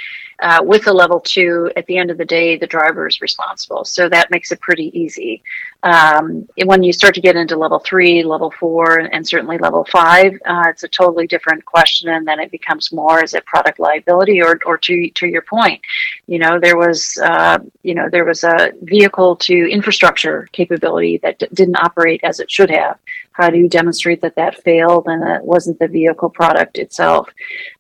Uh, 0.40 0.60
with 0.62 0.86
a 0.86 0.92
level 0.92 1.18
two, 1.18 1.68
at 1.74 1.84
the 1.86 1.98
end 1.98 2.12
of 2.12 2.16
the 2.16 2.24
day, 2.24 2.56
the 2.56 2.66
driver 2.66 3.08
is 3.08 3.20
responsible. 3.20 3.84
So 3.84 4.08
that 4.08 4.30
makes 4.30 4.52
it 4.52 4.60
pretty 4.60 4.96
easy. 4.96 5.42
Um, 5.84 6.48
when 6.64 6.82
you 6.82 6.92
start 6.92 7.14
to 7.14 7.20
get 7.20 7.36
into 7.36 7.56
level 7.56 7.78
three, 7.78 8.24
level 8.24 8.50
four, 8.50 8.98
and 8.98 9.26
certainly 9.26 9.58
level 9.58 9.84
five, 9.84 10.32
uh, 10.44 10.64
it's 10.66 10.82
a 10.82 10.88
totally 10.88 11.28
different 11.28 11.64
question, 11.64 12.08
and 12.08 12.26
then 12.26 12.40
it 12.40 12.50
becomes 12.50 12.92
more 12.92 13.22
is 13.22 13.32
it 13.32 13.46
product 13.46 13.78
liability 13.78 14.42
or, 14.42 14.58
or 14.66 14.76
to 14.78 15.08
to 15.10 15.28
your 15.28 15.42
point, 15.42 15.80
you 16.26 16.40
know 16.40 16.58
there 16.58 16.76
was 16.76 17.16
uh, 17.18 17.58
you 17.82 17.94
know 17.94 18.08
there 18.10 18.24
was 18.24 18.42
a 18.42 18.72
vehicle 18.82 19.36
to 19.36 19.70
infrastructure 19.70 20.48
capability 20.52 21.18
that 21.18 21.38
d- 21.38 21.46
didn't 21.54 21.76
operate 21.76 22.20
as 22.24 22.40
it 22.40 22.50
should 22.50 22.70
have. 22.70 22.98
How 23.30 23.48
do 23.48 23.56
you 23.56 23.68
demonstrate 23.68 24.20
that 24.22 24.34
that 24.34 24.60
failed 24.64 25.06
and 25.06 25.22
that 25.22 25.44
wasn't 25.44 25.78
the 25.78 25.86
vehicle 25.86 26.28
product 26.28 26.76
itself? 26.76 27.30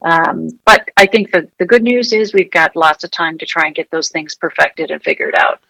Um, 0.02 0.50
but 0.64 0.88
I 0.96 1.06
think 1.06 1.32
the 1.32 1.48
the 1.58 1.66
good 1.66 1.82
news 1.82 2.12
is 2.12 2.32
we've 2.32 2.50
got 2.50 2.76
lots 2.76 3.02
of 3.02 3.10
time 3.10 3.38
to 3.38 3.46
try 3.46 3.66
and 3.66 3.74
get 3.74 3.90
those 3.90 4.08
things 4.08 4.36
perfected 4.36 4.92
and 4.92 5.02
figured 5.02 5.34
out. 5.34 5.60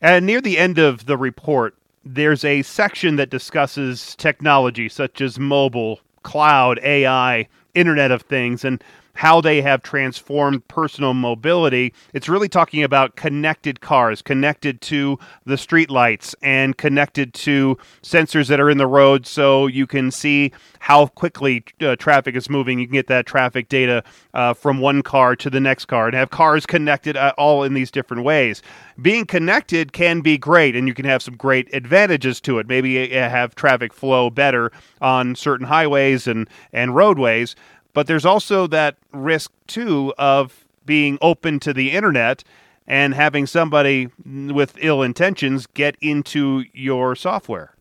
And 0.00 0.26
near 0.26 0.40
the 0.40 0.58
end 0.58 0.78
of 0.78 1.06
the 1.06 1.16
report, 1.16 1.74
there's 2.04 2.44
a 2.44 2.62
section 2.62 3.16
that 3.16 3.30
discusses 3.30 4.14
technology 4.16 4.88
such 4.88 5.20
as 5.20 5.38
mobile, 5.38 6.00
cloud, 6.22 6.78
AI, 6.82 7.48
Internet 7.74 8.10
of 8.10 8.22
Things, 8.22 8.64
and 8.64 8.82
how 9.14 9.40
they 9.40 9.62
have 9.62 9.82
transformed 9.82 10.66
personal 10.68 11.14
mobility. 11.14 11.92
It's 12.12 12.28
really 12.28 12.48
talking 12.48 12.82
about 12.82 13.16
connected 13.16 13.80
cars, 13.80 14.22
connected 14.22 14.80
to 14.82 15.18
the 15.44 15.54
streetlights, 15.54 16.34
and 16.42 16.76
connected 16.76 17.32
to 17.34 17.78
sensors 18.02 18.48
that 18.48 18.60
are 18.60 18.70
in 18.70 18.78
the 18.78 18.86
road 18.86 19.26
so 19.26 19.66
you 19.66 19.86
can 19.86 20.10
see 20.10 20.52
how 20.80 21.06
quickly 21.06 21.64
uh, 21.80 21.96
traffic 21.96 22.36
is 22.36 22.50
moving. 22.50 22.78
You 22.78 22.86
can 22.86 22.92
get 22.92 23.06
that 23.06 23.26
traffic 23.26 23.68
data 23.68 24.04
uh, 24.34 24.52
from 24.52 24.80
one 24.80 25.02
car 25.02 25.36
to 25.36 25.48
the 25.48 25.60
next 25.60 25.86
car 25.86 26.06
and 26.06 26.14
have 26.14 26.30
cars 26.30 26.66
connected 26.66 27.16
uh, 27.16 27.32
all 27.38 27.62
in 27.62 27.74
these 27.74 27.90
different 27.90 28.24
ways. 28.24 28.62
Being 29.00 29.24
connected 29.26 29.92
can 29.92 30.20
be 30.20 30.36
great, 30.38 30.76
and 30.76 30.86
you 30.86 30.94
can 30.94 31.04
have 31.04 31.22
some 31.22 31.36
great 31.36 31.72
advantages 31.72 32.40
to 32.42 32.58
it. 32.58 32.68
Maybe 32.68 33.16
uh, 33.16 33.28
have 33.28 33.54
traffic 33.54 33.92
flow 33.92 34.30
better 34.30 34.70
on 35.00 35.34
certain 35.34 35.66
highways 35.66 36.26
and, 36.26 36.48
and 36.72 36.94
roadways. 36.94 37.56
But 37.94 38.06
there's 38.06 38.26
also 38.26 38.66
that 38.66 38.96
risk 39.12 39.50
too 39.66 40.12
of 40.18 40.66
being 40.84 41.16
open 41.22 41.60
to 41.60 41.72
the 41.72 41.92
internet 41.92 42.44
and 42.86 43.14
having 43.14 43.46
somebody 43.46 44.10
with 44.26 44.74
ill 44.78 45.02
intentions 45.02 45.66
get 45.66 45.96
into 46.00 46.64
your 46.74 47.16
software. 47.16 47.74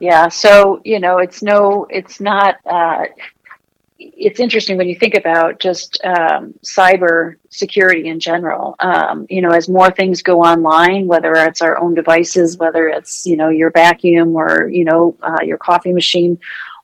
Yeah, 0.00 0.28
so 0.28 0.80
you 0.84 0.98
know, 0.98 1.18
it's 1.18 1.42
no, 1.42 1.86
it's 1.90 2.20
not. 2.20 2.56
Uh, 2.66 3.04
it's 3.98 4.40
interesting 4.40 4.78
when 4.78 4.88
you 4.88 4.96
think 4.96 5.14
about 5.14 5.60
just 5.60 6.02
um, 6.04 6.54
cyber 6.62 7.36
security 7.50 8.08
in 8.08 8.18
general. 8.18 8.74
Um, 8.78 9.26
you 9.28 9.42
know, 9.42 9.50
as 9.50 9.68
more 9.68 9.90
things 9.90 10.22
go 10.22 10.40
online, 10.40 11.06
whether 11.06 11.34
it's 11.34 11.60
our 11.60 11.78
own 11.78 11.92
devices, 11.94 12.56
whether 12.56 12.88
it's 12.88 13.26
you 13.26 13.36
know 13.36 13.50
your 13.50 13.70
vacuum 13.70 14.34
or 14.34 14.68
you 14.68 14.84
know 14.86 15.14
uh, 15.22 15.42
your 15.42 15.58
coffee 15.58 15.92
machine, 15.92 16.38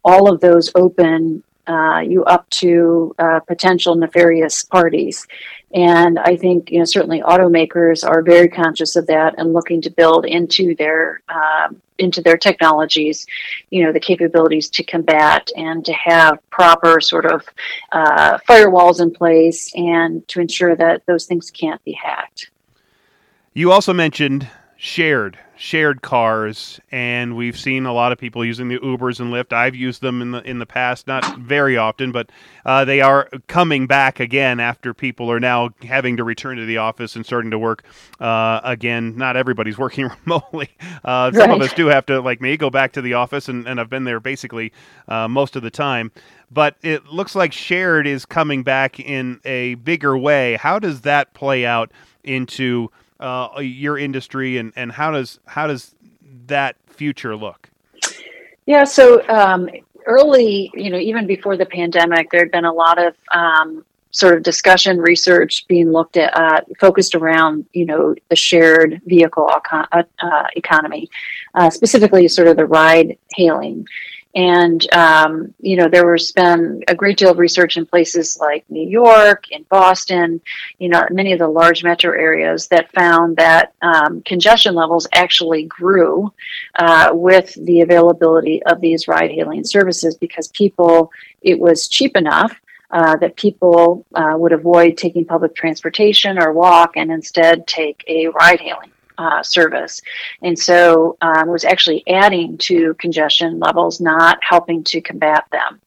all 0.05 0.31
of 0.31 0.41
those 0.41 0.71
open 0.75 1.43
uh, 1.67 2.01
you 2.01 2.25
up 2.25 2.49
to 2.51 3.15
uh, 3.19 3.41
potential 3.41 3.95
nefarious 3.95 4.63
parties. 4.63 5.27
And 5.75 6.19
I 6.19 6.37
think 6.37 6.71
you 6.71 6.79
know 6.79 6.85
certainly 6.85 7.21
automakers 7.23 8.09
are 8.09 8.23
very 8.23 8.49
conscious 8.49 8.97
of 8.97 9.07
that 9.09 9.35
and 9.39 9.53
looking 9.53 9.81
to 9.83 9.91
build 9.91 10.27
into 10.27 10.75
their 10.77 11.23
um, 11.29 11.83
into 11.99 12.21
their 12.21 12.37
technologies, 12.37 13.27
you 13.71 13.83
know, 13.83 13.93
the 13.93 14.01
capabilities 14.01 14.69
to 14.71 14.85
combat 14.85 15.51
and 15.57 15.85
to 15.85 15.93
have 15.93 16.39
proper 16.51 17.01
sort 17.01 17.27
of 17.27 17.45
uh, 17.93 18.39
firewalls 18.49 19.01
in 19.01 19.11
place 19.11 19.73
and 19.75 20.27
to 20.29 20.41
ensure 20.41 20.77
that 20.77 21.05
those 21.07 21.27
things 21.27 21.51
can't 21.51 21.83
be 21.85 21.93
hacked. 21.93 22.51
You 23.55 23.73
also 23.73 23.95
mentioned 23.95 24.49
shared 24.77 25.39
shared 25.57 26.03
cars, 26.03 26.79
and 26.93 27.35
we've 27.35 27.59
seen 27.59 27.87
a 27.87 27.93
lot 27.93 28.13
of 28.13 28.19
people 28.19 28.45
using 28.45 28.69
the 28.69 28.79
Ubers 28.79 29.21
and 29.21 29.33
Lyft. 29.33 29.53
I've 29.53 29.75
used 29.75 30.03
them 30.03 30.21
in 30.21 30.31
the 30.33 30.43
in 30.43 30.59
the 30.59 30.67
past, 30.67 31.07
not 31.07 31.39
very 31.39 31.77
often, 31.77 32.13
but 32.13 32.31
uh, 32.65 32.85
they 32.85 33.01
are 33.01 33.29
coming 33.49 33.87
back 33.87 34.21
again 34.21 34.61
after 34.61 34.93
people 34.95 35.31
are 35.31 35.41
now 35.41 35.71
having 35.83 36.19
to 36.19 36.25
return 36.25 36.59
to 36.59 36.67
the 36.67 36.77
office 36.77 37.17
and 37.17 37.25
starting 37.25 37.51
to 37.51 37.59
work 37.59 37.85
uh, 38.21 38.61
again. 38.63 39.17
Not 39.17 39.37
everybody's 39.37 39.79
working 39.87 40.11
remotely. 40.25 40.69
Uh, 41.05 41.33
some 41.33 41.51
right. 41.51 41.61
of 41.61 41.63
us 41.63 41.73
do 41.73 41.87
have 41.87 42.07
to, 42.07 42.21
like 42.21 42.41
me, 42.41 42.57
go 42.57 42.71
back 42.71 42.93
to 42.93 43.03
the 43.03 43.15
office, 43.15 43.49
and, 43.49 43.67
and 43.67 43.81
I've 43.81 43.91
been 43.91 44.05
there 44.05 44.21
basically 44.21 44.73
uh, 45.09 45.29
most 45.29 45.57
of 45.57 45.63
the 45.63 45.71
time. 45.71 46.13
But 46.51 46.77
it 46.83 47.07
looks 47.07 47.35
like 47.35 47.53
shared 47.53 48.07
is 48.07 48.25
coming 48.25 48.63
back 48.63 49.01
in 49.01 49.41
a 49.45 49.75
bigger 49.77 50.17
way. 50.17 50.57
How 50.57 50.79
does 50.79 51.01
that 51.01 51.35
play 51.35 51.67
out 51.67 51.91
into 52.23 52.91
uh, 53.21 53.61
your 53.61 53.99
industry, 53.99 54.59
and, 54.59 54.73
and 54.77 54.93
how 54.93 55.11
does 55.11 55.41
how 55.47 55.67
does 55.67 55.95
that 56.47 56.77
future 56.87 57.37
look? 57.37 57.71
Yeah, 58.67 58.85
so 58.85 59.27
um, 59.29 59.69
early, 60.07 60.71
you 60.75 60.91
know, 60.91 60.99
even 60.99 61.27
before 61.27 61.57
the 61.57 61.67
pandemic, 61.67 62.31
there 62.31 62.41
had 62.41 62.51
been 62.51 62.65
a 62.65 62.73
lot 62.73 62.99
of 62.99 63.15
um, 63.33 63.85
sort 64.11 64.35
of 64.37 64.43
discussion, 64.43 64.99
research 64.99 65.67
being 65.69 65.93
looked 65.93 66.17
at, 66.17 66.37
uh, 66.37 66.63
focused 66.81 67.15
around, 67.15 67.67
you 67.73 67.85
know, 67.85 68.15
the 68.31 68.37
shared 68.37 69.01
vehicle 69.05 69.49
uh, 69.73 70.03
economy, 70.57 71.09
uh, 71.55 71.69
specifically 71.69 72.27
sort 72.27 72.49
of 72.49 72.57
the 72.57 72.65
ride 72.67 73.19
hailing. 73.35 73.87
And, 74.37 74.87
um, 74.93 75.55
you 75.61 75.77
know, 75.77 75.89
there 75.89 76.07
was 76.07 76.31
been 76.31 76.83
a 76.89 76.95
great 76.95 77.17
deal 77.17 77.31
of 77.31 77.39
research 77.39 77.79
in 77.79 77.87
places 77.87 78.37
like 78.39 78.67
New 78.69 78.87
York, 78.87 79.51
in 79.51 79.63
Boston, 79.71 80.43
you 80.79 80.91
know, 80.91 81.07
many 81.11 81.33
of 81.33 81.39
the 81.39 81.49
large 81.49 81.83
metro 81.83 82.13
areas 82.13 82.69
that 82.69 82.93
found 82.93 83.39
that 83.39 83.73
um, 83.81 84.21
congestion 84.27 84.75
levels 84.75 85.09
actually 85.15 85.65
grew 85.65 86.31
uh, 86.79 87.13
with 87.15 87.55
the 87.65 87.81
availability 87.81 88.63
of 88.65 88.83
these 88.83 89.09
ride 89.09 89.31
hailing 89.31 89.65
services 89.65 90.17
because 90.17 90.49
people, 90.49 91.11
it 91.41 91.59
was 91.59 91.89
cheap 91.89 92.15
enough 92.15 92.55
uh, 92.91 93.17
that 93.17 93.37
people 93.37 94.05
uh, 94.15 94.35
would 94.37 94.53
avoid 94.53 94.99
taking 94.99 95.25
public 95.25 95.55
transportation 95.55 96.39
or 96.39 96.53
walk 96.53 96.93
and 96.97 97.11
instead 97.11 97.67
take 97.67 98.05
a 98.07 98.29
ride 98.29 98.61
hailing 98.61 98.93
uh, 99.19 99.43
service. 99.43 100.03
And 100.43 100.59
so 100.59 101.17
um, 101.21 101.49
was 101.49 101.65
actually 101.65 102.07
adding 102.09 102.59
to 102.59 102.95
congestion 102.95 103.59
levels, 103.59 104.01
not 104.01 104.39
helping 104.43 104.85
to 104.85 105.01
combat 105.01 105.45
them. 105.53 105.81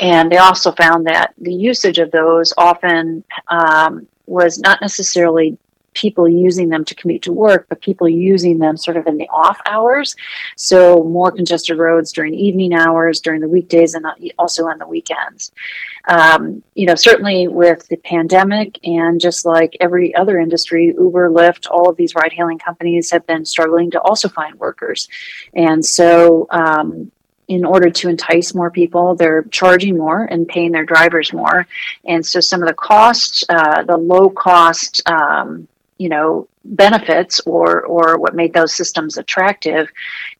And 0.00 0.30
they 0.30 0.38
also 0.38 0.72
found 0.72 1.06
that 1.06 1.34
the 1.38 1.54
usage 1.54 1.98
of 1.98 2.10
those 2.10 2.52
often 2.56 3.24
um, 3.48 4.06
was 4.26 4.58
not 4.58 4.80
necessarily 4.80 5.58
people 5.94 6.28
using 6.28 6.68
them 6.68 6.84
to 6.84 6.94
commute 6.94 7.22
to 7.22 7.32
work, 7.32 7.66
but 7.68 7.80
people 7.80 8.08
using 8.08 8.58
them 8.58 8.76
sort 8.76 8.96
of 8.96 9.06
in 9.06 9.16
the 9.16 9.28
off 9.28 9.58
hours. 9.66 10.14
So 10.56 11.04
more 11.04 11.32
congested 11.32 11.78
roads 11.78 12.12
during 12.12 12.34
evening 12.34 12.74
hours, 12.74 13.20
during 13.20 13.40
the 13.40 13.48
weekdays, 13.48 13.94
and 13.94 14.04
also 14.38 14.66
on 14.66 14.78
the 14.78 14.86
weekends. 14.86 15.52
Um, 16.06 16.62
you 16.74 16.86
know, 16.86 16.94
certainly 16.94 17.48
with 17.48 17.88
the 17.88 17.96
pandemic 17.96 18.78
and 18.84 19.20
just 19.20 19.46
like 19.46 19.76
every 19.80 20.14
other 20.14 20.38
industry, 20.38 20.94
Uber, 20.98 21.30
Lyft, 21.30 21.66
all 21.70 21.88
of 21.88 21.96
these 21.96 22.14
ride-hailing 22.14 22.58
companies 22.58 23.10
have 23.10 23.26
been 23.26 23.44
struggling 23.44 23.90
to 23.92 24.00
also 24.00 24.28
find 24.28 24.54
workers, 24.56 25.08
and 25.54 25.84
so. 25.84 26.46
Um, 26.50 27.10
in 27.46 27.64
order 27.64 27.90
to 27.90 28.08
entice 28.08 28.54
more 28.54 28.70
people, 28.70 29.14
they're 29.14 29.42
charging 29.50 29.98
more 29.98 30.24
and 30.24 30.48
paying 30.48 30.72
their 30.72 30.86
drivers 30.86 31.30
more. 31.30 31.66
And 32.06 32.24
so 32.24 32.40
some 32.40 32.62
of 32.62 32.68
the 32.68 32.74
costs, 32.74 33.44
uh, 33.50 33.82
the 33.82 33.98
low 33.98 34.30
cost 34.30 35.02
um, 35.06 35.68
you 35.98 36.08
know 36.08 36.48
benefits 36.64 37.40
or 37.40 37.82
or 37.82 38.18
what 38.18 38.34
made 38.34 38.52
those 38.52 38.74
systems 38.74 39.16
attractive 39.18 39.88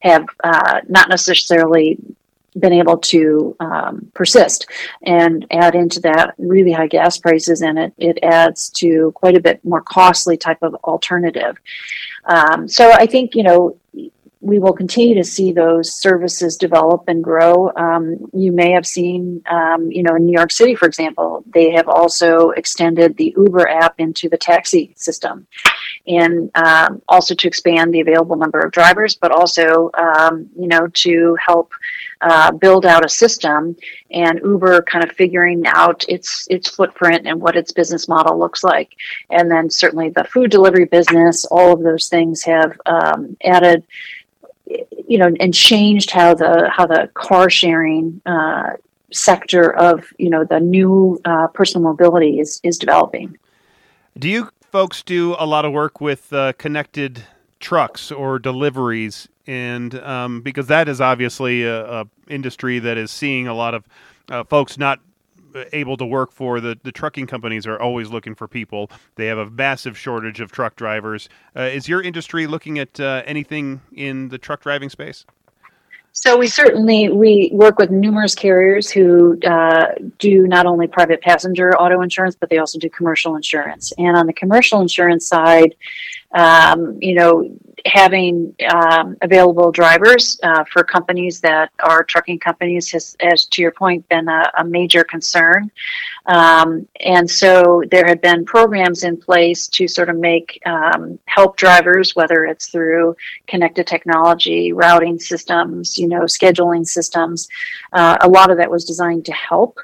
have 0.00 0.26
uh, 0.42 0.80
not 0.88 1.08
necessarily 1.08 1.98
been 2.58 2.72
able 2.72 2.96
to 2.96 3.56
um, 3.58 4.10
persist. 4.14 4.66
And 5.02 5.44
add 5.50 5.74
into 5.74 5.98
that 6.02 6.34
really 6.38 6.70
high 6.70 6.86
gas 6.86 7.18
prices 7.18 7.62
and 7.62 7.78
it, 7.78 7.92
it 7.98 8.18
adds 8.22 8.70
to 8.70 9.10
quite 9.16 9.36
a 9.36 9.40
bit 9.40 9.64
more 9.64 9.82
costly 9.82 10.36
type 10.36 10.62
of 10.62 10.74
alternative. 10.76 11.56
Um, 12.26 12.68
so 12.68 12.90
i 12.92 13.06
think 13.06 13.34
you 13.34 13.42
know 13.42 13.76
we 14.44 14.58
will 14.58 14.74
continue 14.74 15.14
to 15.14 15.24
see 15.24 15.52
those 15.52 15.90
services 15.90 16.58
develop 16.58 17.04
and 17.08 17.24
grow. 17.24 17.72
Um, 17.76 18.18
you 18.34 18.52
may 18.52 18.72
have 18.72 18.86
seen, 18.86 19.42
um, 19.50 19.90
you 19.90 20.02
know, 20.02 20.14
in 20.16 20.26
New 20.26 20.36
York 20.36 20.52
City, 20.52 20.74
for 20.74 20.84
example, 20.84 21.42
they 21.46 21.70
have 21.70 21.88
also 21.88 22.50
extended 22.50 23.16
the 23.16 23.34
Uber 23.36 23.66
app 23.66 23.98
into 23.98 24.28
the 24.28 24.36
taxi 24.36 24.92
system, 24.96 25.46
and 26.06 26.50
um, 26.54 27.00
also 27.08 27.34
to 27.34 27.48
expand 27.48 27.94
the 27.94 28.00
available 28.00 28.36
number 28.36 28.60
of 28.60 28.70
drivers, 28.70 29.14
but 29.14 29.32
also, 29.32 29.90
um, 29.94 30.46
you 30.58 30.68
know, 30.68 30.88
to 30.88 31.36
help 31.44 31.72
uh, 32.20 32.50
build 32.52 32.84
out 32.84 33.04
a 33.04 33.08
system 33.08 33.76
and 34.10 34.40
Uber 34.44 34.82
kind 34.82 35.04
of 35.04 35.12
figuring 35.12 35.64
out 35.66 36.04
its 36.08 36.46
its 36.50 36.68
footprint 36.68 37.26
and 37.26 37.40
what 37.40 37.56
its 37.56 37.72
business 37.72 38.08
model 38.08 38.38
looks 38.38 38.62
like. 38.62 38.90
And 39.30 39.50
then 39.50 39.70
certainly 39.70 40.10
the 40.10 40.24
food 40.24 40.50
delivery 40.50 40.84
business, 40.84 41.44
all 41.46 41.72
of 41.72 41.82
those 41.82 42.08
things 42.08 42.42
have 42.42 42.78
um, 42.86 43.36
added 43.42 43.84
you 45.06 45.18
know, 45.18 45.32
and 45.40 45.52
changed 45.54 46.10
how 46.10 46.34
the 46.34 46.68
how 46.70 46.86
the 46.86 47.10
car 47.14 47.50
sharing 47.50 48.20
uh, 48.26 48.70
sector 49.12 49.74
of 49.76 50.12
you 50.18 50.30
know 50.30 50.44
the 50.44 50.60
new 50.60 51.20
uh, 51.24 51.48
personal 51.48 51.82
mobility 51.82 52.40
is 52.40 52.60
is 52.62 52.78
developing. 52.78 53.36
Do 54.18 54.28
you 54.28 54.50
folks 54.70 55.02
do 55.02 55.34
a 55.38 55.46
lot 55.46 55.64
of 55.64 55.72
work 55.72 56.00
with 56.00 56.32
uh, 56.32 56.52
connected 56.54 57.24
trucks 57.60 58.10
or 58.10 58.38
deliveries? 58.38 59.28
And 59.46 59.94
um, 59.96 60.40
because 60.40 60.68
that 60.68 60.88
is 60.88 61.00
obviously 61.00 61.64
a, 61.64 62.00
a, 62.00 62.06
industry 62.28 62.78
that 62.78 62.96
is 62.96 63.10
seeing 63.10 63.46
a 63.46 63.54
lot 63.54 63.74
of 63.74 63.84
uh, 64.30 64.44
folks 64.44 64.78
not 64.78 65.00
able 65.72 65.96
to 65.96 66.06
work 66.06 66.32
for 66.32 66.60
the, 66.60 66.78
the 66.82 66.92
trucking 66.92 67.26
companies 67.26 67.66
are 67.66 67.80
always 67.80 68.10
looking 68.10 68.34
for 68.34 68.48
people. 68.48 68.90
They 69.16 69.26
have 69.26 69.38
a 69.38 69.48
massive 69.50 69.96
shortage 69.96 70.40
of 70.40 70.52
truck 70.52 70.76
drivers. 70.76 71.28
Uh, 71.56 71.62
is 71.62 71.88
your 71.88 72.02
industry 72.02 72.46
looking 72.46 72.78
at 72.78 72.98
uh, 73.00 73.22
anything 73.26 73.80
in 73.92 74.28
the 74.28 74.38
truck 74.38 74.62
driving 74.62 74.90
space? 74.90 75.24
So 76.16 76.38
we 76.38 76.46
certainly 76.46 77.08
we 77.08 77.50
work 77.52 77.76
with 77.76 77.90
numerous 77.90 78.36
carriers 78.36 78.88
who 78.88 79.36
uh, 79.40 79.86
do 80.20 80.46
not 80.46 80.64
only 80.64 80.86
private 80.86 81.20
passenger 81.20 81.76
auto 81.76 82.02
insurance, 82.02 82.36
but 82.38 82.50
they 82.50 82.58
also 82.58 82.78
do 82.78 82.88
commercial 82.88 83.34
insurance. 83.34 83.92
And 83.98 84.16
on 84.16 84.28
the 84.28 84.32
commercial 84.32 84.80
insurance 84.80 85.26
side, 85.26 85.74
um, 86.32 86.98
you 87.00 87.14
know, 87.14 87.50
having 87.86 88.54
um, 88.72 89.16
available 89.22 89.70
drivers 89.70 90.38
uh, 90.42 90.64
for 90.64 90.84
companies 90.84 91.40
that 91.40 91.70
are 91.82 92.04
trucking 92.04 92.38
companies 92.38 92.90
has, 92.90 93.16
as 93.20 93.46
to 93.46 93.62
your 93.62 93.70
point, 93.70 94.08
been 94.08 94.28
a, 94.28 94.50
a 94.58 94.64
major 94.64 95.04
concern. 95.04 95.70
Um, 96.26 96.88
and 97.00 97.30
so 97.30 97.82
there 97.90 98.06
have 98.06 98.20
been 98.20 98.44
programs 98.44 99.04
in 99.04 99.16
place 99.16 99.68
to 99.68 99.86
sort 99.86 100.08
of 100.08 100.16
make 100.16 100.60
um, 100.66 101.18
help 101.26 101.56
drivers, 101.56 102.16
whether 102.16 102.44
it's 102.44 102.68
through 102.68 103.16
connected 103.46 103.86
technology, 103.86 104.72
routing 104.72 105.18
systems, 105.18 105.98
you 105.98 106.08
know, 106.08 106.22
scheduling 106.22 106.86
systems. 106.86 107.48
Uh, 107.92 108.16
a 108.20 108.28
lot 108.28 108.50
of 108.50 108.56
that 108.56 108.70
was 108.70 108.84
designed 108.84 109.24
to 109.26 109.32
help. 109.32 109.78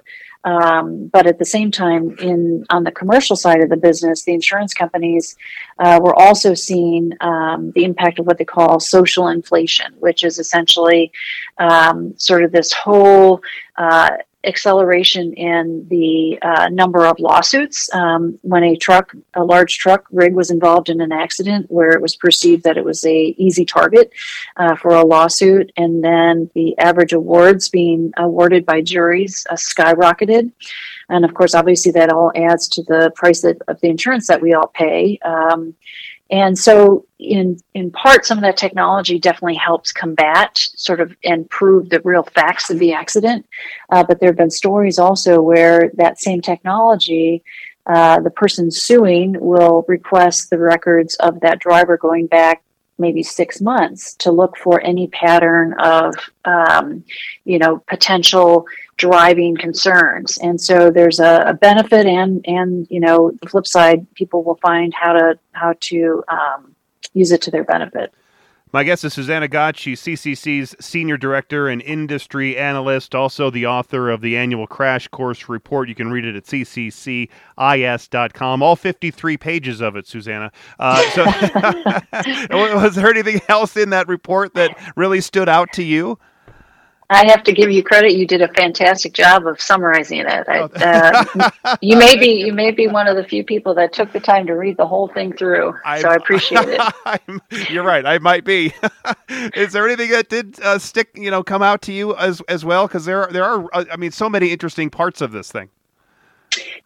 Um, 0.44 1.08
but 1.08 1.26
at 1.26 1.38
the 1.38 1.44
same 1.44 1.70
time, 1.70 2.16
in 2.18 2.64
on 2.70 2.84
the 2.84 2.90
commercial 2.90 3.36
side 3.36 3.60
of 3.60 3.68
the 3.68 3.76
business, 3.76 4.24
the 4.24 4.32
insurance 4.32 4.72
companies 4.72 5.36
uh, 5.78 6.00
were 6.02 6.18
also 6.18 6.54
seeing 6.54 7.12
um, 7.20 7.72
the 7.74 7.84
impact 7.84 8.18
of 8.18 8.26
what 8.26 8.38
they 8.38 8.44
call 8.44 8.80
social 8.80 9.28
inflation, 9.28 9.92
which 9.98 10.24
is 10.24 10.38
essentially 10.38 11.12
um, 11.58 12.14
sort 12.16 12.42
of 12.42 12.52
this 12.52 12.72
whole 12.72 13.42
uh, 13.76 14.10
acceleration 14.44 15.32
in 15.34 15.86
the 15.88 16.38
uh, 16.42 16.68
number 16.70 17.06
of 17.06 17.18
lawsuits 17.18 17.92
um, 17.94 18.38
when 18.42 18.62
a 18.64 18.76
truck, 18.76 19.14
a 19.34 19.44
large 19.44 19.78
truck 19.78 20.06
rig, 20.10 20.34
was 20.34 20.50
involved 20.50 20.88
in 20.88 21.00
an 21.00 21.12
accident 21.12 21.70
where 21.70 21.90
it 21.90 22.00
was 22.00 22.16
perceived 22.16 22.64
that 22.64 22.76
it 22.76 22.84
was 22.84 23.04
a 23.04 23.34
easy 23.36 23.64
target 23.64 24.10
uh, 24.56 24.74
for 24.76 24.90
a 24.90 25.04
lawsuit, 25.04 25.70
and 25.76 26.02
then 26.02 26.50
the 26.54 26.76
average 26.78 27.12
awards 27.12 27.68
being 27.68 28.12
awarded 28.16 28.64
by 28.64 28.80
juries 28.80 29.46
uh, 29.50 29.54
skyrocketed. 29.54 30.50
And 31.10 31.24
of 31.24 31.34
course, 31.34 31.54
obviously, 31.54 31.92
that 31.92 32.10
all 32.10 32.32
adds 32.34 32.68
to 32.68 32.82
the 32.84 33.12
price 33.16 33.44
of, 33.44 33.60
the 33.80 33.88
insurance 33.88 34.26
that 34.28 34.40
we 34.40 34.54
all 34.54 34.68
pay. 34.68 35.18
Um, 35.24 35.74
and 36.30 36.56
so, 36.56 37.06
in 37.18 37.58
in 37.74 37.90
part, 37.90 38.24
some 38.24 38.38
of 38.38 38.42
that 38.42 38.56
technology 38.56 39.18
definitely 39.18 39.56
helps 39.56 39.92
combat 39.92 40.58
sort 40.76 41.00
of 41.00 41.14
and 41.24 41.48
prove 41.50 41.90
the 41.90 42.00
real 42.00 42.22
facts 42.22 42.70
of 42.70 42.78
the 42.78 42.92
accident. 42.92 43.46
Uh, 43.90 44.04
but 44.04 44.20
there 44.20 44.28
have 44.28 44.36
been 44.36 44.50
stories 44.50 44.98
also 44.98 45.40
where 45.40 45.90
that 45.94 46.20
same 46.20 46.40
technology, 46.40 47.42
uh, 47.86 48.20
the 48.20 48.30
person 48.30 48.70
suing 48.70 49.36
will 49.40 49.84
request 49.88 50.50
the 50.50 50.58
records 50.58 51.16
of 51.16 51.40
that 51.40 51.58
driver 51.58 51.96
going 51.96 52.26
back 52.26 52.62
maybe 53.00 53.22
six 53.22 53.60
months 53.60 54.14
to 54.16 54.30
look 54.30 54.56
for 54.56 54.80
any 54.82 55.08
pattern 55.08 55.74
of, 55.80 56.14
um, 56.44 57.04
you 57.44 57.58
know, 57.58 57.78
potential 57.88 58.66
driving 58.96 59.56
concerns. 59.56 60.38
And 60.38 60.60
so 60.60 60.90
there's 60.90 61.20
a, 61.20 61.44
a, 61.46 61.54
benefit 61.54 62.06
and, 62.06 62.44
and, 62.46 62.86
you 62.90 63.00
know, 63.00 63.32
the 63.40 63.48
flip 63.48 63.66
side, 63.66 64.06
people 64.14 64.44
will 64.44 64.56
find 64.56 64.92
how 64.92 65.14
to, 65.14 65.38
how 65.52 65.74
to 65.80 66.22
um, 66.28 66.76
use 67.14 67.32
it 67.32 67.40
to 67.42 67.50
their 67.50 67.64
benefit. 67.64 68.12
My 68.72 68.84
guest 68.84 69.04
is 69.04 69.12
Susanna 69.12 69.48
Gotsch. 69.48 69.78
She's 69.78 70.00
CCC's 70.00 70.76
Senior 70.78 71.16
Director 71.16 71.66
and 71.66 71.82
Industry 71.82 72.56
Analyst, 72.56 73.16
also 73.16 73.50
the 73.50 73.66
author 73.66 74.10
of 74.10 74.20
the 74.20 74.36
annual 74.36 74.68
Crash 74.68 75.08
Course 75.08 75.48
Report. 75.48 75.88
You 75.88 75.96
can 75.96 76.10
read 76.12 76.24
it 76.24 76.36
at 76.36 76.44
cccis.com. 76.44 77.32
All 78.62 78.76
53 78.76 79.36
pages 79.36 79.80
of 79.80 79.96
it, 79.96 80.06
Susanna. 80.06 80.52
Uh, 80.78 81.02
so, 81.10 81.24
was 82.76 82.94
there 82.94 83.10
anything 83.10 83.40
else 83.48 83.76
in 83.76 83.90
that 83.90 84.06
report 84.06 84.54
that 84.54 84.78
really 84.94 85.20
stood 85.20 85.48
out 85.48 85.72
to 85.72 85.82
you? 85.82 86.16
I 87.10 87.26
have 87.26 87.42
to 87.42 87.52
give 87.52 87.72
you 87.72 87.82
credit. 87.82 88.12
You 88.12 88.24
did 88.24 88.40
a 88.40 88.46
fantastic 88.48 89.12
job 89.12 89.44
of 89.44 89.60
summarizing 89.60 90.20
it. 90.20 90.48
I, 90.48 90.60
uh, 90.60 91.76
you 91.82 91.96
may 91.96 92.16
be 92.16 92.28
you 92.28 92.52
may 92.52 92.70
be 92.70 92.86
one 92.86 93.08
of 93.08 93.16
the 93.16 93.24
few 93.24 93.44
people 93.44 93.74
that 93.74 93.92
took 93.92 94.12
the 94.12 94.20
time 94.20 94.46
to 94.46 94.52
read 94.52 94.76
the 94.76 94.86
whole 94.86 95.08
thing 95.08 95.32
through. 95.32 95.74
I'm, 95.84 96.00
so 96.00 96.08
I 96.08 96.14
appreciate 96.14 96.68
it. 96.68 97.70
you're 97.70 97.82
right. 97.82 98.06
I 98.06 98.18
might 98.18 98.44
be. 98.44 98.72
Is 99.28 99.72
there 99.72 99.86
anything 99.86 100.10
that 100.10 100.28
did 100.28 100.60
uh, 100.62 100.78
stick? 100.78 101.10
You 101.16 101.32
know, 101.32 101.42
come 101.42 101.62
out 101.62 101.82
to 101.82 101.92
you 101.92 102.14
as 102.16 102.40
as 102.42 102.64
well? 102.64 102.86
Because 102.86 103.04
there 103.04 103.24
are, 103.24 103.32
there 103.32 103.44
are. 103.44 103.68
Uh, 103.72 103.84
I 103.90 103.96
mean, 103.96 104.12
so 104.12 104.30
many 104.30 104.52
interesting 104.52 104.88
parts 104.88 105.20
of 105.20 105.32
this 105.32 105.50
thing. 105.50 105.68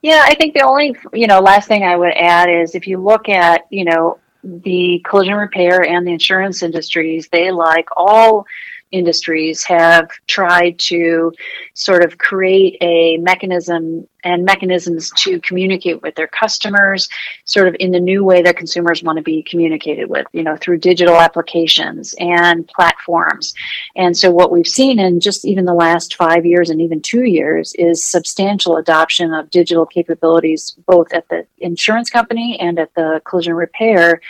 Yeah, 0.00 0.22
I 0.24 0.34
think 0.34 0.54
the 0.54 0.62
only 0.62 0.96
you 1.12 1.26
know 1.26 1.40
last 1.40 1.68
thing 1.68 1.84
I 1.84 1.96
would 1.96 2.14
add 2.14 2.48
is 2.48 2.74
if 2.74 2.86
you 2.86 2.96
look 2.96 3.28
at 3.28 3.66
you 3.68 3.84
know 3.84 4.18
the 4.42 5.04
collision 5.06 5.34
repair 5.34 5.84
and 5.84 6.06
the 6.06 6.12
insurance 6.12 6.62
industries, 6.62 7.28
they 7.28 7.50
like 7.50 7.88
all 7.94 8.46
industries 8.94 9.64
have 9.64 10.08
tried 10.28 10.78
to 10.78 11.32
sort 11.74 12.04
of 12.04 12.16
create 12.18 12.76
a 12.80 13.16
mechanism 13.18 14.06
and 14.24 14.44
mechanisms 14.44 15.10
to 15.16 15.40
communicate 15.40 16.02
with 16.02 16.14
their 16.14 16.26
customers 16.26 17.08
sort 17.44 17.68
of 17.68 17.76
in 17.78 17.90
the 17.90 18.00
new 18.00 18.24
way 18.24 18.42
that 18.42 18.56
consumers 18.56 19.02
want 19.02 19.16
to 19.16 19.22
be 19.22 19.42
communicated 19.42 20.08
with 20.08 20.26
you 20.32 20.42
know 20.42 20.56
through 20.56 20.78
digital 20.78 21.16
applications 21.16 22.14
and 22.18 22.66
platforms. 22.68 23.54
And 23.96 24.16
so 24.16 24.30
what 24.30 24.50
we've 24.50 24.66
seen 24.66 24.98
in 24.98 25.20
just 25.20 25.44
even 25.44 25.64
the 25.64 25.74
last 25.74 26.16
five 26.16 26.44
years 26.44 26.70
and 26.70 26.80
even 26.80 27.00
two 27.00 27.24
years 27.24 27.74
is 27.74 28.04
substantial 28.04 28.76
adoption 28.76 29.32
of 29.32 29.50
digital 29.50 29.86
capabilities 29.86 30.76
both 30.86 31.12
at 31.12 31.28
the 31.28 31.46
insurance 31.58 32.10
company 32.10 32.58
and 32.60 32.78
at 32.78 32.94
the 32.94 33.20
collision 33.24 33.54
repair 33.54 34.20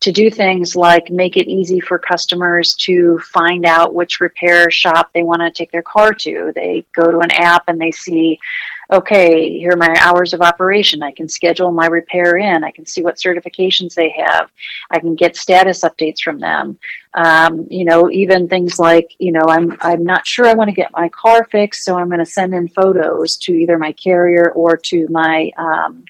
to 0.00 0.12
do 0.12 0.30
things 0.30 0.76
like 0.76 1.10
make 1.10 1.36
it 1.36 1.48
easy 1.48 1.80
for 1.80 1.98
customers 1.98 2.74
to 2.74 3.18
find 3.20 3.64
out 3.64 3.94
which 3.94 4.20
repair 4.20 4.70
shop 4.70 5.10
they 5.12 5.22
want 5.22 5.40
to 5.40 5.50
take 5.50 5.72
their 5.72 5.82
car 5.82 6.12
to. 6.12 6.52
They 6.54 6.84
go 6.94 7.10
to 7.10 7.18
an 7.18 7.30
app 7.32 7.64
and 7.68 7.80
they 7.80 7.90
see 7.90 8.38
okay, 8.90 9.58
here 9.58 9.72
are 9.72 9.76
my 9.76 9.94
hours 10.00 10.32
of 10.32 10.40
operation. 10.40 11.02
I 11.02 11.12
can 11.12 11.28
schedule 11.28 11.70
my 11.70 11.86
repair 11.86 12.38
in. 12.38 12.64
I 12.64 12.70
can 12.70 12.86
see 12.86 13.02
what 13.02 13.16
certifications 13.16 13.94
they 13.94 14.10
have. 14.10 14.50
I 14.90 14.98
can 14.98 15.14
get 15.14 15.36
status 15.36 15.82
updates 15.82 16.20
from 16.20 16.38
them. 16.38 16.78
Um, 17.14 17.66
you 17.70 17.84
know, 17.84 18.10
even 18.10 18.48
things 18.48 18.78
like, 18.78 19.14
you 19.18 19.32
know, 19.32 19.44
I'm 19.48 19.76
I'm 19.80 20.04
not 20.04 20.26
sure 20.26 20.46
I 20.46 20.54
want 20.54 20.68
to 20.68 20.74
get 20.74 20.92
my 20.92 21.08
car 21.10 21.46
fixed, 21.50 21.84
so 21.84 21.98
I'm 21.98 22.08
going 22.08 22.18
to 22.18 22.26
send 22.26 22.54
in 22.54 22.68
photos 22.68 23.36
to 23.38 23.52
either 23.52 23.78
my 23.78 23.92
carrier 23.92 24.52
or 24.52 24.76
to 24.76 25.06
my 25.08 25.50
um, 25.58 26.04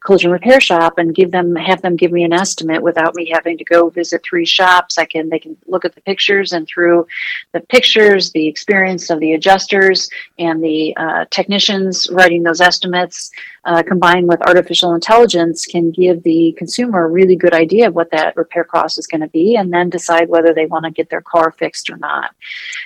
collision 0.00 0.30
repair 0.30 0.60
shop 0.60 0.98
and 0.98 1.14
give 1.14 1.30
them 1.30 1.54
have 1.54 1.80
them 1.82 1.96
give 1.96 2.10
me 2.10 2.24
an 2.24 2.32
estimate 2.32 2.82
without 2.82 3.14
me 3.14 3.30
having 3.32 3.56
to 3.56 3.64
go 3.64 3.88
visit 3.88 4.22
three 4.22 4.44
shops. 4.44 4.98
I 4.98 5.04
can 5.04 5.28
they 5.28 5.38
can 5.38 5.56
look 5.66 5.84
at 5.84 5.94
the 5.94 6.00
pictures 6.00 6.52
and 6.52 6.66
through 6.66 7.06
the 7.52 7.60
pictures 7.60 8.32
the 8.32 8.48
experience 8.48 9.10
of 9.10 9.20
the 9.20 9.32
adjusters 9.32 10.10
and 10.38 10.62
the 10.62 10.94
uh, 10.96 11.24
technicians 11.30 12.08
writing 12.10 12.42
those 12.42 12.60
estimates 12.60 13.30
uh, 13.64 13.82
combined 13.82 14.26
with 14.26 14.40
artificial 14.42 14.94
intelligence 14.94 15.66
can 15.66 15.90
give 15.90 16.22
the 16.22 16.54
consumer 16.58 17.04
a 17.04 17.08
really 17.08 17.36
good 17.36 17.52
idea 17.52 17.86
of 17.86 17.94
what 17.94 18.10
that 18.10 18.36
repair 18.36 18.64
cost 18.64 18.98
is 18.98 19.06
going 19.06 19.20
to 19.20 19.28
be 19.28 19.56
and 19.56 19.72
then 19.72 19.90
decide 19.90 20.28
whether 20.28 20.54
they 20.54 20.66
want 20.66 20.84
to 20.84 20.90
get 20.90 21.10
their 21.10 21.20
car 21.20 21.52
fixed 21.52 21.90
or 21.90 21.96
not. 21.98 22.34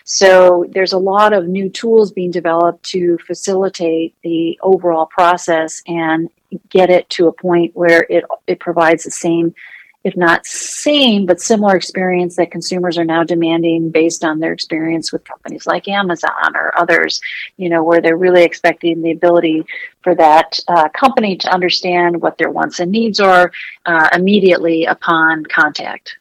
So 0.04 0.66
there's 0.70 0.92
a 0.92 0.98
lot 0.98 1.32
of 1.32 1.46
new 1.46 1.70
tools 1.70 2.12
being 2.12 2.30
developed 2.30 2.82
to 2.90 3.18
facilitate 3.26 4.14
the 4.22 4.58
overall 4.62 5.06
process 5.06 5.80
and 5.86 6.28
get 6.68 6.90
it 6.90 7.08
to 7.10 7.26
a 7.26 7.32
point 7.32 7.74
where 7.74 8.06
it 8.08 8.24
it 8.46 8.60
provides 8.60 9.04
the 9.04 9.10
same 9.10 9.54
if 10.04 10.16
not 10.16 10.46
same 10.46 11.24
but 11.24 11.40
similar 11.40 11.74
experience 11.74 12.36
that 12.36 12.50
consumers 12.50 12.98
are 12.98 13.04
now 13.04 13.24
demanding 13.24 13.90
based 13.90 14.22
on 14.22 14.38
their 14.38 14.52
experience 14.52 15.12
with 15.12 15.24
companies 15.24 15.66
like 15.66 15.88
Amazon 15.88 16.54
or 16.54 16.76
others 16.78 17.20
you 17.56 17.68
know 17.68 17.82
where 17.82 18.00
they're 18.00 18.16
really 18.16 18.44
expecting 18.44 19.02
the 19.02 19.10
ability 19.10 19.64
for 20.02 20.14
that 20.14 20.58
uh, 20.68 20.88
company 20.90 21.36
to 21.36 21.52
understand 21.52 22.20
what 22.20 22.36
their 22.38 22.50
wants 22.50 22.80
and 22.80 22.92
needs 22.92 23.20
are 23.20 23.50
uh, 23.86 24.08
immediately 24.12 24.84
upon 24.84 25.44
contact 25.44 26.16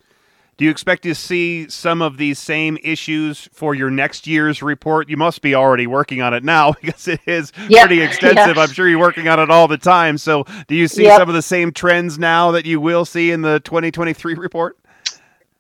do 0.58 0.66
you 0.66 0.72
expect 0.72 1.04
to 1.04 1.16
see 1.16 1.68
some 1.70 2.02
of 2.02 2.18
these 2.18 2.38
same 2.38 2.78
issues 2.84 3.50
for 3.54 3.74
your 3.74 3.90
next 3.90 4.28
year's 4.28 4.62
report? 4.62 5.10
You 5.10 5.18
must 5.18 5.42
be 5.42 5.56
already 5.56 5.88
working 5.88 6.22
on 6.22 6.34
it 6.34 6.44
now 6.44 6.74
because 6.82 7.08
it 7.08 7.22
is 7.26 7.52
yep. 7.70 7.88
pretty 7.88 8.02
extensive. 8.02 8.58
I'm 8.58 8.70
sure 8.70 8.88
you're 8.88 9.00
working 9.00 9.28
on 9.28 9.40
it 9.40 9.50
all 9.50 9.68
the 9.68 9.78
time. 9.78 10.18
So, 10.18 10.46
do 10.68 10.76
you 10.76 10.88
see 10.88 11.04
yep. 11.04 11.20
some 11.20 11.30
of 11.30 11.36
the 11.36 11.42
same 11.42 11.72
trends 11.72 12.20
now 12.20 12.52
that 12.52 12.66
you 12.66 12.80
will 12.80 13.06
see 13.06 13.32
in 13.32 13.42
the 13.42 13.60
2023 13.62 14.36
report? 14.36 14.78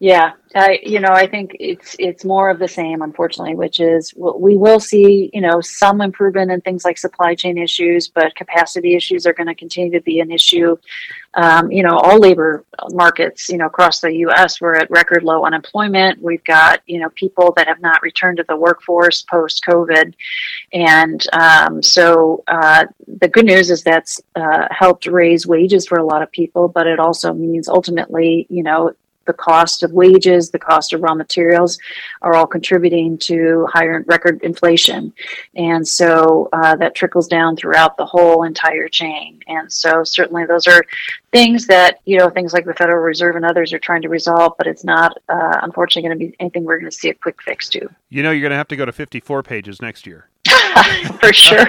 Yeah, 0.03 0.33
I, 0.53 0.81
you 0.83 0.99
know, 0.99 1.13
I 1.13 1.27
think 1.27 1.55
it's 1.61 1.95
it's 1.97 2.25
more 2.25 2.49
of 2.49 2.59
the 2.59 2.67
same, 2.67 3.01
unfortunately, 3.01 3.55
which 3.55 3.79
is 3.79 4.13
we 4.17 4.57
will 4.57 4.81
see, 4.81 5.29
you 5.31 5.39
know, 5.39 5.61
some 5.61 6.01
improvement 6.01 6.51
in 6.51 6.59
things 6.59 6.83
like 6.83 6.97
supply 6.97 7.35
chain 7.35 7.57
issues, 7.57 8.09
but 8.09 8.35
capacity 8.35 8.97
issues 8.97 9.25
are 9.25 9.31
going 9.31 9.47
to 9.47 9.55
continue 9.55 9.97
to 9.97 10.01
be 10.01 10.19
an 10.19 10.29
issue. 10.29 10.75
Um, 11.35 11.71
you 11.71 11.83
know, 11.83 11.97
all 11.97 12.19
labor 12.19 12.65
markets, 12.89 13.47
you 13.47 13.57
know, 13.57 13.67
across 13.67 14.01
the 14.01 14.13
U.S., 14.27 14.59
we're 14.59 14.75
at 14.75 14.91
record 14.91 15.23
low 15.23 15.45
unemployment. 15.45 16.21
We've 16.21 16.43
got, 16.43 16.81
you 16.85 16.99
know, 16.99 17.09
people 17.15 17.53
that 17.55 17.67
have 17.69 17.79
not 17.79 18.01
returned 18.01 18.39
to 18.39 18.45
the 18.45 18.57
workforce 18.57 19.21
post 19.21 19.63
COVID, 19.65 20.13
and 20.73 21.25
um, 21.31 21.81
so 21.81 22.43
uh, 22.49 22.87
the 23.07 23.29
good 23.29 23.45
news 23.45 23.71
is 23.71 23.83
that's 23.83 24.19
uh, 24.35 24.67
helped 24.69 25.05
raise 25.05 25.47
wages 25.47 25.87
for 25.87 25.97
a 25.97 26.05
lot 26.05 26.21
of 26.21 26.29
people, 26.29 26.67
but 26.67 26.87
it 26.87 26.99
also 26.99 27.31
means 27.31 27.69
ultimately, 27.69 28.45
you 28.49 28.63
know, 28.63 28.93
the 29.25 29.33
cost 29.33 29.83
of 29.83 29.91
wages, 29.91 30.51
the 30.51 30.59
cost 30.59 30.93
of 30.93 31.01
raw 31.01 31.13
materials 31.13 31.77
are 32.21 32.35
all 32.35 32.47
contributing 32.47 33.17
to 33.19 33.67
higher 33.71 34.03
record 34.07 34.41
inflation. 34.43 35.13
And 35.55 35.87
so 35.87 36.49
uh, 36.53 36.75
that 36.77 36.95
trickles 36.95 37.27
down 37.27 37.55
throughout 37.55 37.97
the 37.97 38.05
whole 38.05 38.43
entire 38.43 38.87
chain. 38.87 39.39
And 39.47 39.71
so 39.71 40.03
certainly 40.03 40.45
those 40.45 40.67
are 40.67 40.83
things 41.31 41.67
that, 41.67 41.99
you 42.05 42.17
know, 42.17 42.29
things 42.29 42.53
like 42.53 42.65
the 42.65 42.73
Federal 42.73 43.03
Reserve 43.03 43.35
and 43.35 43.45
others 43.45 43.73
are 43.73 43.79
trying 43.79 44.01
to 44.03 44.09
resolve, 44.09 44.53
but 44.57 44.67
it's 44.67 44.83
not, 44.83 45.17
uh, 45.29 45.59
unfortunately, 45.61 46.07
going 46.07 46.19
to 46.19 46.25
be 46.27 46.35
anything 46.39 46.63
we're 46.63 46.79
going 46.79 46.91
to 46.91 46.95
see 46.95 47.09
a 47.09 47.13
quick 47.13 47.41
fix 47.41 47.69
to. 47.69 47.89
You 48.09 48.23
know, 48.23 48.31
you're 48.31 48.41
going 48.41 48.51
to 48.51 48.57
have 48.57 48.67
to 48.69 48.75
go 48.75 48.85
to 48.85 48.91
54 48.91 49.43
pages 49.43 49.81
next 49.81 50.05
year. 50.05 50.29
for 51.19 51.33
sure. 51.33 51.65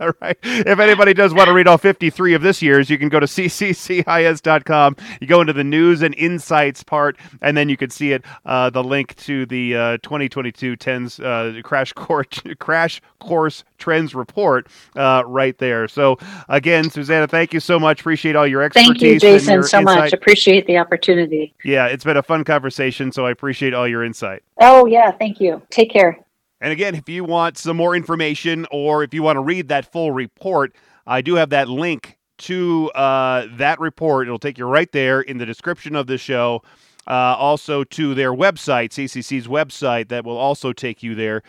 all 0.00 0.12
right. 0.20 0.36
If 0.42 0.78
anybody 0.78 1.14
does 1.14 1.32
want 1.34 1.48
to 1.48 1.52
read 1.52 1.66
all 1.66 1.78
53 1.78 2.34
of 2.34 2.42
this 2.42 2.62
year's, 2.62 2.90
you 2.90 2.98
can 2.98 3.08
go 3.08 3.20
to 3.20 3.26
cccis.com. 3.26 4.96
You 5.20 5.26
go 5.26 5.40
into 5.40 5.52
the 5.52 5.64
news 5.64 6.02
and 6.02 6.14
insights 6.14 6.82
part, 6.82 7.16
and 7.40 7.56
then 7.56 7.68
you 7.68 7.76
can 7.76 7.90
see 7.90 8.12
it. 8.12 8.24
Uh, 8.44 8.70
the 8.70 8.82
link 8.82 9.14
to 9.16 9.46
the 9.46 9.76
uh, 9.76 9.98
2022 9.98 10.76
TENS 10.76 11.20
uh, 11.20 11.60
crash 11.62 11.92
course 11.92 12.26
crash 12.58 13.00
course 13.18 13.64
trends 13.78 14.14
report 14.14 14.68
uh, 14.96 15.22
right 15.26 15.56
there. 15.58 15.88
So 15.88 16.18
again, 16.48 16.90
Susanna, 16.90 17.26
thank 17.26 17.52
you 17.52 17.60
so 17.60 17.78
much. 17.78 18.00
Appreciate 18.00 18.36
all 18.36 18.46
your 18.46 18.62
expertise. 18.62 18.88
Thank 18.88 19.02
you, 19.02 19.18
Jayson, 19.18 19.64
so 19.64 19.78
insight. 19.80 19.84
much. 19.84 20.12
Appreciate 20.12 20.66
the 20.66 20.78
opportunity. 20.78 21.54
Yeah, 21.64 21.86
it's 21.86 22.04
been 22.04 22.16
a 22.16 22.22
fun 22.22 22.44
conversation. 22.44 23.12
So 23.12 23.26
I 23.26 23.30
appreciate 23.30 23.74
all 23.74 23.88
your 23.88 24.04
insight. 24.04 24.42
Oh 24.60 24.86
yeah, 24.86 25.10
thank 25.12 25.40
you. 25.40 25.62
Take 25.70 25.90
care. 25.90 26.18
And 26.60 26.72
again, 26.72 26.94
if 26.94 27.08
you 27.08 27.24
want 27.24 27.58
some 27.58 27.76
more 27.76 27.94
information 27.94 28.66
or 28.70 29.02
if 29.02 29.12
you 29.12 29.22
want 29.22 29.36
to 29.36 29.42
read 29.42 29.68
that 29.68 29.90
full 29.90 30.12
report, 30.12 30.74
I 31.06 31.20
do 31.20 31.34
have 31.34 31.50
that 31.50 31.68
link 31.68 32.18
to 32.38 32.90
uh, 32.90 33.46
that 33.56 33.78
report. 33.80 34.26
It'll 34.26 34.38
take 34.38 34.58
you 34.58 34.66
right 34.66 34.90
there 34.92 35.20
in 35.20 35.38
the 35.38 35.46
description 35.46 35.94
of 35.96 36.06
the 36.06 36.18
show. 36.18 36.62
Uh, 37.08 37.36
also 37.38 37.84
to 37.84 38.14
their 38.14 38.32
website, 38.32 38.88
CCC's 38.88 39.46
website, 39.46 40.08
that 40.08 40.24
will 40.24 40.36
also 40.36 40.72
take 40.72 41.04
you 41.04 41.14
there. 41.14 41.42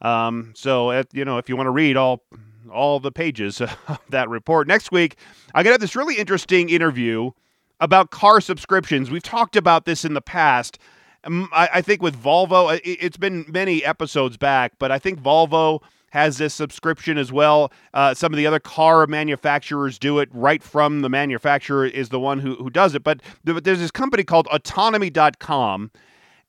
Um, 0.00 0.52
so, 0.56 0.90
if, 0.90 1.06
you 1.12 1.24
know, 1.26 1.36
if 1.36 1.50
you 1.50 1.56
want 1.56 1.66
to 1.66 1.70
read 1.70 1.96
all 1.96 2.22
all 2.70 2.98
the 2.98 3.12
pages 3.12 3.60
of 3.60 4.00
that 4.08 4.30
report 4.30 4.66
next 4.66 4.90
week, 4.90 5.16
I'm 5.54 5.64
gonna 5.64 5.74
have 5.74 5.80
this 5.80 5.96
really 5.96 6.16
interesting 6.16 6.70
interview 6.70 7.32
about 7.78 8.10
car 8.10 8.40
subscriptions. 8.40 9.10
We've 9.10 9.22
talked 9.22 9.54
about 9.54 9.84
this 9.84 10.04
in 10.04 10.14
the 10.14 10.22
past. 10.22 10.78
I, 11.24 11.68
I 11.74 11.82
think 11.82 12.02
with 12.02 12.20
Volvo, 12.20 12.80
it's 12.84 13.16
been 13.16 13.44
many 13.48 13.84
episodes 13.84 14.36
back, 14.36 14.72
but 14.78 14.90
I 14.90 14.98
think 14.98 15.20
Volvo 15.20 15.82
has 16.10 16.36
this 16.36 16.52
subscription 16.52 17.16
as 17.16 17.32
well. 17.32 17.72
Uh, 17.94 18.12
some 18.12 18.34
of 18.34 18.36
the 18.36 18.46
other 18.46 18.60
car 18.60 19.06
manufacturers 19.06 19.98
do 19.98 20.18
it 20.18 20.28
right 20.32 20.62
from 20.62 21.00
the 21.00 21.08
manufacturer 21.08 21.86
is 21.86 22.10
the 22.10 22.20
one 22.20 22.38
who, 22.38 22.54
who 22.56 22.68
does 22.68 22.94
it. 22.94 23.02
But, 23.02 23.22
but 23.44 23.64
there's 23.64 23.78
this 23.78 23.90
company 23.90 24.22
called 24.22 24.46
autonomy.com, 24.48 25.90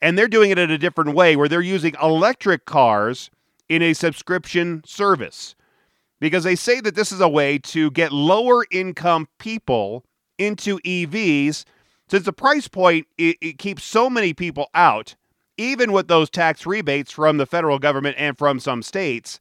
and 0.02 0.18
they're 0.18 0.28
doing 0.28 0.52
it 0.52 0.58
in 0.58 0.70
a 0.70 0.78
different 0.78 1.16
way 1.16 1.38
where 1.38 1.48
they're 1.48 1.62
using 1.62 1.96
electric 2.02 2.66
cars 2.66 3.32
in 3.70 3.82
a 3.82 3.94
subscription 3.94 4.84
service 4.86 5.56
because 6.20 6.44
they 6.44 6.56
say 6.56 6.82
that 6.82 6.96
this 6.96 7.12
is 7.12 7.22
a 7.22 7.30
way 7.30 7.58
to 7.58 7.90
get 7.92 8.12
lower 8.12 8.66
income 8.70 9.28
people 9.40 10.04
into 10.38 10.78
EVs 10.80 11.64
since 12.14 12.26
the 12.26 12.32
price 12.34 12.68
point 12.68 13.08
it, 13.18 13.38
it 13.42 13.58
keeps 13.58 13.84
so 13.84 14.08
many 14.08 14.36
people 14.36 14.70
out, 14.76 15.16
even 15.58 15.92
with 15.92 16.08
those 16.08 16.30
tax 16.30 16.64
rebates 16.64 17.12
from 17.12 17.38
the 17.38 17.48
federal 17.48 17.80
government 17.80 18.16
and 18.20 18.38
from 18.38 18.60
some 18.60 18.84
states. 18.84 19.40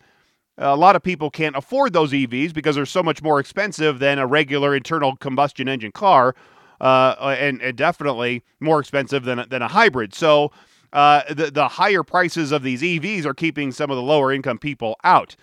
A 0.56 0.74
lot 0.74 0.96
of 0.96 1.02
people 1.02 1.28
can't 1.28 1.54
afford 1.54 1.92
those 1.92 2.12
EVs 2.12 2.54
because 2.54 2.74
they're 2.74 2.86
so 2.86 3.02
much 3.02 3.22
more 3.22 3.38
expensive 3.38 3.98
than 3.98 4.18
a 4.18 4.26
regular 4.26 4.74
internal 4.74 5.16
combustion 5.16 5.68
engine 5.68 5.92
car, 5.92 6.34
uh, 6.80 7.36
and, 7.38 7.60
and, 7.60 7.76
definitely 7.76 8.42
more 8.58 8.80
expensive 8.80 9.24
than, 9.24 9.44
than 9.50 9.60
a 9.60 9.68
hybrid. 9.68 10.14
So 10.14 10.50
uh, 10.94 11.24
the, 11.28 11.50
the 11.50 11.68
higher 11.68 12.02
prices 12.02 12.52
of 12.52 12.62
these 12.62 12.80
EVs 12.80 13.26
are 13.26 13.34
keeping 13.34 13.70
some 13.72 13.90
of 13.90 13.96
the 13.96 14.02
lower 14.02 14.32
income 14.32 14.56
people 14.56 14.96
out. 15.04 15.36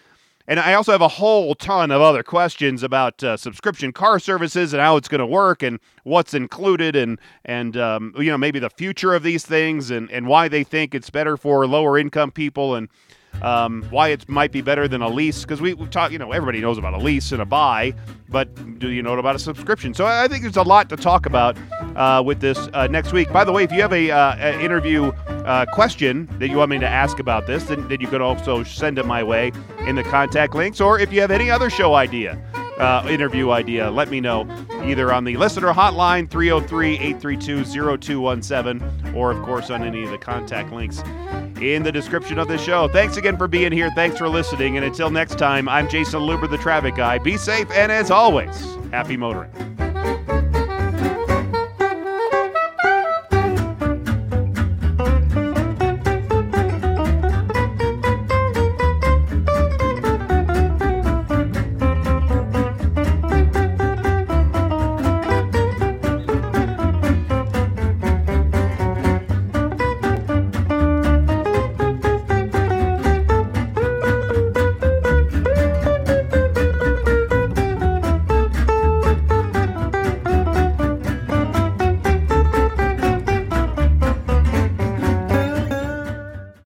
And 0.50 0.60
I 0.60 0.74
also 0.74 0.92
have 0.92 1.02
a 1.02 1.08
whole 1.08 1.54
ton 1.54 1.92
of 1.92 2.02
other 2.02 2.24
questions 2.24 2.82
about 2.82 3.24
uh, 3.24 3.38
subscription 3.38 3.94
car 3.94 4.18
services 4.18 4.74
and 4.74 4.82
how 4.82 4.98
it's 4.98 5.08
going 5.08 5.20
to 5.20 5.26
work 5.28 5.62
and 5.62 5.80
what's 6.04 6.34
included 6.34 6.96
and 6.96 7.20
and 7.46 7.78
um, 7.78 8.16
you 8.18 8.32
know 8.32 8.38
maybe 8.38 8.58
the 8.58 8.72
future 8.72 9.14
of 9.14 9.22
these 9.22 9.46
things 9.46 9.92
and, 9.92 10.10
and 10.10 10.26
why 10.26 10.48
they 10.48 10.64
think 10.64 10.96
it's 10.96 11.12
better 11.12 11.38
for 11.38 11.68
lower 11.68 12.00
income 12.00 12.32
people 12.32 12.74
and 12.74 12.90
um, 13.42 13.84
why 13.90 14.10
it 14.10 14.28
might 14.28 14.52
be 14.52 14.62
better 14.62 14.88
than 14.88 15.02
a 15.02 15.08
lease 15.08 15.42
because 15.44 15.62
we, 15.62 15.74
we've 15.74 15.90
talked 15.90 16.12
you 16.12 16.20
know 16.20 16.32
everybody 16.32 16.62
knows 16.62 16.78
about 16.78 16.94
a 16.94 16.98
lease 16.98 17.32
and 17.32 17.42
a 17.42 17.46
buy 17.46 17.94
but 18.30 18.80
do 18.80 18.90
you 18.90 19.02
know 19.02 19.18
about 19.18 19.36
a 19.36 19.40
subscription? 19.40 19.94
So 19.94 20.06
i 20.06 20.28
think 20.28 20.44
there's 20.44 20.58
a 20.58 20.64
lot 20.64 20.90
to 20.90 20.98
talk 20.98 21.26
about 21.26 21.58
uh, 21.96 22.22
with 22.26 22.40
this 22.40 22.70
uh, 22.74 22.88
next 22.88 23.12
week. 23.12 23.32
By 23.32 23.44
the 23.44 23.52
way 23.52 23.64
if 23.64 23.72
you 23.72 23.82
have 23.82 23.94
a, 23.94 24.12
uh, 24.12 24.60
interview 24.60 25.06
uh, 25.06 25.66
question 25.74 26.28
that 26.40 26.50
you 26.50 26.58
want 26.58 26.72
me 26.72 26.80
to 26.80 26.88
ask 26.88 27.20
about 27.20 27.48
this 27.48 27.64
then, 27.66 27.88
then 27.88 28.02
you 28.02 28.08
could 28.08 28.22
also 28.22 28.64
send 28.64 29.00
it 29.00 29.06
my 29.06 29.24
way 29.24 29.52
in 29.88 29.96
the 29.96 30.04
contact 30.04 30.54
links 30.56 30.80
or 30.82 31.00
if 31.00 31.12
you 31.12 31.22
have 31.22 31.32
any 31.32 31.50
other 31.50 31.70
show 31.70 31.96
idea 31.96 32.38
uh, 32.80 33.06
interview 33.10 33.52
idea, 33.52 33.90
let 33.92 34.10
me 34.10 34.22
know 34.22 34.48
either 34.84 35.12
on 35.14 35.24
the 35.24 35.38
listener 35.38 35.74
hotline 35.74 36.30
303 36.30 36.94
832 36.94 37.98
0217 37.98 39.16
or, 39.16 39.32
of 39.32 39.44
course, 39.44 39.70
on 39.70 39.84
any 39.84 40.04
of 40.04 40.12
the 40.12 40.18
contact 40.18 40.72
links 40.72 41.00
in 41.62 41.84
the 41.84 41.92
description 41.92 42.40
of 42.40 42.48
this 42.48 42.62
show. 42.62 42.88
Thanks 42.88 43.18
again 43.18 43.38
for 43.38 43.48
being 43.48 43.72
here. 43.72 43.92
Thanks 43.96 44.18
for 44.18 44.30
listening. 44.30 44.78
And 44.78 44.86
until 44.86 45.10
next 45.10 45.38
time, 45.38 45.68
I'm 45.68 45.88
Jayson 45.88 46.22
Luber, 46.22 46.50
the 46.50 46.58
traffic 46.58 46.96
guy. 46.96 47.18
Be 47.18 47.38
safe, 47.38 47.70
and 47.72 47.92
as 47.92 48.12
always, 48.12 48.78
happy 48.92 49.18
motoring. 49.18 49.52